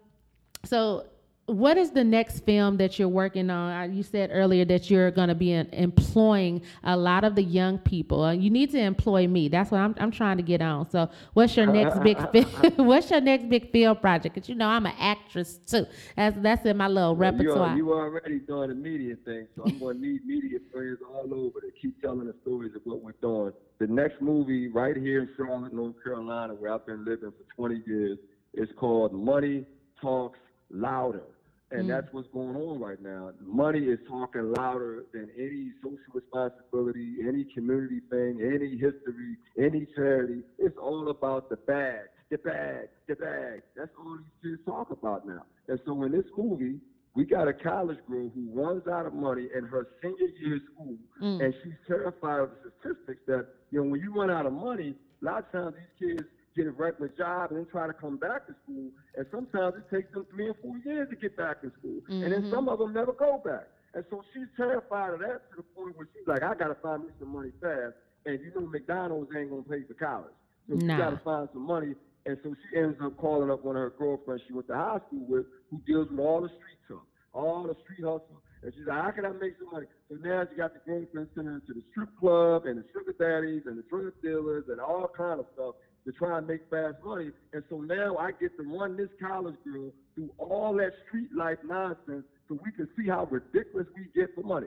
so, 0.65 1.07
what 1.47 1.77
is 1.77 1.91
the 1.91 2.05
next 2.05 2.41
film 2.41 2.77
that 2.77 2.99
you're 2.99 3.09
working 3.09 3.51
on? 3.51 3.73
Uh, 3.73 3.93
You 3.93 4.03
said 4.05 4.31
earlier 4.33 4.65
that 4.67 4.91
you're 4.91 5.11
going 5.11 5.29
to 5.29 5.35
be 5.35 5.53
employing 5.53 6.63
a 6.85 6.97
lot 6.97 7.25
of 7.25 7.35
the 7.35 7.43
young 7.43 7.79
people. 7.79 8.23
Uh, 8.23 8.33
you 8.33 8.49
need 8.49 8.71
to 8.71 8.79
employ 8.79 9.27
me. 9.27 9.49
That's 9.49 9.73
what 9.73 9.79
I'm, 9.81 9.95
I'm 9.99 10.13
trying 10.13 10.37
to 10.37 10.43
get 10.43 10.63
on. 10.63 10.89
So, 10.89 11.11
what's 11.33 11.57
your 11.57 11.67
next 11.67 11.99
big 12.01 12.17
film? 12.31 12.47
what's 12.87 13.11
your 13.11 13.21
next 13.21 13.49
big 13.49 13.73
film 13.73 13.97
project? 13.97 14.35
Because 14.35 14.49
you 14.49 14.55
know 14.55 14.69
I'm 14.69 14.87
an 14.87 14.95
actress 14.99 15.59
too. 15.67 15.87
That's 16.17 16.37
that's 16.41 16.65
in 16.65 16.77
my 16.77 16.87
little 16.87 17.17
Well, 17.17 17.33
You, 17.43 17.53
are, 17.55 17.77
you 17.77 17.93
already 17.93 18.39
doing 18.39 18.69
the 18.69 18.77
media 18.77 19.17
thing, 19.25 19.49
so 19.57 19.65
I'm 19.67 19.79
going 19.81 20.01
to 20.01 20.07
need 20.07 20.25
media 20.25 20.59
friends 20.73 20.99
all 21.13 21.35
over 21.35 21.61
to 21.61 21.71
keep 21.81 22.01
telling 22.01 22.27
the 22.27 22.35
stories 22.43 22.75
of 22.77 22.83
what 22.85 23.03
we're 23.03 23.13
doing. 23.21 23.53
The 23.81 23.89
next 23.89 24.23
movie, 24.23 24.69
right 24.69 24.97
here 24.97 25.23
in 25.23 25.29
Charlotte, 25.37 25.73
North 25.75 25.97
Carolina, 26.05 26.55
where 26.55 26.73
I've 26.73 26.87
been 26.87 27.05
living 27.05 27.33
for 27.33 27.55
20 27.57 27.83
years, 27.85 28.19
is 28.55 28.69
called 28.79 29.13
Money 29.13 29.65
Talks 30.01 30.39
Louder. 30.73 31.23
And 31.71 31.85
mm. 31.85 31.89
that's 31.89 32.13
what's 32.13 32.29
going 32.33 32.55
on 32.57 32.81
right 32.81 33.01
now. 33.01 33.31
Money 33.41 33.81
is 33.81 33.99
talking 34.09 34.53
louder 34.53 35.05
than 35.13 35.29
any 35.39 35.71
social 35.83 36.13
responsibility, 36.13 37.17
any 37.27 37.45
community 37.55 38.01
thing, 38.11 38.41
any 38.43 38.73
history, 38.77 39.37
any 39.59 39.87
charity. 39.95 40.43
It's 40.59 40.77
all 40.77 41.09
about 41.09 41.49
the 41.49 41.57
bag, 41.57 42.09
the 42.31 42.39
bag, 42.39 42.89
the 43.09 43.15
bag. 43.15 43.63
That's 43.75 43.91
all 43.99 44.19
these 44.19 44.53
kids 44.53 44.63
talk 44.67 44.91
about 44.91 45.27
now. 45.27 45.45
And 45.69 45.81
so 45.87 46.03
in 46.03 46.13
this 46.13 46.27
movie, 46.37 46.79
we 47.15 47.25
got 47.25 47.49
a 47.49 47.53
college 47.53 47.99
girl 48.09 48.31
who 48.35 48.49
runs 48.53 48.87
out 48.87 49.07
of 49.07 49.15
money 49.15 49.49
in 49.55 49.65
her 49.65 49.89
senior 50.03 50.29
year 50.41 50.57
of 50.57 50.63
school, 50.75 50.97
mm. 51.23 51.45
and 51.45 51.55
she's 51.63 51.75
terrified 51.87 52.41
of 52.41 52.51
the 52.65 52.71
statistics 52.81 53.21
that, 53.27 53.47
you 53.71 53.83
know, 53.83 53.91
when 53.91 54.01
you 54.01 54.15
run 54.15 54.31
out 54.31 54.47
of 54.47 54.53
money, 54.53 54.95
a 55.21 55.25
lot 55.25 55.39
of 55.39 55.53
times 55.53 55.75
these 55.77 56.17
kids 56.17 56.29
get 56.57 56.67
a 56.67 56.71
regular 56.71 57.09
job 57.17 57.51
and 57.51 57.59
then 57.59 57.67
try 57.71 57.87
to 57.87 57.93
come 57.93 58.17
back 58.17 58.47
to 58.47 58.55
school, 58.65 58.91
and 59.17 59.27
sometimes 59.31 59.75
it 59.77 59.95
takes 59.95 60.13
them 60.13 60.27
three 60.31 60.47
and 60.47 60.57
four 60.63 60.77
years 60.85 61.09
to 61.11 61.17
get 61.17 61.37
back 61.37 61.63
to 61.63 61.73
school, 61.79 62.01
and 62.09 62.33
then 62.33 62.51
some 62.51 62.69
of 62.69 62.79
mm-hmm. 62.79 62.93
them 62.93 62.95
never 62.95 63.13
go 63.13 63.41
back. 63.45 63.69
And 63.95 64.05
so 64.11 64.25
she's 64.33 64.49
terrified 64.57 65.15
of 65.15 65.21
that 65.21 65.51
to 65.51 65.57
the 65.59 65.63
point 65.77 65.97
where 65.97 66.09
she's 66.15 66.27
like, 66.27 66.43
I 66.43 66.55
got 66.55 66.69
to 66.69 66.79
find 66.81 67.05
me 67.05 67.11
some 67.19 67.33
money 67.33 67.53
fast. 67.61 67.93
and 68.25 68.41
you 68.41 68.53
know 68.55 68.67
McDonald's 68.67 69.31
ain't 69.37 69.51
gonna 69.51 69.63
pay 69.63 69.85
for 69.87 69.95
college, 69.95 70.37
so 70.69 70.79
she 70.79 70.87
got 70.87 71.11
to 71.11 71.21
find 71.25 71.49
some 71.53 71.67
money. 71.67 71.95
And 72.25 72.39
so 72.45 72.55
she 72.55 72.79
ends 72.79 72.97
up 73.03 73.17
calling 73.17 73.51
up 73.51 73.65
one 73.65 73.75
of 73.75 73.83
her 73.83 73.95
girlfriends 73.99 74.45
she 74.47 74.55
went 74.55 74.69
to 74.69 74.75
high 74.75 75.01
school 75.09 75.27
with, 75.27 75.47
who 75.71 75.81
deals 75.87 76.09
with 76.09 76.21
all 76.21 76.41
the 76.41 76.49
street 76.49 76.79
stuff, 76.87 77.03
all 77.35 77.65
the 77.65 77.75
street 77.83 78.05
hustle. 78.05 78.41
And 78.63 78.73
she's 78.79 78.87
like, 78.87 79.03
how 79.03 79.11
can 79.11 79.27
I 79.27 79.33
make 79.35 79.59
some 79.59 79.75
money? 79.75 79.87
So 80.09 80.15
now 80.23 80.47
she 80.49 80.55
got 80.55 80.71
the 80.73 80.79
girlfriend 80.87 81.27
sending 81.35 81.55
her 81.55 81.63
to 81.67 81.75
the 81.75 81.83
strip 81.91 82.15
club 82.21 82.67
and 82.67 82.79
the 82.79 82.87
sugar 82.95 83.11
daddies 83.19 83.67
and 83.67 83.77
the 83.77 83.83
drug 83.91 84.15
dealers 84.23 84.71
and 84.71 84.79
all 84.79 85.11
kind 85.11 85.41
of 85.41 85.47
stuff 85.55 85.75
to 86.05 86.13
try 86.13 86.39
and 86.39 86.47
make 86.47 86.69
fast 86.71 86.97
money. 87.05 87.31
And 87.53 87.63
so 87.71 87.81
now 87.81 88.17
I 88.17 88.33
get 88.33 88.57
to 88.57 88.63
run 88.65 88.97
this 88.97 89.11
college 89.21 89.57
girl 89.65 89.91
through 90.15 90.31
all 90.39 90.75
that 90.77 90.93
street 91.07 91.29
life 91.35 91.59
nonsense 91.65 92.25
so 92.49 92.59
we 92.65 92.73
can 92.73 92.89
see 92.97 93.09
how 93.09 93.27
ridiculous 93.31 93.87
we 93.97 94.07
get 94.15 94.35
for 94.35 94.43
money. 94.43 94.67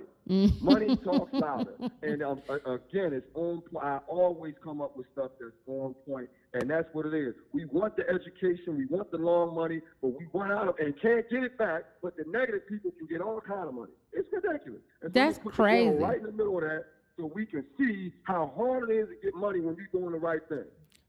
Money 0.61 0.95
talks 0.97 1.33
louder. 1.33 1.75
And 2.01 2.23
um, 2.23 2.41
again, 2.49 3.13
it's 3.13 3.27
on 3.35 3.61
point. 3.61 3.85
I 3.85 3.99
always 4.07 4.55
come 4.63 4.81
up 4.81 4.95
with 4.95 5.07
stuff 5.13 5.31
that's 5.39 5.51
on 5.67 5.93
point, 6.07 6.29
and 6.53 6.69
that's 6.69 6.87
what 6.93 7.05
it 7.05 7.13
is. 7.13 7.35
We 7.53 7.65
want 7.65 7.95
the 7.97 8.09
education, 8.09 8.77
we 8.77 8.85
want 8.85 9.11
the 9.11 9.17
long 9.17 9.53
money, 9.53 9.81
but 10.01 10.09
we 10.17 10.25
run 10.33 10.51
out 10.51 10.69
of 10.69 10.75
and 10.79 10.99
can't 10.99 11.29
get 11.29 11.43
it 11.43 11.57
back. 11.57 11.83
But 12.01 12.15
the 12.15 12.23
negative 12.27 12.67
people 12.67 12.91
can 12.97 13.07
get 13.07 13.21
all 13.21 13.41
kind 13.41 13.67
of 13.67 13.73
money. 13.75 13.91
It's 14.13 14.27
ridiculous. 14.31 14.81
And 15.01 15.13
so 15.13 15.19
That's 15.19 15.37
crazy. 15.43 15.89
Right 15.97 16.17
in 16.17 16.25
the 16.25 16.31
middle 16.31 16.57
of 16.57 16.63
that, 16.63 16.85
so 17.17 17.31
we 17.33 17.45
can 17.45 17.65
see 17.77 18.11
how 18.23 18.51
hard 18.57 18.89
it 18.89 18.93
is 18.93 19.09
to 19.09 19.15
get 19.23 19.35
money 19.35 19.59
when 19.59 19.75
you're 19.75 19.87
doing 19.91 20.11
the 20.11 20.19
right 20.19 20.41
thing. 20.49 20.65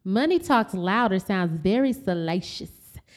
Money 0.06 0.38
talks 0.38 0.72
louder 0.72 1.18
sounds 1.18 1.58
very 1.58 1.92
salacious. 1.92 2.70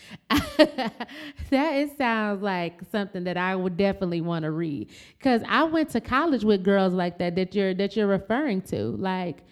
that 0.29 1.05
it 1.51 1.95
sounds 1.99 2.41
like 2.41 2.81
something 2.91 3.25
that 3.25 3.37
I 3.37 3.55
would 3.55 3.77
definitely 3.77 4.21
want 4.21 4.41
to 4.41 4.49
read 4.49 4.89
because 5.15 5.43
I 5.47 5.65
went 5.65 5.89
to 5.91 6.01
college 6.01 6.43
with 6.43 6.63
girls 6.63 6.93
like 6.93 7.19
that 7.19 7.35
that 7.35 7.53
you're 7.53 7.75
that 7.75 7.95
you're 7.95 8.07
referring 8.07 8.63
to. 8.63 8.85
Like 8.97 9.43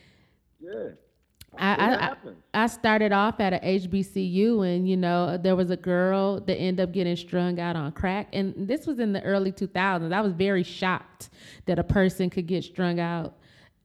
Yeah. 0.60 0.90
I, 1.60 2.16
I. 2.56 2.64
I 2.64 2.68
started 2.68 3.12
off 3.12 3.40
at 3.40 3.54
a 3.54 3.60
HBCU 3.60 4.68
and 4.68 4.90
you 4.90 4.98
know 4.98 5.38
there 5.38 5.56
was 5.56 5.70
a 5.70 5.78
girl 5.78 6.40
that 6.42 6.56
ended 6.56 6.90
up 6.90 6.92
getting 6.92 7.16
strung 7.16 7.60
out 7.60 7.76
on 7.76 7.92
crack 7.92 8.30
and 8.34 8.68
this 8.68 8.88
was 8.88 8.98
in 8.98 9.14
the 9.14 9.22
early 9.22 9.52
2000s. 9.52 10.12
I 10.12 10.22
was 10.22 10.34
very 10.34 10.64
shocked 10.64 11.30
that 11.68 11.78
a 11.78 11.84
person 11.84 12.32
could 12.32 12.48
get 12.48 12.64
strung 12.64 13.00
out 13.00 13.36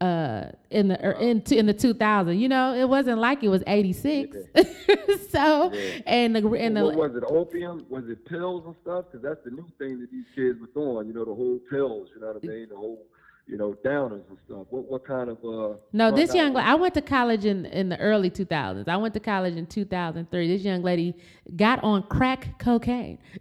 uh, 0.03 0.51
in 0.71 0.89
the 0.89 1.07
er, 1.07 1.13
in, 1.13 1.43
in 1.53 1.67
the 1.67 1.75
2000s. 1.75 2.39
You 2.39 2.49
know, 2.49 2.75
it 2.75 2.89
wasn't 2.89 3.19
like 3.19 3.45
it 3.45 3.49
was 3.49 3.63
86. 3.67 4.37
so 5.31 5.71
and 6.07 6.35
the 6.35 6.47
and 6.55 6.77
the 6.77 6.85
what 6.85 6.97
was 6.97 7.15
it? 7.15 7.23
Opium? 7.27 7.87
Was 7.89 8.09
it 8.09 8.25
pills 8.27 8.65
and 8.67 8.75
stuff? 8.83 9.05
Because 9.11 9.23
that's 9.23 9.45
the 9.45 9.51
new 9.51 9.67
thing 9.79 10.01
that 10.01 10.11
these 10.11 10.27
kids 10.35 10.59
were 10.61 10.67
doing. 10.75 11.07
You 11.07 11.15
know, 11.15 11.25
the 11.25 11.35
whole 11.35 11.61
pills. 11.71 12.09
You 12.15 12.21
know 12.21 12.33
what 12.33 12.43
I 12.43 12.47
mean? 12.47 12.69
The 12.69 12.77
whole, 12.77 13.07
you 13.49 13.57
know, 13.57 13.75
downers 13.85 14.23
and 14.29 14.39
stuff. 14.47 14.67
What 14.71 14.91
what 14.91 15.05
kind 15.05 15.29
of? 15.29 15.37
uh 15.45 15.77
No, 15.93 16.11
this 16.11 16.35
young 16.35 16.57
out- 16.57 16.65
I 16.65 16.75
went 16.75 16.95
to 16.95 17.03
college 17.03 17.45
in 17.45 17.67
in 17.67 17.89
the 17.89 17.99
early 17.99 18.31
2000s. 18.31 18.89
I 18.89 18.97
went 18.97 19.15
to 19.15 19.21
college 19.21 19.57
in 19.57 19.67
2003. 19.67 20.49
This 20.49 20.63
young 20.63 20.83
lady 20.83 21.15
got 21.57 21.83
on 21.83 22.05
crack 22.05 22.59
cocaine. 22.59 23.19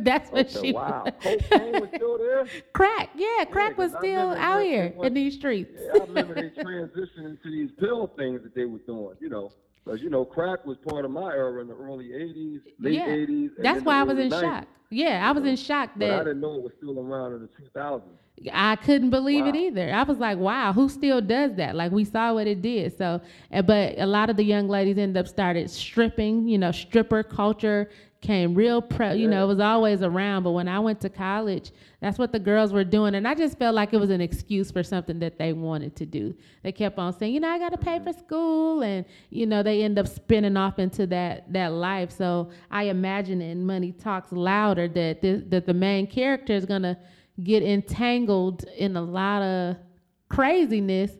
That's 0.00 0.30
what 0.30 0.54
Okay, 0.54 0.68
she 0.68 0.72
wow. 0.72 1.04
was. 1.04 1.12
Cocaine 1.22 1.72
was 1.80 1.88
still 1.94 2.18
there. 2.18 2.46
crack, 2.72 3.10
yeah, 3.16 3.44
crack 3.50 3.76
'cause 3.76 3.92
was 3.92 3.98
still 4.00 4.30
out 4.34 4.62
here 4.62 4.94
in 5.02 5.14
these 5.14 5.34
streets. 5.34 5.70
Yeah, 5.82 6.02
I 6.02 6.04
remember 6.06 6.34
they 6.34 6.50
transitioned 6.50 7.24
into 7.24 7.50
these 7.50 7.70
pill 7.78 8.08
things 8.18 8.42
that 8.42 8.54
they 8.54 8.66
were 8.66 8.78
doing. 8.80 9.16
You 9.20 9.30
know, 9.30 9.50
because 9.84 10.02
you 10.02 10.10
know, 10.10 10.24
crack 10.24 10.64
was 10.66 10.76
part 10.86 11.04
of 11.04 11.10
my 11.10 11.32
era 11.32 11.62
in 11.62 11.68
the 11.68 11.74
early 11.74 12.08
'80s, 12.10 12.60
late 12.78 12.94
Yeah. 12.94 13.06
'80s. 13.08 13.50
That's 13.58 13.82
why 13.82 13.98
I 14.00 14.02
was 14.02 14.18
in 14.18 14.28
90s. 14.28 14.40
shock. 14.42 14.66
Yeah, 14.90 15.28
I 15.28 15.32
was 15.32 15.44
in 15.44 15.56
shock 15.56 15.90
But 15.96 16.10
I 16.10 16.18
didn't 16.18 16.40
know 16.40 16.54
it 16.56 16.62
was 16.62 16.72
still 16.76 17.00
around 17.00 17.32
in 17.34 17.40
the 17.40 17.48
2000s. 17.48 18.02
I 18.52 18.76
couldn't 18.76 19.10
believe 19.10 19.46
it 19.46 19.56
either. 19.56 19.92
I 19.92 20.02
was 20.02 20.18
like, 20.18 20.36
wow, 20.36 20.72
who 20.72 20.88
still 20.90 21.22
does 21.22 21.54
that? 21.54 21.74
Like 21.74 21.90
we 21.90 22.04
saw 22.04 22.34
what 22.34 22.46
it 22.46 22.60
did. 22.60 22.96
So, 22.96 23.20
uh, 23.52 23.62
but 23.62 23.98
a 23.98 24.06
lot 24.06 24.28
of 24.28 24.36
the 24.36 24.44
young 24.44 24.68
ladies 24.68 24.98
ended 24.98 25.16
up 25.16 25.26
started 25.26 25.70
stripping. 25.70 26.46
You 26.46 26.58
know, 26.58 26.70
stripper 26.70 27.22
culture 27.22 27.88
came 28.20 28.54
real 28.54 28.82
pre. 28.82 29.14
You 29.14 29.28
know, 29.28 29.44
it 29.44 29.46
was 29.46 29.60
always 29.60 30.02
around. 30.02 30.42
But 30.42 30.50
when 30.50 30.68
I 30.68 30.78
went 30.80 31.00
to 31.00 31.08
college, 31.08 31.72
that's 32.00 32.18
what 32.18 32.30
the 32.30 32.38
girls 32.38 32.72
were 32.72 32.84
doing, 32.84 33.14
and 33.14 33.26
I 33.26 33.34
just 33.34 33.58
felt 33.58 33.74
like 33.74 33.94
it 33.94 33.98
was 33.98 34.10
an 34.10 34.20
excuse 34.20 34.70
for 34.70 34.82
something 34.82 35.18
that 35.20 35.38
they 35.38 35.54
wanted 35.54 35.96
to 35.96 36.06
do. 36.06 36.34
They 36.62 36.72
kept 36.72 36.98
on 36.98 37.16
saying, 37.18 37.32
you 37.32 37.40
know, 37.40 37.48
I 37.48 37.58
got 37.58 37.70
to 37.70 37.78
pay 37.78 38.00
for 38.00 38.12
school, 38.12 38.82
and 38.82 39.04
you 39.30 39.46
know, 39.46 39.62
they 39.62 39.82
end 39.82 39.98
up 39.98 40.08
spinning 40.08 40.58
off 40.58 40.78
into 40.78 41.06
that 41.06 41.50
that 41.52 41.72
life. 41.72 42.10
So 42.10 42.50
I 42.70 42.84
imagine 42.84 43.40
in 43.40 43.64
Money 43.64 43.92
Talks 43.92 44.30
Louder 44.30 44.88
that 44.88 45.22
this, 45.22 45.42
that 45.48 45.64
the 45.64 45.74
main 45.74 46.06
character 46.06 46.52
is 46.52 46.66
gonna 46.66 46.98
get 47.42 47.62
entangled 47.62 48.64
in 48.76 48.96
a 48.96 49.02
lot 49.02 49.42
of 49.42 49.76
craziness, 50.28 51.12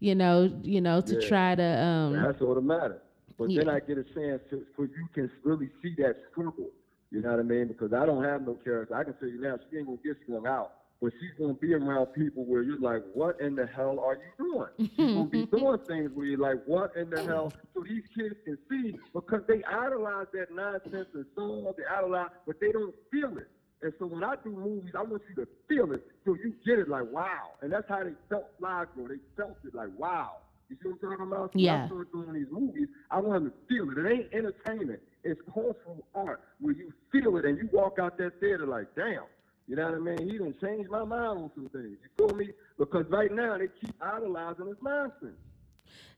you 0.00 0.14
know, 0.14 0.50
you 0.62 0.80
know, 0.80 1.00
to 1.00 1.14
Yeah. 1.14 1.28
try 1.28 1.54
to 1.54 1.62
um 1.84 2.12
That's 2.22 2.40
all 2.42 2.54
that 2.54 2.60
matters. 2.64 3.00
But 3.38 3.48
then 3.54 3.68
I 3.68 3.80
get 3.80 3.98
a 3.98 4.04
chance 4.04 4.40
to, 4.50 4.64
for 4.76 4.84
you 4.84 5.08
can 5.12 5.30
really 5.42 5.68
see 5.82 5.94
that 5.98 6.16
struggle. 6.30 6.70
You 7.10 7.20
know 7.22 7.30
what 7.30 7.40
I 7.40 7.42
mean? 7.42 7.68
Because 7.68 7.92
I 7.92 8.06
don't 8.06 8.22
have 8.24 8.42
no 8.46 8.54
character. 8.54 8.94
I 8.94 9.04
can 9.04 9.14
tell 9.14 9.28
you 9.28 9.40
now, 9.40 9.58
she 9.70 9.78
ain't 9.78 9.86
gonna 9.86 9.98
get 10.04 10.16
swung 10.26 10.46
out, 10.46 10.72
but 11.02 11.12
she's 11.20 11.30
gonna 11.38 11.54
be 11.54 11.74
around 11.74 12.06
people 12.06 12.44
where 12.44 12.62
you're 12.62 12.78
like, 12.80 13.02
what 13.12 13.40
in 13.40 13.54
the 13.56 13.66
hell 13.66 13.98
are 14.00 14.14
you 14.14 14.32
doing? 14.38 14.68
She's 14.96 15.14
gonna 15.14 15.24
be 15.24 15.46
doing 15.46 15.78
things 15.88 16.10
where 16.14 16.26
you're 16.26 16.38
like, 16.38 16.62
what 16.66 16.94
in 16.96 17.10
the 17.10 17.22
hell? 17.24 17.52
So 17.74 17.82
these 17.82 18.04
kids 18.16 18.34
can 18.44 18.58
see 18.70 18.96
because 19.12 19.42
they 19.48 19.62
idolize 19.64 20.26
that 20.32 20.52
nonsense 20.54 21.08
and 21.14 21.24
song, 21.34 21.72
they 21.76 21.84
idolize, 21.84 22.30
but 22.46 22.60
they 22.60 22.70
don't 22.72 22.94
feel 23.10 23.36
it. 23.38 23.48
And 23.84 23.92
so 23.98 24.06
when 24.06 24.24
I 24.24 24.34
do 24.42 24.48
movies, 24.48 24.92
I 24.96 25.02
want 25.02 25.20
you 25.28 25.44
to 25.44 25.48
feel 25.68 25.92
it 25.92 26.02
so 26.24 26.34
you 26.42 26.54
get 26.64 26.78
it 26.78 26.88
like 26.88 27.04
wow. 27.12 27.50
And 27.60 27.70
that's 27.70 27.86
how 27.86 28.02
they 28.02 28.14
felt 28.30 28.46
Flyy 28.58 28.86
Girl. 28.96 29.08
They 29.08 29.20
felt 29.36 29.58
it 29.62 29.74
like 29.74 29.90
wow. 29.98 30.38
You 30.70 30.76
see 30.82 30.88
what 30.88 30.98
I'm 31.02 31.10
talking 31.10 31.26
about? 31.26 31.50
Yeah. 31.54 31.84
I 31.84 31.86
started 31.88 32.10
doing 32.10 32.32
these 32.32 32.50
movies, 32.50 32.88
I 33.10 33.20
want 33.20 33.44
them 33.44 33.52
to 33.52 33.56
feel 33.68 33.90
it. 33.90 33.98
It 33.98 34.10
ain't 34.10 34.32
entertainment. 34.32 35.00
It's 35.22 35.38
cultural 35.52 36.02
art 36.14 36.40
where 36.60 36.74
you 36.74 36.94
feel 37.12 37.36
it 37.36 37.44
and 37.44 37.58
you 37.58 37.68
walk 37.74 37.98
out 38.00 38.16
that 38.16 38.40
theater 38.40 38.66
like, 38.66 38.86
damn. 38.96 39.24
You 39.68 39.76
know 39.76 39.84
what 39.84 39.94
I 39.94 40.16
mean? 40.16 40.30
He 40.30 40.38
done 40.38 40.54
changed 40.62 40.90
my 40.90 41.04
mind 41.04 41.38
on 41.38 41.50
some 41.54 41.68
things. 41.68 41.98
You 42.02 42.26
feel 42.26 42.34
me? 42.34 42.52
Because 42.78 43.04
right 43.10 43.30
now 43.30 43.58
they 43.58 43.68
keep 43.80 43.94
idolizing 44.00 44.64
this 44.64 44.76
nonsense. 44.82 45.36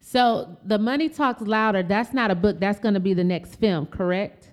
so 0.01 0.57
the 0.65 0.79
money 0.79 1.09
talks 1.09 1.43
louder, 1.43 1.83
that's 1.83 2.13
not 2.13 2.31
a 2.31 2.37
book, 2.37 2.61
that's 2.61 2.79
gonna 2.79 3.01
be 3.01 3.13
the 3.13 3.25
next 3.25 3.57
film, 3.57 3.87
correct? 3.87 4.53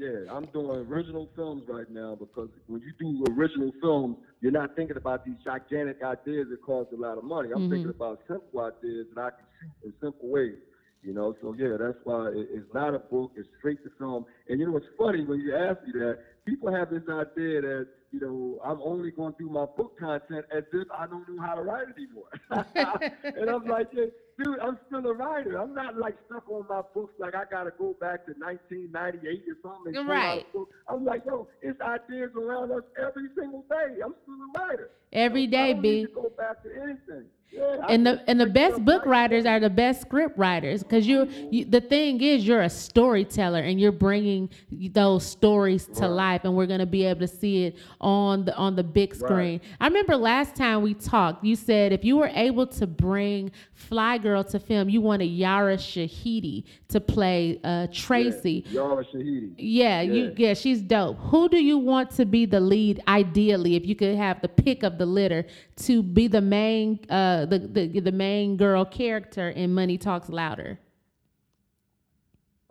Yeah, 0.00 0.32
I'm 0.32 0.46
doing 0.46 0.86
original 0.88 1.28
films 1.36 1.64
right 1.68 1.90
now 1.90 2.16
because 2.18 2.48
when 2.68 2.80
you 2.80 2.92
do 2.98 3.22
original 3.34 3.70
films, 3.82 4.16
you're 4.40 4.50
not 4.50 4.74
thinking 4.74 4.96
about 4.96 5.26
these 5.26 5.34
gigantic 5.44 6.02
ideas 6.02 6.46
that 6.50 6.62
cost 6.64 6.88
a 6.94 6.96
lot 6.96 7.18
of 7.18 7.24
money. 7.24 7.50
I'm 7.54 7.68
thinking 7.68 7.92
mm-hmm. 7.92 8.02
about 8.02 8.20
simple 8.26 8.60
ideas 8.60 9.08
that 9.14 9.20
I 9.20 9.28
can 9.28 9.44
shoot 9.60 9.88
in 9.88 9.92
simple 10.00 10.30
ways. 10.30 10.56
You 11.02 11.12
know, 11.12 11.36
so 11.42 11.52
yeah, 11.52 11.76
that's 11.78 11.98
why 12.04 12.28
it, 12.28 12.48
it's 12.50 12.72
not 12.72 12.94
a 12.94 12.98
book. 12.98 13.32
It's 13.36 13.48
straight 13.58 13.84
to 13.84 13.90
film. 13.98 14.24
And 14.48 14.58
you 14.58 14.70
know, 14.70 14.78
it's 14.78 14.86
funny 14.96 15.22
when 15.22 15.40
you 15.40 15.54
ask 15.54 15.84
me 15.84 15.92
that. 16.00 16.18
People 16.50 16.72
have 16.74 16.90
this 16.90 17.02
idea 17.08 17.60
that 17.60 17.86
you 18.10 18.18
know 18.20 18.58
I'm 18.64 18.80
only 18.82 19.12
going 19.12 19.32
to 19.34 19.38
do 19.38 19.48
my 19.48 19.66
book 19.76 19.96
content 20.00 20.44
as 20.56 20.64
if 20.72 20.88
I 20.90 21.06
don't 21.06 21.24
know 21.28 21.40
how 21.40 21.54
to 21.54 21.62
write 21.62 21.86
anymore. 21.96 22.30
and 23.40 23.48
I'm 23.48 23.66
like, 23.68 23.86
yeah, 23.92 24.06
dude, 24.42 24.58
I'm 24.58 24.76
still 24.88 25.06
a 25.06 25.14
writer. 25.14 25.56
I'm 25.60 25.74
not 25.74 25.96
like 25.96 26.16
stuck 26.26 26.48
on 26.50 26.64
my 26.68 26.82
books 26.92 27.14
like 27.20 27.36
I 27.36 27.44
got 27.48 27.64
to 27.64 27.72
go 27.78 27.94
back 28.00 28.26
to 28.26 28.32
1998 28.32 29.42
or 29.48 29.56
something. 29.62 29.94
and 29.96 30.06
pull 30.06 30.14
out 30.14 30.38
a 30.38 30.38
Right. 30.38 30.46
I'm 30.88 31.04
like, 31.04 31.22
yo, 31.24 31.46
it's 31.62 31.80
ideas 31.80 32.30
around 32.36 32.72
us 32.72 32.82
every 32.98 33.28
single 33.38 33.64
day. 33.70 34.00
I'm 34.04 34.14
still 34.22 34.34
a 34.34 34.66
writer. 34.66 34.90
Every 35.12 35.46
So 35.46 35.50
day, 35.52 35.74
B. 35.74 36.06
go 36.12 36.32
back 36.36 36.62
to 36.64 36.68
anything. 36.82 37.26
Yeah, 37.52 37.78
I 37.82 37.94
and 37.94 38.06
the 38.06 38.22
and 38.28 38.40
the 38.40 38.46
best 38.46 38.84
book 38.84 39.04
writers 39.04 39.44
are 39.44 39.58
the 39.58 39.68
best 39.70 40.02
script 40.02 40.38
writers 40.38 40.84
because 40.84 41.04
you, 41.04 41.26
you 41.50 41.64
the 41.64 41.80
thing 41.80 42.20
is 42.20 42.46
you're 42.46 42.62
a 42.62 42.70
storyteller 42.70 43.58
and 43.58 43.80
you're 43.80 43.90
bringing 43.90 44.50
those 44.70 45.26
stories 45.26 45.86
to 45.94 46.02
Right. 46.02 46.10
life 46.10 46.39
and 46.44 46.54
we're 46.56 46.66
going 46.66 46.80
to 46.80 46.86
be 46.86 47.04
able 47.04 47.20
to 47.20 47.28
see 47.28 47.64
it 47.66 47.76
on 48.00 48.44
the 48.44 48.54
on 48.56 48.76
the 48.76 48.82
big 48.84 49.14
screen 49.14 49.60
i 49.80 49.86
remember 49.86 50.16
last 50.16 50.54
time 50.56 50.82
we 50.82 50.94
talked 50.94 51.44
you 51.44 51.54
said 51.56 51.92
if 51.92 52.04
you 52.04 52.16
were 52.16 52.30
able 52.34 52.66
to 52.66 52.86
bring 52.86 53.50
flyy 53.90 54.20
girl 54.20 54.42
to 54.44 54.58
film 54.58 54.88
you 54.88 55.00
wanted 55.00 55.24
yara 55.26 55.76
shahidi 55.76 56.64
to 56.88 57.00
play 57.00 57.58
uh, 57.64 57.86
tracy 57.92 58.64
Yeah, 58.68 58.80
Yara 58.80 59.04
Shahidi. 59.04 59.54
yeah, 59.58 60.00
you 60.02 60.22
Yeah. 60.24 60.30
yeah, 60.36 60.54
she's 60.54 60.82
dope. 60.82 61.16
Who 61.18 61.48
do 61.48 61.62
you 61.62 61.78
want 61.78 62.10
to 62.12 62.24
be 62.24 62.46
the 62.46 62.60
lead 62.60 63.00
ideally 63.06 63.76
if 63.76 63.86
you 63.86 63.94
could 63.94 64.16
have 64.16 64.40
the 64.42 64.48
pick 64.48 64.82
of 64.82 64.98
the 64.98 65.06
litter 65.06 65.46
to 65.76 66.02
be 66.02 66.26
the 66.28 66.40
main 66.40 66.98
uh 67.08 67.46
the 67.46 67.58
the, 67.60 68.00
the 68.00 68.12
main 68.12 68.56
girl 68.56 68.84
character 68.84 69.50
in 69.50 69.72
Money 69.72 69.96
Talks 69.98 70.28
Louder? 70.28 70.78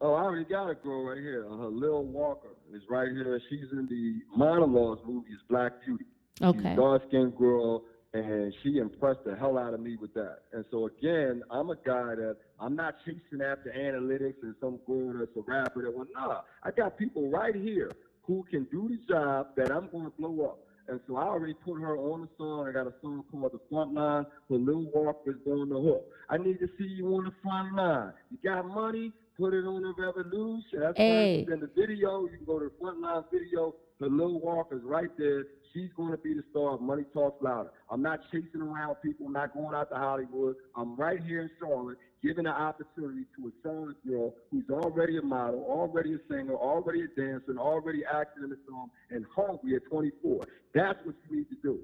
Oh, 0.02 0.14
I 0.14 0.24
already 0.24 0.46
got 0.46 0.70
a 0.70 0.76
girl 0.76 1.04
right 1.06 1.18
here. 1.18 1.46
Uh, 1.50 1.68
Lil 1.68 2.04
Walker 2.04 2.50
is 2.74 2.84
right 2.90 3.10
here. 3.12 3.40
She's 3.50 3.72
in 3.72 3.88
the 3.88 4.38
monologues 4.38 5.02
movie, 5.06 5.32
is 5.32 5.40
Black 5.50 5.74
Beauty. 5.86 6.06
Okay. 6.42 6.76
dark 6.76 7.04
skinned 7.08 7.36
girl, 7.38 7.84
and 8.14 8.54
she 8.64 8.78
impressed 8.78 9.24
the 9.26 9.36
hell 9.36 9.58
out 9.58 9.74
of 9.74 9.82
me 9.82 9.98
with 9.98 10.14
that. 10.14 10.40
And 10.54 10.64
so 10.72 10.88
again, 10.88 11.44
I'm 11.52 11.70
a 11.70 11.76
guy 11.76 12.16
that 12.16 12.38
I'm 12.60 12.76
not 12.76 12.96
chasing 13.06 13.42
after 13.46 13.74
analytics 13.78 14.42
and 14.42 14.56
some 14.62 14.80
girl 14.88 15.14
that's 15.20 15.36
a 15.36 15.42
rapper 15.42 15.84
that 15.84 15.94
well, 15.96 16.08
nah. 16.14 16.42
I 16.64 16.72
got 16.72 16.98
people 16.98 17.30
right 17.30 17.56
here 17.56 17.92
who 18.24 18.46
can 18.50 18.66
do 18.72 18.90
the 18.90 19.14
job 19.14 19.48
that 19.58 19.72
I'm 19.72 19.90
going 19.90 20.06
to 20.06 20.14
blow 20.18 20.46
up. 20.46 20.60
And 20.88 21.00
so 21.08 21.18
I 21.18 21.24
already 21.24 21.54
put 21.54 21.80
her 21.80 21.98
on 21.98 22.22
the 22.22 22.30
song. 22.38 22.68
I 22.68 22.72
got 22.72 22.88
a 22.88 22.94
song 23.02 23.24
called 23.30 23.52
The 23.52 23.60
Front 23.70 23.94
Line 23.94 24.26
for 24.48 24.58
Lil 24.58 24.90
Walker's 24.94 25.36
on 25.46 25.70
the 25.70 25.80
hook. 25.80 26.04
I 26.30 26.38
need 26.38 26.60
to 26.60 26.68
see 26.78 26.86
you 26.86 27.08
on 27.16 27.26
the 27.26 27.34
front 27.44 27.76
line. 27.76 28.12
You 28.32 28.38
got 28.44 28.66
money? 28.66 29.12
Put 29.40 29.54
it 29.54 29.64
on 29.64 29.82
the 29.82 29.94
revolution. 29.98 30.82
That's 30.82 30.98
hey. 30.98 31.48
in 31.50 31.62
the 31.62 31.70
video. 31.74 32.24
You 32.24 32.36
can 32.36 32.46
go 32.46 32.60
to 32.60 32.66
the 32.66 32.72
front 32.78 33.00
line 33.00 33.24
video. 33.32 33.74
The 34.02 34.08
Lil 34.08 34.42
Walker's 34.42 34.84
right 34.84 35.10
there. 35.18 35.46
She's 35.74 35.90
going 35.96 36.12
to 36.12 36.18
be 36.18 36.34
the 36.34 36.44
star 36.52 36.74
of 36.74 36.82
Money 36.82 37.04
Talks 37.14 37.42
Louder. 37.42 37.70
I'm 37.90 38.02
not 38.02 38.20
chasing 38.34 38.62
around 38.62 38.96
people. 38.96 39.28
I'm 39.28 39.34
not 39.34 39.54
going 39.54 39.74
out 39.74 39.90
to 39.92 39.96
Hollywood. 39.96 40.58
I'm 40.76 40.98
right 40.98 41.24
here 41.24 41.42
in 41.44 41.50
Charlotte, 41.58 41.98
giving 42.22 42.46
the 42.46 42.50
opportunity 42.50 43.24
to 43.38 43.48
a 43.48 43.52
Charlotte 43.64 44.06
girl 44.06 44.36
who's 44.52 44.70
already 44.70 45.20
a 45.20 45.22
model, 45.22 45.64
already 45.70 46.16
a 46.16 46.18
singer, 46.30 46.56
already 46.56 47.04
a 47.04 47.08
dancer, 47.08 47.46
and 47.48 47.60
already 47.60 48.02
acting 48.12 48.44
in 48.44 48.50
the 48.50 48.58
song, 48.68 48.90
and 49.10 49.26
hungry 49.34 49.76
at 49.76 49.86
24. 49.90 50.46
That's 50.76 51.00
what 51.06 51.16
you 51.30 51.38
need 51.38 51.50
to 51.50 51.56
do. 51.64 51.80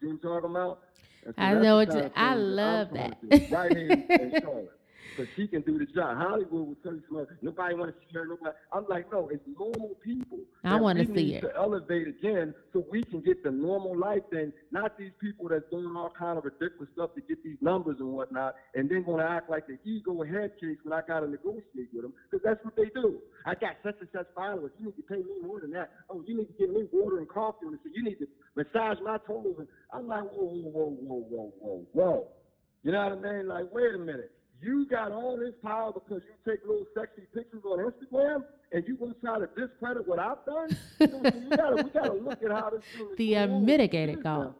See 0.00 0.06
what 0.06 0.12
I'm 0.12 0.18
talking 0.18 0.50
about? 0.50 0.80
So 1.24 1.32
I 1.38 1.54
know 1.54 1.76
what 1.76 1.94
you, 1.94 2.10
I 2.16 2.34
love 2.34 2.88
that. 2.94 3.18
right 3.52 3.76
here 3.76 3.90
in 3.90 4.32
Charlotte 4.42 4.72
because 5.10 5.32
she 5.36 5.46
can 5.46 5.62
do 5.62 5.78
the 5.78 5.86
job. 5.86 6.16
Hollywood 6.18 6.68
will 6.68 6.76
tell 6.82 6.94
you 6.94 7.02
something. 7.08 7.36
Nobody 7.42 7.74
want 7.74 7.94
to 7.94 7.96
see 8.00 8.14
her. 8.14 8.26
Nobody. 8.26 8.56
I'm 8.72 8.86
like, 8.88 9.10
no, 9.12 9.28
it's 9.28 9.42
normal 9.58 9.96
people. 10.02 10.38
I 10.64 10.80
want 10.80 10.98
to 10.98 11.06
see 11.14 11.34
it. 11.34 11.40
To 11.42 11.54
elevate 11.56 12.08
again, 12.08 12.54
so 12.72 12.84
we 12.90 13.04
can 13.04 13.20
get 13.20 13.42
the 13.42 13.50
normal 13.50 13.96
life 13.96 14.22
and 14.32 14.52
Not 14.76 14.98
these 14.98 15.12
people 15.20 15.48
that's 15.48 15.64
doing 15.70 15.96
all 15.96 16.12
kind 16.18 16.36
of 16.36 16.44
ridiculous 16.44 16.88
stuff 16.92 17.14
to 17.14 17.22
get 17.22 17.42
these 17.42 17.56
numbers 17.62 17.96
and 17.98 18.12
whatnot, 18.12 18.56
and 18.74 18.90
then 18.90 19.04
going 19.04 19.24
to 19.24 19.30
act 19.30 19.48
like 19.48 19.66
the 19.66 19.78
ego 19.88 20.22
head 20.22 20.52
case 20.60 20.76
when 20.82 20.92
I 20.92 21.00
got 21.06 21.20
to 21.20 21.28
negotiate 21.28 21.88
with 21.94 22.02
them, 22.02 22.12
because 22.30 22.44
that's 22.44 22.62
what 22.64 22.76
they 22.76 22.90
do. 22.94 23.18
I 23.46 23.54
got 23.54 23.76
such 23.82 23.96
and 24.00 24.08
such 24.12 24.26
followers. 24.34 24.72
You 24.78 24.86
need 24.86 24.96
to 24.96 25.02
pay 25.02 25.16
me 25.16 25.40
more 25.42 25.60
than 25.60 25.70
that. 25.72 25.92
Oh, 26.10 26.22
you 26.26 26.36
need 26.36 26.46
to 26.46 26.52
give 26.58 26.70
me 26.70 26.84
water 26.92 27.18
and 27.18 27.28
coffee, 27.28 27.66
and 27.66 27.78
so 27.82 27.90
you 27.94 28.04
need 28.04 28.18
to 28.18 28.26
massage 28.54 28.98
my 29.02 29.18
toes. 29.26 29.54
And 29.58 29.68
I'm 29.92 30.08
like, 30.08 30.24
whoa, 30.24 30.44
whoa, 30.44 30.70
whoa, 30.70 30.96
whoa, 31.00 31.24
whoa, 31.30 31.52
whoa, 31.60 31.86
whoa. 31.92 32.28
You 32.82 32.92
know 32.92 33.02
what 33.08 33.26
I 33.26 33.32
mean? 33.32 33.48
Like, 33.48 33.64
wait 33.72 33.94
a 33.94 33.98
minute 33.98 34.35
you 34.60 34.86
got 34.86 35.12
all 35.12 35.36
this 35.36 35.54
power 35.62 35.92
because 35.92 36.22
you 36.24 36.50
take 36.50 36.60
little 36.66 36.86
sexy 36.94 37.22
pictures 37.34 37.62
on 37.64 37.78
Instagram 37.78 38.44
and 38.72 38.84
you 38.86 38.96
gonna 38.96 39.14
try 39.20 39.38
to 39.38 39.48
discredit 39.56 40.06
what 40.06 40.18
I've 40.18 40.44
done? 40.44 40.76
you, 41.00 41.06
know, 41.06 41.30
so 41.30 41.38
you 41.38 41.56
gotta, 41.56 41.82
we 41.82 41.90
gotta 41.90 42.12
look 42.12 42.42
at 42.42 42.50
how 42.50 42.70
this 42.70 42.82
The 43.16 43.36
uh, 43.36 43.46
mitigated 43.46 44.22
goal. 44.22 44.54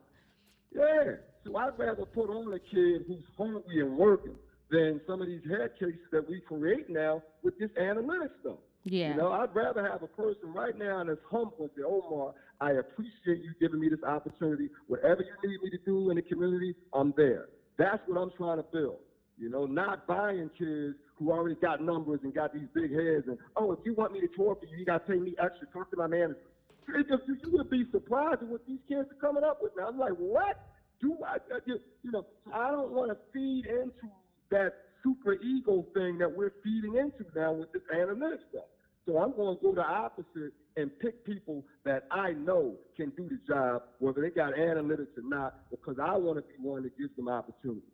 Yeah. 0.74 1.14
So 1.44 1.56
I'd 1.56 1.78
rather 1.78 2.04
put 2.04 2.28
on 2.28 2.52
a 2.52 2.58
kid 2.58 3.04
who's 3.06 3.24
hungry 3.36 3.80
and 3.80 3.96
working 3.96 4.34
than 4.70 5.00
some 5.06 5.22
of 5.22 5.28
these 5.28 5.42
head 5.48 5.70
cases 5.78 6.00
that 6.12 6.28
we 6.28 6.40
create 6.40 6.90
now 6.90 7.22
with 7.42 7.58
this 7.58 7.70
analytics 7.80 8.30
stuff. 8.40 8.58
Yeah. 8.84 9.10
You 9.10 9.16
know, 9.16 9.32
I'd 9.32 9.54
rather 9.54 9.84
have 9.84 10.02
a 10.02 10.06
person 10.06 10.52
right 10.52 10.76
now 10.76 11.02
that's 11.04 11.20
humble 11.30 11.54
and 11.60 11.70
say, 11.76 11.82
Omar, 11.82 12.34
I 12.60 12.72
appreciate 12.72 13.44
you 13.44 13.52
giving 13.60 13.80
me 13.80 13.88
this 13.88 14.02
opportunity. 14.06 14.68
Whatever 14.86 15.22
you 15.22 15.50
need 15.50 15.62
me 15.62 15.70
to 15.70 15.78
do 15.84 16.10
in 16.10 16.16
the 16.16 16.22
community, 16.22 16.74
I'm 16.92 17.12
there. 17.16 17.46
That's 17.78 18.00
what 18.06 18.20
I'm 18.20 18.30
trying 18.36 18.58
to 18.58 18.64
build. 18.72 18.98
You 19.38 19.50
know, 19.50 19.66
not 19.66 20.06
buying 20.06 20.50
kids 20.58 20.96
who 21.16 21.30
already 21.30 21.56
got 21.56 21.82
numbers 21.82 22.20
and 22.22 22.34
got 22.34 22.54
these 22.54 22.68
big 22.74 22.90
heads 22.92 23.24
and 23.26 23.38
oh, 23.56 23.72
if 23.72 23.80
you 23.84 23.94
want 23.94 24.12
me 24.12 24.20
to 24.20 24.28
tour 24.28 24.56
for 24.58 24.66
you, 24.66 24.78
you 24.78 24.84
got 24.84 25.06
to 25.06 25.12
pay 25.12 25.18
me 25.18 25.34
extra. 25.42 25.66
Talk 25.72 25.90
to 25.90 25.96
my 25.96 26.06
manager. 26.06 26.38
You 26.88 27.50
would 27.52 27.70
be 27.70 27.84
surprised 27.90 28.42
at 28.42 28.48
what 28.48 28.66
these 28.66 28.78
kids 28.88 29.08
are 29.10 29.20
coming 29.20 29.44
up 29.44 29.58
with 29.60 29.72
now. 29.76 29.88
I'm 29.88 29.98
like, 29.98 30.12
what? 30.12 30.56
Do 31.00 31.18
I? 31.26 31.36
You 31.66 32.12
know, 32.12 32.26
I 32.54 32.70
don't 32.70 32.92
want 32.92 33.10
to 33.10 33.16
feed 33.32 33.66
into 33.66 34.08
that 34.50 34.72
super 35.02 35.34
ego 35.34 35.84
thing 35.94 36.18
that 36.18 36.34
we're 36.34 36.52
feeding 36.64 36.96
into 36.96 37.24
now 37.34 37.52
with 37.52 37.72
this 37.72 37.82
analytics 37.94 38.48
stuff. 38.50 38.64
So 39.04 39.18
I'm 39.18 39.32
going 39.36 39.56
to 39.56 39.62
go 39.62 39.74
the 39.74 39.84
opposite 39.84 40.52
and 40.76 40.90
pick 40.98 41.24
people 41.24 41.64
that 41.84 42.06
I 42.10 42.32
know 42.32 42.74
can 42.96 43.10
do 43.10 43.28
the 43.28 43.38
job, 43.46 43.82
whether 43.98 44.20
they 44.20 44.30
got 44.30 44.54
analytics 44.54 45.16
or 45.16 45.22
not, 45.22 45.70
because 45.70 45.96
I 46.02 46.16
want 46.16 46.38
to 46.38 46.42
be 46.42 46.54
one 46.60 46.82
that 46.84 46.96
gives 46.98 47.14
them 47.16 47.28
opportunity. 47.28 47.86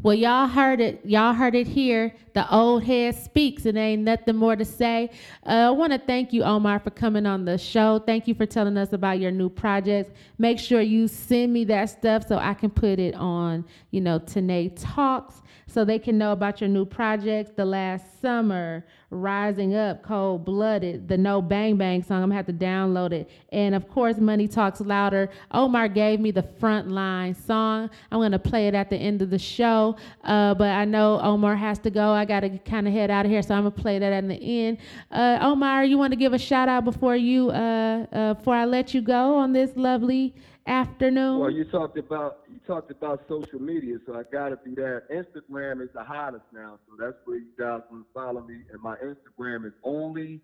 Well, 0.00 0.14
y'all 0.14 0.46
heard 0.46 0.80
it. 0.80 1.04
Y'all 1.04 1.34
heard 1.34 1.56
it 1.56 1.66
here. 1.66 2.14
The 2.32 2.48
old 2.54 2.84
head 2.84 3.16
speaks, 3.16 3.66
and 3.66 3.76
ain't 3.76 4.02
nothing 4.02 4.36
more 4.36 4.54
to 4.54 4.64
say. 4.64 5.10
Uh, 5.44 5.50
I 5.50 5.70
want 5.70 5.92
to 5.92 5.98
thank 5.98 6.32
you, 6.32 6.44
Omar, 6.44 6.78
for 6.78 6.90
coming 6.90 7.26
on 7.26 7.44
the 7.44 7.58
show. 7.58 7.98
Thank 7.98 8.28
you 8.28 8.34
for 8.34 8.46
telling 8.46 8.76
us 8.76 8.92
about 8.92 9.18
your 9.18 9.32
new 9.32 9.48
projects. 9.48 10.12
Make 10.38 10.60
sure 10.60 10.80
you 10.80 11.08
send 11.08 11.52
me 11.52 11.64
that 11.64 11.86
stuff 11.86 12.28
so 12.28 12.38
I 12.38 12.54
can 12.54 12.70
put 12.70 13.00
it 13.00 13.16
on, 13.16 13.64
you 13.90 14.00
know, 14.00 14.20
Tanae 14.20 14.72
Talks 14.80 15.42
so 15.66 15.84
they 15.84 15.98
can 15.98 16.16
know 16.16 16.30
about 16.32 16.60
your 16.60 16.68
new 16.68 16.84
projects. 16.84 17.50
The 17.56 17.64
last 17.64 18.20
summer, 18.20 18.84
Rising 19.10 19.74
Up, 19.74 20.02
Cold 20.02 20.44
Blooded, 20.44 21.08
the 21.08 21.16
No 21.16 21.40
Bang 21.40 21.76
Bang 21.76 22.02
song. 22.02 22.22
I'm 22.22 22.28
gonna 22.28 22.34
have 22.34 22.46
to 22.46 22.52
download 22.52 23.12
it. 23.12 23.30
And 23.50 23.74
of 23.74 23.88
course, 23.88 24.18
Money 24.18 24.46
Talks 24.46 24.80
Louder. 24.82 25.30
Omar 25.50 25.88
gave 25.88 26.20
me 26.20 26.30
the 26.30 26.42
Frontline 26.42 27.34
song. 27.34 27.88
I'm 28.12 28.20
gonna 28.20 28.38
play 28.38 28.68
it 28.68 28.74
at 28.74 28.90
the 28.90 28.96
end 28.96 29.22
of 29.22 29.30
the 29.30 29.38
show. 29.38 29.96
Uh, 30.24 30.54
but 30.54 30.70
I 30.70 30.84
know 30.84 31.20
Omar 31.22 31.56
has 31.56 31.78
to 31.80 31.90
go. 31.90 32.10
I 32.10 32.26
gotta 32.26 32.50
kind 32.58 32.86
of 32.86 32.92
head 32.92 33.10
out 33.10 33.24
of 33.24 33.30
here, 33.30 33.40
so 33.40 33.54
I'm 33.54 33.62
gonna 33.62 33.70
play 33.70 33.98
that 33.98 34.12
at 34.12 34.28
the 34.28 34.34
end. 34.34 34.78
Uh, 35.10 35.38
Omar, 35.40 35.84
you 35.84 35.96
want 35.96 36.12
to 36.12 36.16
give 36.16 36.34
a 36.34 36.38
shout 36.38 36.68
out 36.68 36.84
before 36.84 37.16
you 37.16 37.50
uh, 37.50 38.06
uh, 38.12 38.34
before 38.34 38.54
I 38.54 38.66
let 38.66 38.92
you 38.92 39.00
go 39.00 39.36
on 39.36 39.54
this 39.54 39.70
lovely 39.74 40.34
afternoon? 40.66 41.38
Well, 41.38 41.50
you 41.50 41.64
talked 41.64 41.96
about 41.96 42.40
talked 42.68 42.90
about 42.90 43.24
social 43.28 43.58
media, 43.58 43.96
so 44.06 44.14
I 44.14 44.22
got 44.30 44.50
to 44.50 44.58
do 44.64 44.74
that. 44.76 45.04
Instagram 45.10 45.82
is 45.82 45.88
the 45.94 46.04
hottest 46.04 46.44
now, 46.52 46.78
so 46.86 47.02
that's 47.02 47.16
where 47.24 47.38
you 47.38 47.48
guys 47.58 47.80
can 47.88 48.04
follow 48.12 48.42
me. 48.42 48.60
And 48.70 48.80
my 48.82 48.94
Instagram 48.96 49.66
is 49.66 49.72
only 49.82 50.40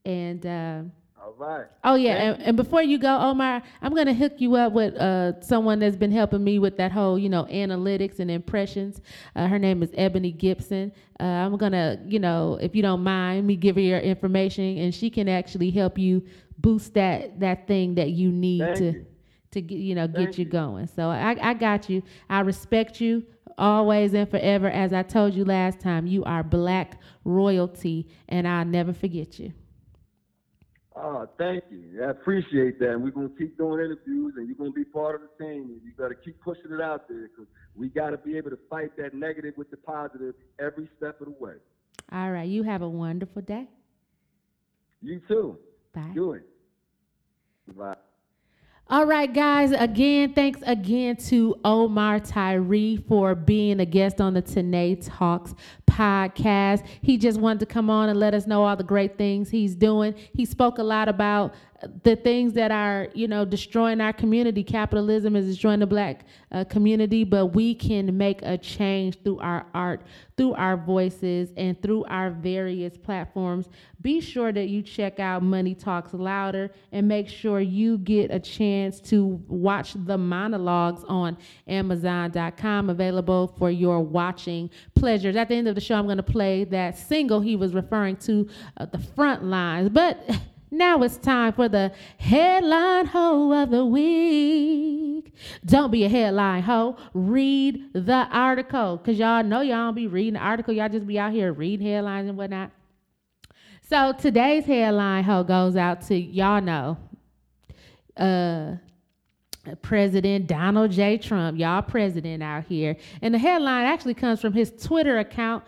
And 0.07 0.47
uh, 0.47 0.83
all 1.21 1.35
right. 1.37 1.67
Oh 1.83 1.97
yeah, 1.97 2.15
and, 2.15 2.43
and, 2.43 2.57
before 2.57 2.81
you 2.81 2.97
go, 2.97 3.19
Omar, 3.19 3.61
I'm 3.83 3.93
gonna 3.93 4.15
hook 4.15 4.35
you 4.39 4.55
up 4.55 4.73
with 4.73 4.95
uh, 4.95 5.41
someone 5.41 5.81
that's 5.81 5.97
been 5.97 6.13
helping 6.13 6.45
me 6.45 6.61
with 6.61 6.77
that 6.77 6.93
whole, 6.93 7.19
you 7.19 7.29
know, 7.29 7.45
analytics 7.47 8.21
and 8.21 8.31
impressions. 8.31 9.01
Uh, 9.35 9.49
her 9.49 9.59
name 9.59 9.83
is 9.83 9.91
Ebony 9.95 10.31
Gibson. 10.31 10.93
Uh, 11.19 11.25
I'm 11.25 11.57
gonna, 11.57 11.99
you 12.07 12.21
know, 12.21 12.57
if 12.61 12.77
you 12.77 12.83
don't 12.83 13.03
mind, 13.03 13.49
me 13.49 13.57
give 13.57 13.75
her 13.75 13.83
your 13.83 13.99
information, 13.99 14.79
and 14.79 14.95
she 14.95 15.11
can 15.11 15.29
actually 15.29 15.71
help 15.71 15.99
you 15.99 16.25
boost 16.59 16.95
that 16.95 17.41
that 17.41 17.67
thing 17.67 17.97
that 17.97 18.11
you 18.11 18.31
need 18.31 18.61
Thank 18.61 18.77
to 18.77 18.85
you. 18.85 19.07
to 19.51 19.61
get, 19.61 19.79
you 19.79 19.97
know, 19.97 20.07
get 20.07 20.39
you, 20.39 20.45
you 20.45 20.51
going. 20.51 20.87
So 20.87 21.09
I, 21.09 21.37
I 21.41 21.55
got 21.55 21.91
you. 21.91 22.05
I 22.31 22.41
respect 22.41 23.01
you 23.01 23.27
always 23.59 24.15
and 24.15 24.31
forever. 24.31 24.69
As 24.71 24.93
I 24.93 25.03
told 25.03 25.35
you 25.35 25.45
last 25.45 25.81
time, 25.81 26.07
you 26.07 26.23
are 26.23 26.45
black 26.45 27.01
royalty, 27.25 28.07
and 28.29 28.47
I'll 28.47 28.65
never 28.65 28.93
forget 28.93 29.41
you. 29.41 29.53
Oh, 30.99 31.29
thank 31.37 31.65
you. 31.71 32.03
I 32.03 32.11
appreciate 32.11 32.79
that. 32.79 32.93
And 32.93 33.05
we're 33.05 33.11
going 33.11 33.29
to 33.29 33.37
keep 33.37 33.59
doing 33.59 33.85
interviews, 33.85 34.35
and 34.37 34.49
you're 34.49 34.57
going 34.57 34.73
to 34.73 34.75
be 34.75 34.85
part 34.85 35.15
of 35.15 35.21
the 35.21 35.45
team. 35.45 35.65
And 35.65 35.81
you 35.85 35.93
got 35.97 36.09
to 36.09 36.15
keep 36.15 36.41
pushing 36.41 36.73
it 36.73 36.81
out 36.81 37.07
there 37.07 37.29
because 37.29 37.47
we 37.75 37.89
got 37.89 38.11
to 38.11 38.17
be 38.17 38.39
able 38.39 38.51
to 38.51 38.59
fight 38.71 38.97
that 38.97 39.13
negative 39.13 39.55
with 39.59 39.71
the 39.71 39.77
positive 39.77 40.35
every 40.59 40.89
step 40.97 41.21
of 41.21 41.27
the 41.27 41.35
way. 41.39 41.55
All 42.11 42.31
right. 42.31 42.49
You 42.49 42.63
have 42.63 42.81
a 42.81 42.89
wonderful 42.89 43.43
day. 43.43 43.69
You 45.03 45.21
too. 45.29 45.59
Bye. 45.95 46.13
Do 46.15 46.33
it. 46.33 46.47
Bye. 47.77 47.97
All 48.89 49.05
right, 49.05 49.33
guys. 49.33 49.73
Again, 49.73 50.33
thanks 50.33 50.61
again 50.65 51.17
to 51.17 51.57
Omar 51.65 52.21
Tyree 52.21 53.05
for 53.09 53.35
being 53.35 53.81
a 53.81 53.85
guest 53.85 54.21
on 54.21 54.35
the 54.35 54.43
Tanae 54.43 55.05
Talks 55.05 55.55
podcast. 55.97 56.85
He 57.01 57.17
just 57.17 57.41
wanted 57.41 57.61
to 57.61 57.67
come 57.67 57.89
on 57.89 58.09
and 58.09 58.19
let 58.19 58.35
us 58.35 58.47
know 58.47 58.65
all 58.65 58.77
the 58.77 58.85
great 58.85 59.17
things 59.17 59.51
he's 59.51 59.75
doing. 59.75 60.15
He 60.35 60.45
spoke 60.45 60.79
a 60.79 60.83
lot 60.83 61.09
about 61.09 61.55
the 62.03 62.17
things 62.17 62.55
that 62.55 62.71
are, 62.71 63.09
you 63.15 63.29
know, 63.29 63.45
destroying 63.45 64.01
our 64.01 64.13
community. 64.13 64.63
Capitalism 64.65 65.37
is 65.37 65.47
destroying 65.47 65.81
the 65.81 65.87
black 65.87 66.25
uh, 66.53 66.65
community, 66.65 67.25
but 67.25 67.47
we 67.47 67.75
can 67.75 68.17
make 68.17 68.41
a 68.43 68.57
change 68.57 69.23
through 69.23 69.39
our 69.41 69.67
art, 69.75 70.03
through 70.37 70.55
our 70.55 70.77
voices, 70.77 71.51
and 71.57 71.81
through 71.83 72.05
our 72.05 72.31
various 72.31 72.97
platforms. 72.97 73.69
Be 74.01 74.21
sure 74.21 74.53
that 74.53 74.69
you 74.69 74.83
check 74.83 75.19
out 75.19 75.43
Money 75.43 75.75
Talks 75.75 76.15
Louder 76.15 76.71
and 76.93 77.09
make 77.09 77.29
sure 77.29 77.61
you 77.61 77.99
get 77.99 78.31
a 78.31 78.39
chance 78.39 79.01
to 79.01 79.43
watch 79.49 79.95
the 79.95 80.17
monologues 80.17 81.05
on 81.09 81.37
Amazon.com, 81.67 82.91
available 82.91 83.49
for 83.59 83.71
your 83.71 84.01
watching 84.01 84.71
pleasures. 84.95 85.37
At 85.37 85.49
the 85.49 85.57
end 85.57 85.69
of 85.69 85.75
the 85.75 85.81
show, 85.87 85.97
I'm 85.97 86.05
going 86.05 86.17
to 86.17 86.23
play 86.23 86.65
that 86.65 86.99
single 86.99 87.41
he 87.41 87.57
was 87.57 87.75
referring 87.75 88.17
to, 88.19 88.49
uh, 88.77 88.87
the 88.87 88.99
front 88.99 89.45
lines. 89.45 89.89
But 89.89 90.19
now 90.71 91.03
it's 91.03 91.17
time 91.17 91.53
for 91.53 91.69
the 91.69 91.93
headline 92.19 93.07
hoe 93.07 93.53
of 93.53 93.71
the 93.71 93.85
week. 93.85 95.33
Don't 95.65 95.91
be 95.91 96.05
a 96.05 96.09
headline 96.09 96.63
hoe. 96.63 96.97
Read 97.15 97.93
the 97.93 98.29
article. 98.31 98.99
Cause 98.99 99.17
y'all 99.17 99.45
know 99.45 99.61
y'all 99.61 99.87
don't 99.87 99.95
be 99.95 100.07
reading 100.07 100.35
the 100.35 100.41
article. 100.41 100.75
Y'all 100.75 100.89
just 100.89 101.07
be 101.07 101.19
out 101.19 101.33
here 101.33 101.53
reading 101.53 101.87
headlines 101.87 102.29
and 102.29 102.37
whatnot. 102.37 102.71
So 103.89 104.13
today's 104.13 104.65
headline 104.65 105.25
hoe 105.25 105.45
goes 105.45 105.77
out 105.77 106.03
to 106.09 106.17
y'all 106.17 106.61
know. 106.61 106.99
Uh 108.17 108.77
President 109.83 110.47
Donald 110.47 110.91
J. 110.91 111.19
Trump, 111.19 111.59
y'all 111.59 111.83
president 111.83 112.43
out 112.43 112.65
here. 112.65 112.97
And 113.23 113.35
the 113.35 113.39
headline 113.39 113.85
actually 113.85 114.15
comes 114.15 114.41
from 114.41 114.53
his 114.53 114.71
Twitter 114.71 115.19
account 115.19 115.65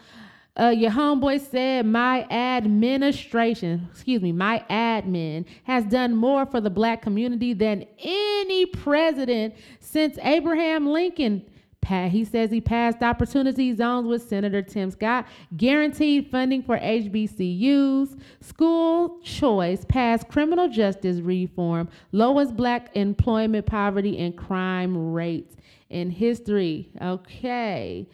uh, 0.58 0.70
your 0.70 0.90
homeboy 0.90 1.40
said 1.40 1.86
my 1.86 2.24
administration, 2.24 3.88
excuse 3.92 4.20
me, 4.20 4.32
my 4.32 4.64
admin 4.68 5.44
has 5.62 5.84
done 5.84 6.16
more 6.16 6.44
for 6.46 6.60
the 6.60 6.70
black 6.70 7.00
community 7.00 7.52
than 7.52 7.86
any 8.00 8.66
president 8.66 9.54
since 9.78 10.18
Abraham 10.20 10.88
Lincoln. 10.88 11.44
He 11.88 12.24
says 12.24 12.50
he 12.50 12.60
passed 12.60 13.02
opportunity 13.02 13.74
zones 13.74 14.06
with 14.06 14.28
Senator 14.28 14.62
Tim 14.62 14.90
Scott, 14.90 15.26
guaranteed 15.56 16.30
funding 16.30 16.62
for 16.62 16.78
HBCUs, 16.78 18.18
school 18.40 19.20
choice, 19.22 19.84
passed 19.86 20.28
criminal 20.28 20.68
justice 20.68 21.20
reform, 21.20 21.88
lowest 22.12 22.56
black 22.56 22.90
employment, 22.94 23.66
poverty, 23.66 24.18
and 24.18 24.36
crime 24.36 25.12
rates 25.12 25.56
in 25.88 26.10
history. 26.10 26.90
Okay. 27.00 28.06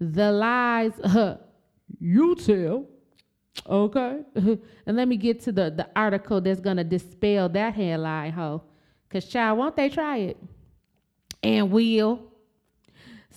The 0.00 0.32
lies. 0.32 0.92
You 1.98 2.36
tell. 2.36 2.86
Okay. 3.68 4.20
and 4.34 4.96
let 4.96 5.08
me 5.08 5.16
get 5.16 5.40
to 5.40 5.52
the, 5.52 5.70
the 5.70 5.88
article 5.96 6.40
that's 6.40 6.60
going 6.60 6.76
to 6.76 6.84
dispel 6.84 7.48
that 7.50 7.74
headline, 7.74 8.32
ho. 8.32 8.62
Because, 9.08 9.26
child, 9.26 9.58
won't 9.58 9.76
they 9.76 9.88
try 9.88 10.18
it? 10.18 10.36
And 11.42 11.70
will. 11.70 12.29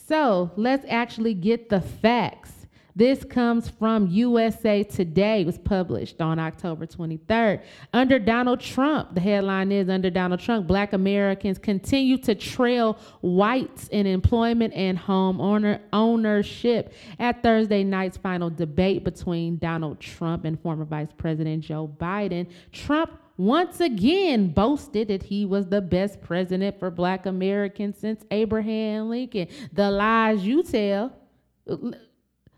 So 0.08 0.52
let's 0.56 0.86
actually 0.90 1.34
get 1.34 1.70
the 1.70 1.82
facts. 1.82 2.52
This 2.96 3.24
comes 3.24 3.70
from 3.70 4.08
USA 4.08 4.84
Today. 4.84 5.42
It 5.42 5.46
was 5.48 5.58
published 5.58 6.22
on 6.22 6.38
October 6.38 6.86
23rd. 6.86 7.64
Under 7.92 8.20
Donald 8.20 8.60
Trump, 8.60 9.16
the 9.16 9.22
headline 9.22 9.72
is 9.72 9.90
Under 9.90 10.12
Donald 10.12 10.40
Trump, 10.42 10.68
Black 10.68 10.94
Americans 10.94 11.58
continue 11.58 12.20
to 12.20 12.36
trail 12.36 13.00
whites 13.22 13.88
in 13.88 14.06
employment 14.06 14.76
and 14.76 14.96
home 14.96 15.42
owner 15.42 15.82
ownership. 15.92 16.94
At 17.18 17.42
Thursday 17.42 17.84
night's 17.84 18.18
final 18.18 18.52
debate 18.52 19.04
between 19.04 19.58
Donald 19.58 20.00
Trump 20.00 20.46
and 20.46 20.60
former 20.60 20.86
Vice 20.86 21.12
President 21.18 21.64
Joe 21.64 21.92
Biden, 22.00 22.48
Trump 22.72 23.12
once 23.38 23.80
again 23.80 24.50
boasted 24.50 25.08
that 25.08 25.24
he 25.24 25.46
was 25.46 25.68
the 25.68 25.82
best 25.82 26.22
president 26.22 26.80
for 26.80 26.92
black 26.92 27.26
Americans 27.26 27.98
since 27.98 28.24
Abraham 28.32 29.10
Lincoln. 29.10 29.48
The 29.74 29.90
lies 29.90 30.46
you 30.46 30.64
tell 30.64 31.14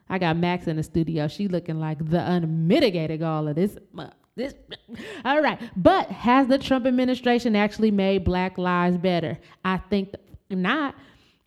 I 0.10 0.20
got 0.20 0.38
Max 0.38 0.68
in 0.68 0.78
the 0.78 0.84
studio. 0.84 1.28
She 1.28 1.48
looking 1.48 1.80
like 1.80 2.10
the 2.10 2.20
unmitigated 2.20 3.24
all 3.24 3.48
of 3.48 3.56
this. 3.56 3.78
This, 4.36 4.54
all 5.26 5.42
right. 5.42 5.60
But 5.78 6.10
has 6.12 6.48
the 6.48 6.58
Trump 6.58 6.86
administration 6.86 7.56
actually 7.56 7.92
made 7.92 8.24
Black 8.24 8.58
lives 8.58 8.98
better? 8.98 9.40
I 9.64 9.78
think 9.78 10.14
not. 10.50 10.96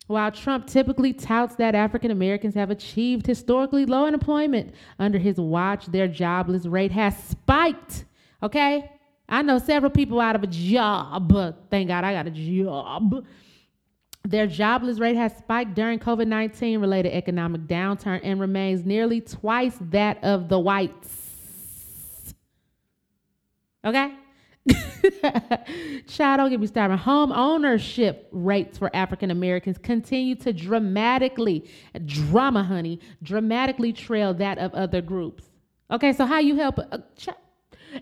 While 0.07 0.31
Trump 0.31 0.65
typically 0.65 1.13
touts 1.13 1.55
that 1.57 1.75
African 1.75 2.09
Americans 2.09 2.55
have 2.55 2.71
achieved 2.71 3.27
historically 3.27 3.85
low 3.85 4.07
unemployment 4.07 4.73
under 4.97 5.19
his 5.19 5.37
watch, 5.37 5.85
their 5.85 6.07
jobless 6.07 6.65
rate 6.65 6.91
has 6.91 7.15
spiked. 7.15 8.05
Okay? 8.41 8.89
I 9.29 9.43
know 9.43 9.59
several 9.59 9.91
people 9.91 10.19
out 10.19 10.35
of 10.35 10.43
a 10.43 10.47
job, 10.47 11.31
thank 11.69 11.87
God 11.87 12.03
I 12.03 12.13
got 12.13 12.27
a 12.27 12.31
job. 12.31 13.25
Their 14.27 14.47
jobless 14.47 14.99
rate 14.99 15.15
has 15.15 15.35
spiked 15.37 15.75
during 15.75 15.99
COVID 15.99 16.27
19 16.27 16.79
related 16.79 17.13
economic 17.13 17.61
downturn 17.61 18.19
and 18.23 18.39
remains 18.39 18.85
nearly 18.85 19.21
twice 19.21 19.77
that 19.79 20.21
of 20.23 20.49
the 20.49 20.59
whites. 20.59 22.35
Okay? 23.85 24.13
Child, 26.07 26.37
don't 26.37 26.49
get 26.49 26.59
me 26.59 26.67
started. 26.67 26.97
Home 26.97 27.31
ownership 27.31 28.27
rates 28.31 28.77
for 28.77 28.93
African 28.93 29.31
Americans 29.31 29.77
continue 29.77 30.35
to 30.35 30.51
dramatically, 30.51 31.69
drama, 32.05 32.63
honey, 32.63 32.99
dramatically 33.23 33.93
trail 33.93 34.33
that 34.33 34.57
of 34.57 34.73
other 34.73 35.01
groups. 35.01 35.45
Okay, 35.91 36.13
so 36.13 36.25
how 36.25 36.39
you 36.39 36.55
help? 36.55 36.77
Uh, 36.79 36.97
ch- 37.17 37.29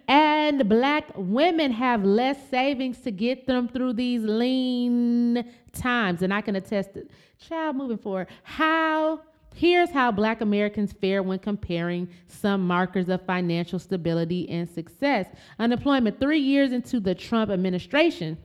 and 0.07 0.67
black 0.67 1.11
women 1.15 1.71
have 1.71 2.03
less 2.03 2.37
savings 2.49 2.99
to 2.99 3.11
get 3.11 3.47
them 3.47 3.67
through 3.67 3.93
these 3.93 4.23
lean 4.23 5.45
times. 5.73 6.21
And 6.21 6.33
I 6.33 6.41
can 6.41 6.55
attest 6.55 6.95
it. 6.95 7.11
child 7.39 7.75
moving 7.75 7.97
forward. 7.97 8.27
How 8.43 9.21
here's 9.55 9.89
how 9.89 10.11
black 10.11 10.41
Americans 10.41 10.93
fare 10.93 11.23
when 11.23 11.39
comparing 11.39 12.07
some 12.27 12.65
markers 12.65 13.09
of 13.09 13.25
financial 13.25 13.79
stability 13.79 14.47
and 14.49 14.69
success. 14.69 15.27
Unemployment 15.59 16.19
three 16.19 16.39
years 16.39 16.71
into 16.71 16.99
the 16.99 17.15
Trump 17.15 17.49
administration. 17.49 18.37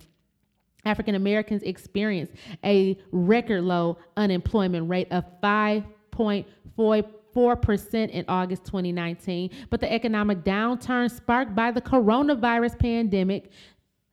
African 0.84 1.14
Americans 1.14 1.62
experienced 1.62 2.32
a 2.64 2.98
record 3.12 3.62
low 3.62 3.98
unemployment 4.16 4.88
rate 4.88 5.06
of 5.12 5.24
5.4 5.40 7.04
4% 7.34 8.10
in 8.10 8.24
August 8.28 8.64
2019. 8.64 9.50
But 9.70 9.80
the 9.80 9.92
economic 9.92 10.44
downturn 10.44 11.10
sparked 11.10 11.54
by 11.54 11.70
the 11.70 11.80
coronavirus 11.80 12.78
pandemic 12.78 13.50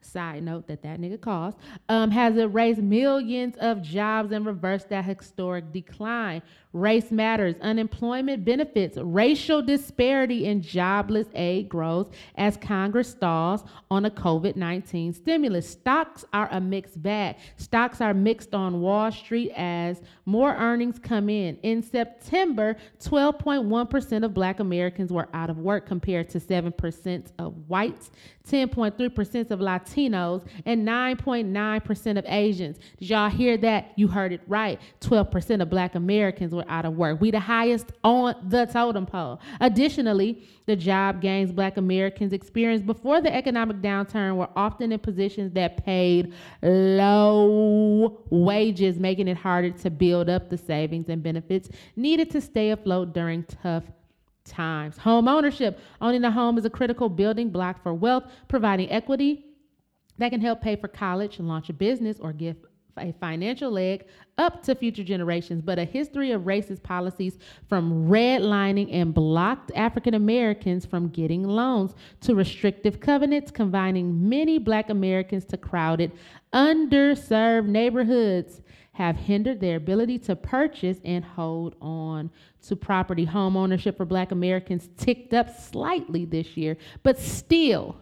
Side 0.02 0.44
note 0.44 0.66
that 0.68 0.82
that 0.84 1.00
nigga 1.00 1.20
caused 1.20 1.58
um, 1.90 2.10
has 2.10 2.38
erased 2.38 2.82
millions 2.82 3.56
of 3.60 3.82
jobs 3.82 4.32
and 4.32 4.46
reversed 4.46 4.90
that 4.90 5.04
historic 5.04 5.74
decline. 5.74 6.42
Race 6.72 7.12
matters. 7.12 7.56
Unemployment 7.62 8.46
benefits. 8.46 8.98
Racial 8.98 9.62
disparity 9.62 10.46
in 10.46 10.62
jobless 10.62 11.28
aid 11.34 11.68
grows 11.68 12.08
as 12.36 12.56
Congress 12.58 13.10
stalls 13.10 13.64
on 13.92 14.06
a 14.06 14.10
COVID 14.10 14.56
19 14.56 15.14
stimulus. 15.14 15.70
Stocks 15.70 16.24
are 16.32 16.48
a 16.52 16.62
mixed 16.62 17.02
bag. 17.04 17.36
Stocks 17.58 18.00
are 18.00 18.14
mixed 18.14 18.54
on 18.54 18.80
Wall 18.82 19.12
Street 19.12 19.52
as 19.58 20.02
more 20.26 20.56
earnings 20.56 20.98
come 20.98 21.30
in. 21.30 21.58
In 21.58 21.84
September, 21.84 22.78
12.1% 23.04 24.24
of 24.24 24.34
black 24.34 24.60
Americans 24.60 25.12
were 25.12 25.28
out 25.34 25.50
of 25.50 25.58
work 25.58 25.86
compared 25.86 26.30
to 26.30 26.40
7% 26.40 27.32
of 27.38 27.68
whites, 27.68 28.12
10.3% 28.48 29.52
of 29.52 29.60
Latinos, 29.60 29.89
and 29.96 30.88
9.9% 30.88 32.18
of 32.18 32.26
Asians. 32.28 32.80
Did 32.98 33.10
y'all 33.10 33.30
hear 33.30 33.58
that? 33.58 33.92
You 33.96 34.08
heard 34.08 34.32
it 34.32 34.42
right. 34.48 34.80
12% 35.02 35.62
of 35.62 35.70
black 35.70 35.96
Americans 35.96 36.54
were 36.54 36.66
out 36.68 36.86
of 36.86 36.96
work. 36.96 37.20
We 37.22 37.32
the 37.32 37.40
highest 37.40 37.92
on 38.04 38.36
the 38.50 38.66
totem 38.66 39.06
pole. 39.06 39.40
Additionally, 39.60 40.44
the 40.66 40.76
job 40.76 41.22
gains 41.22 41.52
black 41.52 41.78
Americans 41.78 42.34
experienced 42.34 42.86
before 42.86 43.22
the 43.22 43.34
economic 43.34 43.78
downturn 43.78 44.36
were 44.36 44.50
often 44.56 44.92
in 44.92 45.00
positions 45.00 45.54
that 45.54 45.84
paid 45.84 46.34
low 46.62 48.22
wages, 48.30 49.00
making 49.00 49.28
it 49.28 49.38
harder 49.38 49.72
to 49.72 49.90
build 49.90 50.30
up 50.30 50.50
the 50.50 50.58
savings 50.58 51.10
and 51.10 51.24
benefits 51.24 51.70
needed 51.96 52.30
to 52.32 52.42
stay 52.42 52.72
afloat 52.72 53.14
during 53.14 53.44
tough 53.64 53.84
times. 54.46 54.98
Home 54.98 55.28
ownership. 55.28 55.80
Owning 56.02 56.24
a 56.24 56.32
home 56.32 56.58
is 56.58 56.66
a 56.66 56.70
critical 56.70 57.10
building 57.10 57.50
block 57.50 57.82
for 57.82 57.94
wealth, 57.94 58.26
providing 58.48 58.92
equity 58.92 59.46
that 60.20 60.30
can 60.30 60.42
help 60.42 60.62
pay 60.62 60.76
for 60.76 60.88
college, 60.88 61.40
launch 61.40 61.70
a 61.70 61.74
business, 61.74 62.20
or 62.20 62.34
give 62.34 62.56
a 62.98 63.14
financial 63.14 63.72
leg 63.72 64.06
up 64.38 64.62
to 64.64 64.76
future 64.76 65.04
generations, 65.04 65.62
but 65.62 65.80
a 65.80 65.86
history 65.86 66.32
of 66.32 66.44
racist 66.44 66.84
policies 66.84 67.38
from 67.68 68.08
redlining 68.10 68.94
and 68.94 69.14
blocked 69.14 69.72
African 69.76 70.14
Americans 70.14 70.86
from 70.86 71.08
getting 71.10 71.44
loans 71.44 71.96
to 72.22 72.36
restrictive 72.36 73.00
covenants 73.00 73.52
confining 73.52 74.28
many 74.28 74.58
black 74.58 74.90
Americans 74.90 75.46
to 75.46 75.58
crowded, 75.58 76.12
underserved 76.54 77.68
neighborhoods 77.68 78.62
have 78.94 79.16
hindered 79.16 79.62
their 79.62 79.78
ability 79.78 80.20
to 80.20 80.36
purchase 80.36 81.00
and 81.06 81.24
hold 81.24 81.76
on 81.82 82.30
to 82.62 82.76
property. 82.76 83.24
Home 83.24 83.56
ownership 83.56 83.96
for 83.96 84.06
black 84.06 84.34
Americans 84.34 84.90
ticked 84.98 85.34
up 85.34 85.58
slightly 85.58 86.26
this 86.26 86.58
year, 86.58 86.76
but 87.02 87.18
still, 87.18 87.96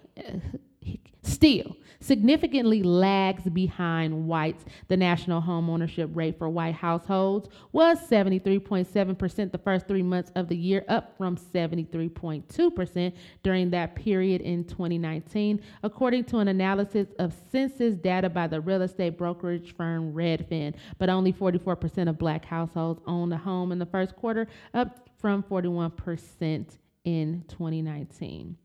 still 1.28 1.76
significantly 2.00 2.84
lags 2.84 3.44
behind 3.44 4.28
whites. 4.28 4.66
The 4.88 4.98
national 4.98 5.42
home 5.42 5.70
ownership 5.70 6.10
rate 6.14 6.38
for 6.38 6.50
white 6.50 6.76
households 6.76 7.50
was 7.72 8.00
73.7% 8.10 9.52
the 9.52 9.58
first 9.58 9.88
three 9.88 10.04
months 10.04 10.32
of 10.36 10.48
the 10.48 10.56
year, 10.56 10.86
up 10.88 11.18
from 11.18 11.38
73.2% 11.38 13.14
during 13.44 13.70
that 13.72 13.96
period 13.96 14.42
in 14.42 14.64
2019, 14.66 15.62
according 15.84 16.24
to 16.26 16.38
an 16.38 16.48
analysis 16.48 17.08
of 17.20 17.34
census 17.52 17.96
data 17.96 18.30
by 18.30 18.48
the 18.48 18.62
real 18.62 18.82
estate 18.82 19.18
brokerage 19.18 19.76
firm 19.76 20.14
Redfin. 20.14 20.76
But 20.98 21.10
only 21.10 21.34
44% 21.34 22.10
of 22.10 22.18
black 22.18 22.46
households 22.46 23.02
owned 23.08 23.34
a 23.34 23.38
home 23.38 23.72
in 23.72 23.80
the 23.80 23.86
first 23.86 24.16
quarter, 24.16 24.48
up 24.74 25.10
from 25.20 25.44
41% 25.44 26.78
in 27.06 27.44
2019 27.48 28.58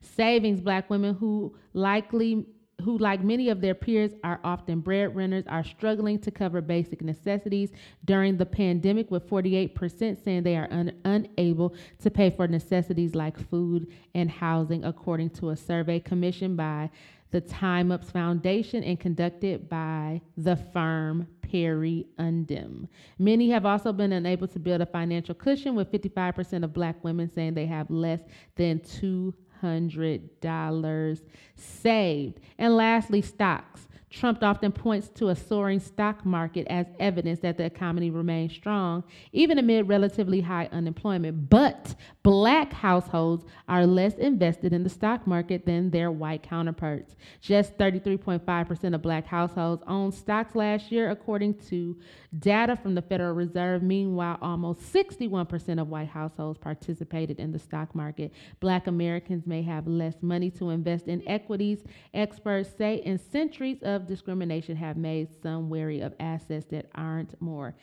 savings 0.00 0.60
black 0.60 0.88
women 0.90 1.14
who 1.14 1.54
likely 1.72 2.46
who 2.80 2.96
like 2.96 3.22
many 3.22 3.50
of 3.50 3.60
their 3.60 3.74
peers 3.74 4.12
are 4.24 4.40
often 4.42 4.80
breadwinners 4.80 5.44
are 5.46 5.62
struggling 5.62 6.18
to 6.18 6.30
cover 6.30 6.60
basic 6.60 7.02
necessities 7.02 7.70
during 8.06 8.36
the 8.38 8.46
pandemic 8.46 9.10
with 9.10 9.28
48% 9.28 10.24
saying 10.24 10.42
they 10.42 10.56
are 10.56 10.68
un- 10.70 10.98
unable 11.04 11.74
to 12.00 12.10
pay 12.10 12.30
for 12.30 12.48
necessities 12.48 13.14
like 13.14 13.38
food 13.50 13.86
and 14.14 14.30
housing 14.30 14.84
according 14.84 15.28
to 15.28 15.50
a 15.50 15.56
survey 15.56 16.00
commissioned 16.00 16.56
by 16.56 16.90
the 17.30 17.40
Time's 17.40 17.92
Up 17.92 18.04
Foundation 18.04 18.82
and 18.82 18.98
conducted 18.98 19.68
by 19.68 20.20
the 20.36 20.56
firm 20.56 21.28
Perry 21.42 22.06
Undem. 22.18 22.88
Many 23.18 23.50
have 23.50 23.66
also 23.66 23.92
been 23.92 24.12
unable 24.12 24.48
to 24.48 24.58
build 24.58 24.80
a 24.80 24.86
financial 24.86 25.34
cushion, 25.34 25.74
with 25.74 25.90
55% 25.92 26.64
of 26.64 26.72
black 26.72 27.02
women 27.04 27.30
saying 27.30 27.54
they 27.54 27.66
have 27.66 27.90
less 27.90 28.20
than 28.56 28.80
two 28.80 29.34
$100 29.62 31.20
saved. 31.56 32.40
And 32.58 32.76
lastly, 32.76 33.22
stocks. 33.22 33.86
Trump 34.10 34.42
often 34.42 34.72
points 34.72 35.08
to 35.08 35.28
a 35.28 35.36
soaring 35.36 35.78
stock 35.78 36.26
market 36.26 36.66
as 36.68 36.86
evidence 36.98 37.38
that 37.40 37.56
the 37.56 37.64
economy 37.64 38.10
remains 38.10 38.52
strong, 38.52 39.04
even 39.32 39.56
amid 39.56 39.88
relatively 39.88 40.40
high 40.40 40.68
unemployment. 40.72 41.48
But 41.48 41.94
black 42.24 42.72
households 42.72 43.44
are 43.68 43.86
less 43.86 44.14
invested 44.14 44.72
in 44.72 44.82
the 44.82 44.90
stock 44.90 45.28
market 45.28 45.64
than 45.64 45.90
their 45.90 46.10
white 46.10 46.42
counterparts. 46.42 47.14
Just 47.40 47.78
33.5% 47.78 48.94
of 48.94 49.00
black 49.00 49.26
households 49.26 49.84
owned 49.86 50.12
stocks 50.12 50.56
last 50.56 50.90
year, 50.90 51.10
according 51.10 51.54
to 51.68 51.96
data 52.40 52.74
from 52.74 52.96
the 52.96 53.02
Federal 53.02 53.34
Reserve. 53.34 53.80
Meanwhile, 53.80 54.38
almost 54.42 54.92
61% 54.92 55.80
of 55.80 55.88
white 55.88 56.08
households 56.08 56.58
participated 56.58 57.38
in 57.38 57.52
the 57.52 57.58
stock 57.60 57.94
market. 57.94 58.32
Black 58.58 58.88
Americans 58.88 59.46
may 59.46 59.62
have 59.62 59.86
less 59.86 60.16
money 60.20 60.50
to 60.50 60.70
invest 60.70 61.06
in 61.06 61.22
equities, 61.28 61.84
experts 62.12 62.70
say, 62.76 63.02
and 63.06 63.20
centuries 63.20 63.78
of 63.82 63.99
of 64.00 64.06
discrimination 64.06 64.76
have 64.76 64.96
made 64.96 65.28
some 65.42 65.68
wary 65.68 66.00
of 66.00 66.14
assets 66.18 66.66
that 66.70 66.86
aren't 66.94 67.40
more 67.40 67.74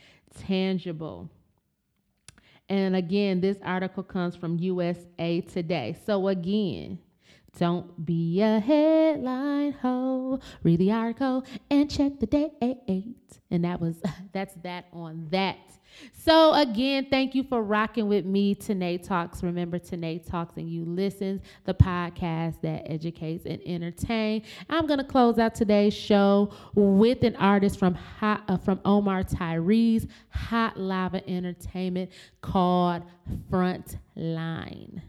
tangible. 0.45 1.30
And 2.70 2.95
again, 2.95 3.39
this 3.39 3.57
article 3.63 4.03
comes 4.03 4.36
from 4.36 4.57
USA 4.59 5.41
Today. 5.41 5.95
So 6.05 6.28
again, 6.28 6.99
don't 7.58 8.05
be 8.05 8.39
a 8.41 8.60
headline 8.60 9.72
ho. 9.82 10.39
Read 10.64 10.80
the 10.80 10.91
article 10.91 11.43
and 11.72 11.89
check 11.89 12.20
the 12.20 12.28
date. 12.28 12.53
And 13.49 13.66
that 13.66 13.82
was 13.82 13.95
that's 14.32 14.53
that 14.64 14.86
on 14.93 15.28
that. 15.32 15.58
So 16.14 16.53
again, 16.53 17.08
thank 17.10 17.34
you 17.34 17.43
for 17.43 17.64
rocking 17.64 18.08
with 18.08 18.26
me. 18.26 18.53
Tanae 18.53 19.01
Talks. 19.01 19.41
Remember, 19.41 19.80
Tanae 19.80 20.24
Talks 20.24 20.58
and 20.58 20.70
you 20.70 20.86
listen, 20.86 21.41
the 21.66 21.74
podcast 21.74 22.62
that 22.62 22.84
educates 22.86 23.47
and 23.47 23.60
entertain. 23.66 24.43
I'm 24.70 24.86
gonna 24.86 25.03
close 25.03 25.39
out 25.39 25.55
today's 25.55 25.95
show 25.95 26.51
with 26.76 27.24
an 27.24 27.36
artist 27.38 27.80
from 27.80 27.95
Hot, 27.95 28.43
uh, 28.47 28.58
from 28.58 28.80
Omar 28.86 29.24
Tyree, 29.24 30.08
Hot 30.30 30.78
Lava 30.78 31.28
Entertainment, 31.28 32.12
called 32.41 33.01
Frontline. 33.49 35.01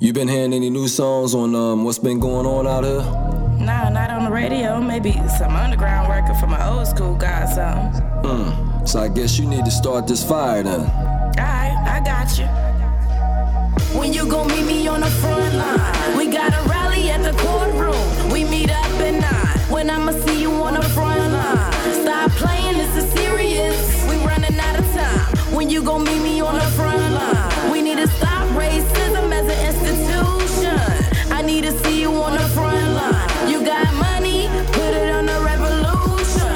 You 0.00 0.12
been 0.12 0.26
hearing 0.26 0.52
any 0.52 0.70
new 0.70 0.88
songs 0.88 1.34
on 1.34 1.54
um, 1.54 1.84
what's 1.84 2.00
been 2.00 2.18
going 2.18 2.46
on 2.46 2.66
out 2.66 2.82
here? 2.82 3.64
Nah, 3.64 3.88
not 3.90 4.10
on 4.10 4.24
the 4.24 4.30
radio. 4.30 4.80
Maybe 4.80 5.12
some 5.38 5.54
underground 5.54 6.08
working 6.08 6.34
from 6.40 6.50
my 6.50 6.68
old 6.68 6.88
school 6.88 7.14
guys. 7.14 7.54
Something. 7.54 8.02
Hmm. 8.24 8.84
So 8.86 9.00
I 9.00 9.08
guess 9.08 9.38
you 9.38 9.46
need 9.46 9.64
to 9.64 9.70
start 9.70 10.08
this 10.08 10.24
fire 10.26 10.64
then. 10.64 10.80
Alright, 10.80 11.76
I 11.86 12.02
got 12.04 12.36
you. 12.36 12.46
When 13.98 14.12
you 14.12 14.28
gon' 14.28 14.48
meet 14.48 14.66
me 14.66 14.86
on 14.88 15.00
the 15.00 15.06
front 15.06 15.54
line? 15.54 16.16
We 16.16 16.26
got 16.26 16.52
a 16.52 16.68
rally 16.68 17.08
at 17.10 17.22
the 17.22 17.32
courtroom. 17.40 18.32
We 18.32 18.44
meet 18.44 18.70
up 18.72 18.84
at 19.00 19.12
nine. 19.12 19.70
When 19.72 19.88
I'ma 19.90 20.10
see 20.10 20.42
you 20.42 20.50
on 20.50 20.74
the 20.74 20.82
front 20.82 21.20
line? 21.20 21.72
Stop 22.02 22.32
playing, 22.32 22.78
this 22.78 23.04
is 23.04 23.12
serious. 23.12 24.10
We 24.10 24.16
running 24.26 24.58
out 24.58 24.76
of 24.76 24.92
time. 24.92 25.54
When 25.54 25.70
you 25.70 25.84
gon' 25.84 26.02
meet 26.02 26.20
me 26.20 26.40
on 26.40 26.56
the 26.56 26.66
front 26.72 26.98
line? 27.14 27.43
Need 31.54 31.64
to 31.70 31.84
see 31.84 32.00
you 32.00 32.10
on 32.10 32.32
the 32.32 32.48
front 32.48 32.94
line. 32.94 33.48
You 33.48 33.64
got 33.64 33.86
money, 33.94 34.48
put 34.72 34.92
it 34.92 35.14
on 35.14 35.26
the 35.26 35.38
revolution. 35.40 36.50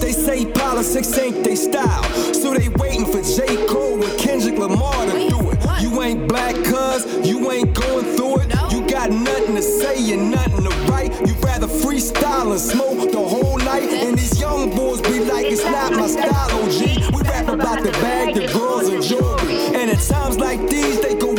They 0.00 0.10
say 0.10 0.44
politics 0.44 1.16
ain't 1.18 1.44
they 1.44 1.54
style, 1.54 2.02
so 2.34 2.52
they 2.54 2.68
waiting 2.70 3.06
for 3.06 3.22
J. 3.22 3.64
Cole 3.68 4.02
and 4.02 4.18
Kendrick 4.18 4.58
Lamar 4.58 5.06
to 5.06 5.12
do 5.12 5.50
it. 5.50 5.58
You 5.80 6.02
ain't 6.02 6.26
black 6.26 6.56
cuz, 6.64 7.28
you 7.28 7.48
ain't 7.52 7.74
going 7.74 8.04
through 8.16 8.40
it. 8.40 8.48
You 8.72 8.80
got 8.88 9.12
nothing 9.12 9.54
to 9.54 9.62
say 9.62 10.12
and 10.14 10.32
nothing 10.32 10.64
to 10.64 10.74
write. 10.90 11.12
You 11.26 11.34
rather 11.34 11.68
freestyle 11.68 12.50
and 12.50 12.60
smoke 12.60 13.12
the 13.12 13.20
whole 13.20 13.58
night. 13.58 13.88
And 13.88 14.18
these 14.18 14.40
young 14.40 14.74
boys 14.74 15.00
be 15.00 15.20
like, 15.20 15.46
it's 15.46 15.64
not 15.64 15.92
my 15.92 16.08
style, 16.08 16.50
OG. 16.58 17.14
We 17.14 17.22
rap 17.22 17.48
about 17.48 17.84
the 17.84 17.92
bag, 18.02 18.34
the 18.34 18.48
girls, 18.52 18.88
and 18.88 19.02
jewelry. 19.02 19.58
And 19.78 19.90
at 19.90 20.00
times 20.00 20.38
like 20.38 20.60
these, 20.68 21.00
they 21.00 21.14
go 21.14 21.29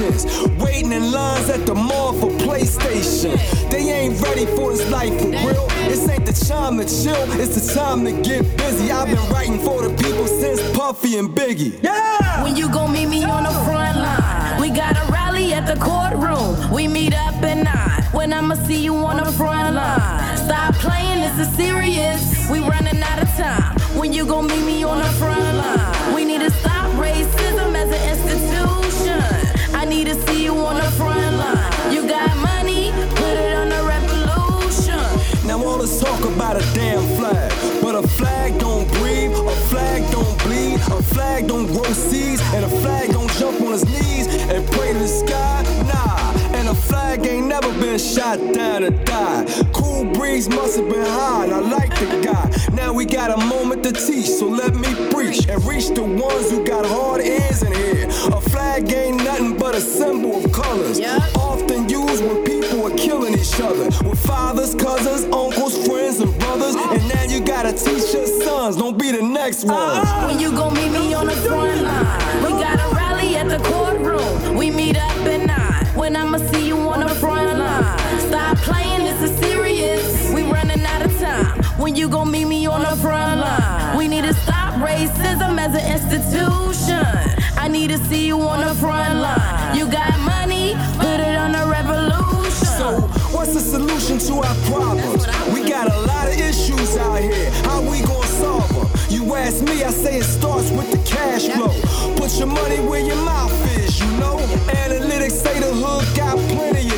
on 0.00 0.12
vacations. 0.12 0.48
Waiting 0.62 0.92
in 0.92 1.12
lines 1.12 1.48
at 1.48 1.66
the 1.66 1.74
mall 1.74 2.12
for 2.14 2.30
PlayStation. 2.30 3.34
They 3.70 3.90
ain't 3.90 4.20
ready 4.22 4.46
for 4.46 4.72
this 4.72 4.88
life 4.90 5.12
for 5.20 5.28
real. 5.28 5.68
This 5.88 6.08
ain't 6.08 6.26
the 6.26 6.32
time 6.32 6.78
to 6.78 6.84
chill, 6.84 7.40
it's 7.40 7.54
the 7.54 7.74
time 7.74 8.04
to 8.04 8.12
get 8.22 8.56
busy. 8.56 8.90
I've 8.90 9.08
been 9.08 9.30
writing 9.30 9.58
for 9.58 9.86
the 9.86 9.94
people 9.96 10.26
since 10.26 10.60
Puffy 10.76 11.18
and 11.18 11.28
Biggie. 11.28 11.82
Yeah! 11.82 12.42
When 12.42 12.56
you 12.56 12.68
gon' 12.68 12.92
meet 12.92 13.06
me 13.06 13.24
on 13.24 13.44
the 13.44 13.50
front 13.64 13.98
line? 13.98 14.60
We 14.60 14.70
got 14.70 14.96
a 14.96 15.12
rally 15.12 15.52
at 15.52 15.66
the 15.66 15.80
courtroom. 15.80 16.72
We 16.72 16.88
meet 16.88 17.14
up 17.14 17.34
at 17.42 17.58
nine. 17.64 18.02
When 18.12 18.32
I'ma 18.32 18.54
see 18.54 18.82
you 18.82 18.94
on 18.96 19.18
the 19.18 19.30
front 19.32 19.74
line? 19.74 20.36
Stop 20.36 20.74
playing, 20.76 21.20
this 21.20 21.46
is 21.46 21.54
serious. 21.56 22.48
We 22.50 22.60
running 22.60 23.02
out 23.02 23.22
of 23.22 23.28
time. 23.36 23.78
When 23.98 24.12
you 24.12 24.26
gon' 24.26 24.46
meet 24.46 24.64
me 24.64 24.84
on 24.84 24.98
the 24.98 25.10
front 25.18 25.56
line? 25.56 26.14
We 26.14 26.24
need 26.24 26.40
to 26.40 26.50
stop 26.50 26.90
racism 26.92 27.43
need 29.94 30.06
to 30.06 30.26
see 30.26 30.44
you 30.44 30.54
on 30.56 30.76
the 30.76 30.90
front 30.98 31.36
line. 31.36 31.92
You 31.94 32.08
got 32.08 32.36
money, 32.38 32.90
put 33.20 33.36
it 33.46 33.54
on 33.54 33.68
the 33.68 33.82
revolution. 33.94 34.98
Now 35.46 35.62
all 35.64 35.78
this 35.78 36.00
talk 36.00 36.20
about 36.24 36.56
a 36.56 36.64
damn 36.74 37.04
flag, 37.16 37.52
but 37.80 37.94
a 37.94 38.06
flag 38.18 38.58
don't 38.58 38.88
breathe, 38.98 39.32
a 39.32 39.56
flag 39.70 40.00
don't 40.10 40.36
bleed, 40.42 40.80
a 40.98 41.02
flag 41.14 41.46
don't 41.46 41.66
grow 41.66 41.84
seeds, 41.84 42.42
and 42.54 42.64
a 42.64 42.68
flag 42.82 43.03
been 47.94 48.00
shot 48.00 48.38
down 48.52 48.82
or 48.82 48.90
died. 48.90 49.48
Cool 49.72 50.04
breeze 50.14 50.48
must 50.48 50.76
have 50.76 50.88
been 50.88 51.06
high, 51.06 51.46
I 51.46 51.60
like 51.60 51.94
the 52.00 52.20
guy. 52.24 52.74
Now 52.74 52.92
we 52.92 53.04
got 53.04 53.30
a 53.30 53.46
moment 53.46 53.84
to 53.84 53.92
teach, 53.92 54.26
so 54.26 54.48
let 54.48 54.74
me 54.74 54.92
preach 55.10 55.48
and 55.48 55.62
reach 55.64 55.88
the 55.90 56.02
ones 56.02 56.50
who 56.50 56.66
got 56.66 56.84
hard 56.84 57.20
ears 57.20 57.62
in 57.62 57.72
here. 57.72 58.06
A 58.08 58.40
flag 58.40 58.90
ain't 58.92 59.18
nothing 59.18 59.56
but 59.56 59.76
a 59.76 59.80
symbol 59.80 60.44
of 60.44 60.50
colors, 60.50 60.98
yep. 60.98 61.22
often 61.36 61.88
used 61.88 62.24
when 62.24 62.44
people 62.44 62.84
are 62.84 62.96
killing 62.96 63.34
each 63.34 63.60
other. 63.60 63.84
With 64.08 64.18
fathers, 64.26 64.74
cousins, 64.74 65.24
uncles, 65.32 65.86
friends, 65.86 66.18
and 66.18 66.36
brothers. 66.40 66.74
Oh. 66.76 66.94
And 66.94 67.08
now 67.08 67.22
you 67.22 67.44
gotta 67.44 67.72
teach 67.72 68.12
your 68.12 68.26
sons, 68.26 68.76
don't 68.76 68.98
be 68.98 69.12
the 69.12 69.22
next 69.22 69.64
one. 69.64 69.76
Uh-huh. 69.76 70.26
When 70.26 70.40
you 70.40 70.50
gon' 70.50 70.74
meet 70.74 70.90
me 70.90 71.14
on 71.14 71.26
the 71.26 71.36
front 71.46 71.80
line, 71.82 72.42
we 72.42 72.50
got 72.60 72.74
a 72.74 72.94
rally 72.96 73.36
at 73.36 73.48
the 73.48 73.60
courtroom. 73.68 74.56
We 74.56 74.70
meet 74.72 74.96
up 74.96 75.16
at 75.34 75.46
nine. 75.46 75.74
When 75.94 76.16
I'ma 76.16 76.38
see 76.38 76.66
you 76.66 76.76
on 76.76 77.00
the 77.00 77.08
front 77.08 77.33
line. 83.40 83.96
We 83.96 84.08
need 84.08 84.24
to 84.24 84.34
stop 84.34 84.74
racism 84.74 85.58
as 85.58 85.74
an 85.74 85.84
institution. 85.92 87.04
I 87.56 87.68
need 87.68 87.90
to 87.90 87.98
see 88.08 88.26
you 88.26 88.40
on 88.40 88.60
the 88.60 88.74
front 88.74 89.20
line. 89.20 89.76
You 89.76 89.86
got 89.90 90.18
money, 90.20 90.74
put 90.98 91.20
it 91.20 91.36
on 91.36 91.54
a 91.54 91.66
revolution. 91.66 92.66
So, 92.80 93.00
what's 93.34 93.52
the 93.54 93.60
solution 93.60 94.18
to 94.18 94.34
our 94.46 94.56
problems? 94.70 95.26
We 95.52 95.68
got 95.68 95.92
a 95.92 96.00
lot 96.00 96.28
of 96.28 96.34
issues 96.34 96.96
out 96.96 97.20
here. 97.20 97.50
How 97.68 97.82
we 97.82 98.00
gonna 98.00 98.26
solve 98.40 98.72
them? 98.74 98.88
You 99.10 99.34
ask 99.34 99.62
me, 99.62 99.84
I 99.84 99.90
say 99.90 100.18
it 100.18 100.24
starts 100.24 100.70
with 100.70 100.90
the 100.90 100.98
cash 101.04 101.48
flow. 101.48 101.68
Put 102.16 102.38
your 102.38 102.48
money 102.48 102.80
where 102.80 103.04
your 103.04 103.22
mouth 103.24 103.52
is, 103.78 104.00
you 104.00 104.10
know. 104.18 104.38
Analytics 104.84 105.38
say 105.44 105.60
the 105.60 105.72
hood 105.72 106.16
got 106.16 106.36
plenty 106.52 106.93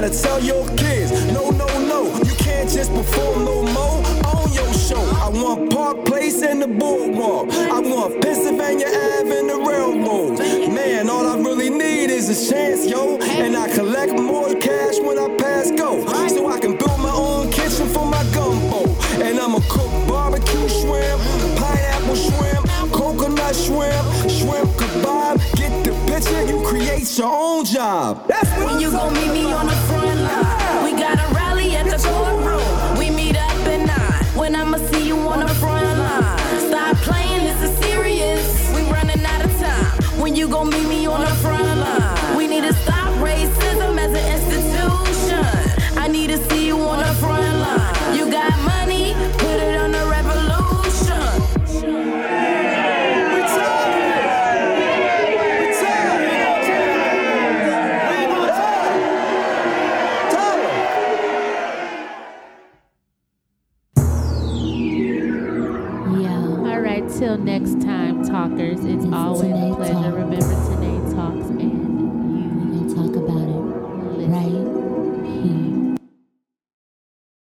gotta 0.00 0.10
tell 0.10 0.40
your 0.42 0.66
kids, 0.70 1.12
no, 1.32 1.50
no, 1.50 1.66
no. 1.86 2.02
You 2.24 2.34
can't 2.34 2.68
just 2.68 2.92
perform 2.92 3.44
no 3.44 3.62
more 3.62 4.02
on 4.34 4.52
your 4.52 4.74
show. 4.74 4.98
I 5.22 5.28
want 5.28 5.70
Park 5.70 6.04
Place 6.04 6.42
and 6.42 6.60
the 6.60 6.66
boardwalk. 6.66 7.48
I 7.52 7.78
want 7.78 8.20
Pennsylvania 8.20 8.88
Ave 8.88 9.38
and 9.38 9.48
the 9.48 9.54
railroad. 9.54 10.40
Man, 10.74 11.08
all 11.08 11.28
I 11.28 11.36
really 11.36 11.70
need 11.70 12.10
is 12.10 12.26
a 12.28 12.52
chance, 12.52 12.84
yo. 12.84 13.18
And 13.20 13.56
I 13.56 13.72
collect 13.72 14.14
more 14.14 14.52
cash 14.56 14.98
when 14.98 15.16
I 15.16 15.28
pass 15.36 15.70
go. 15.70 16.04
So 16.26 16.48
I 16.48 16.58
can 16.58 16.76
build 16.76 16.98
my 16.98 17.14
own 17.14 17.52
kitchen 17.52 17.86
for 17.86 18.04
my 18.04 18.24
gumbo. 18.34 18.90
And 19.22 19.38
I'ma 19.38 19.60
cook 19.68 19.92
barbecue 20.08 20.68
shrimp, 20.70 21.22
pineapple 21.54 22.16
shrimp, 22.16 22.66
coconut 22.90 23.54
shrimp, 23.54 24.04
you 27.04 27.10
create 27.10 27.18
your 27.18 27.32
own 27.32 27.64
job. 27.64 28.26
That's 28.28 28.48
what 28.50 28.72
When 28.72 28.80
you 28.80 28.90
gon' 28.90 29.12
meet 29.14 29.32
me 29.32 29.52
on 29.52 29.66
the 29.66 29.72
front 29.88 30.20
line? 30.20 30.84
We 30.84 30.98
got 30.98 31.18
a 31.18 31.34
rally 31.34 31.76
at 31.76 31.86
the 31.86 31.98
courtroom. 32.08 32.98
We 32.98 33.10
meet 33.10 33.36
up 33.36 33.50
at 33.66 33.86
nine. 33.86 34.38
When 34.38 34.56
I'ma 34.56 34.78
see 34.78 35.06
you 35.06 35.16
on 35.16 35.40
the 35.40 35.48
front 35.54 35.86
line? 35.98 36.60
Stop 36.60 36.96
playing, 36.98 37.44
this 37.44 37.70
is 37.70 37.78
serious. 37.78 38.72
We 38.74 38.82
running 38.90 39.24
out 39.24 39.44
of 39.44 39.52
time. 39.58 40.20
When 40.20 40.34
you 40.34 40.48
gon' 40.48 40.70
meet 40.70 40.88
me 40.88 41.03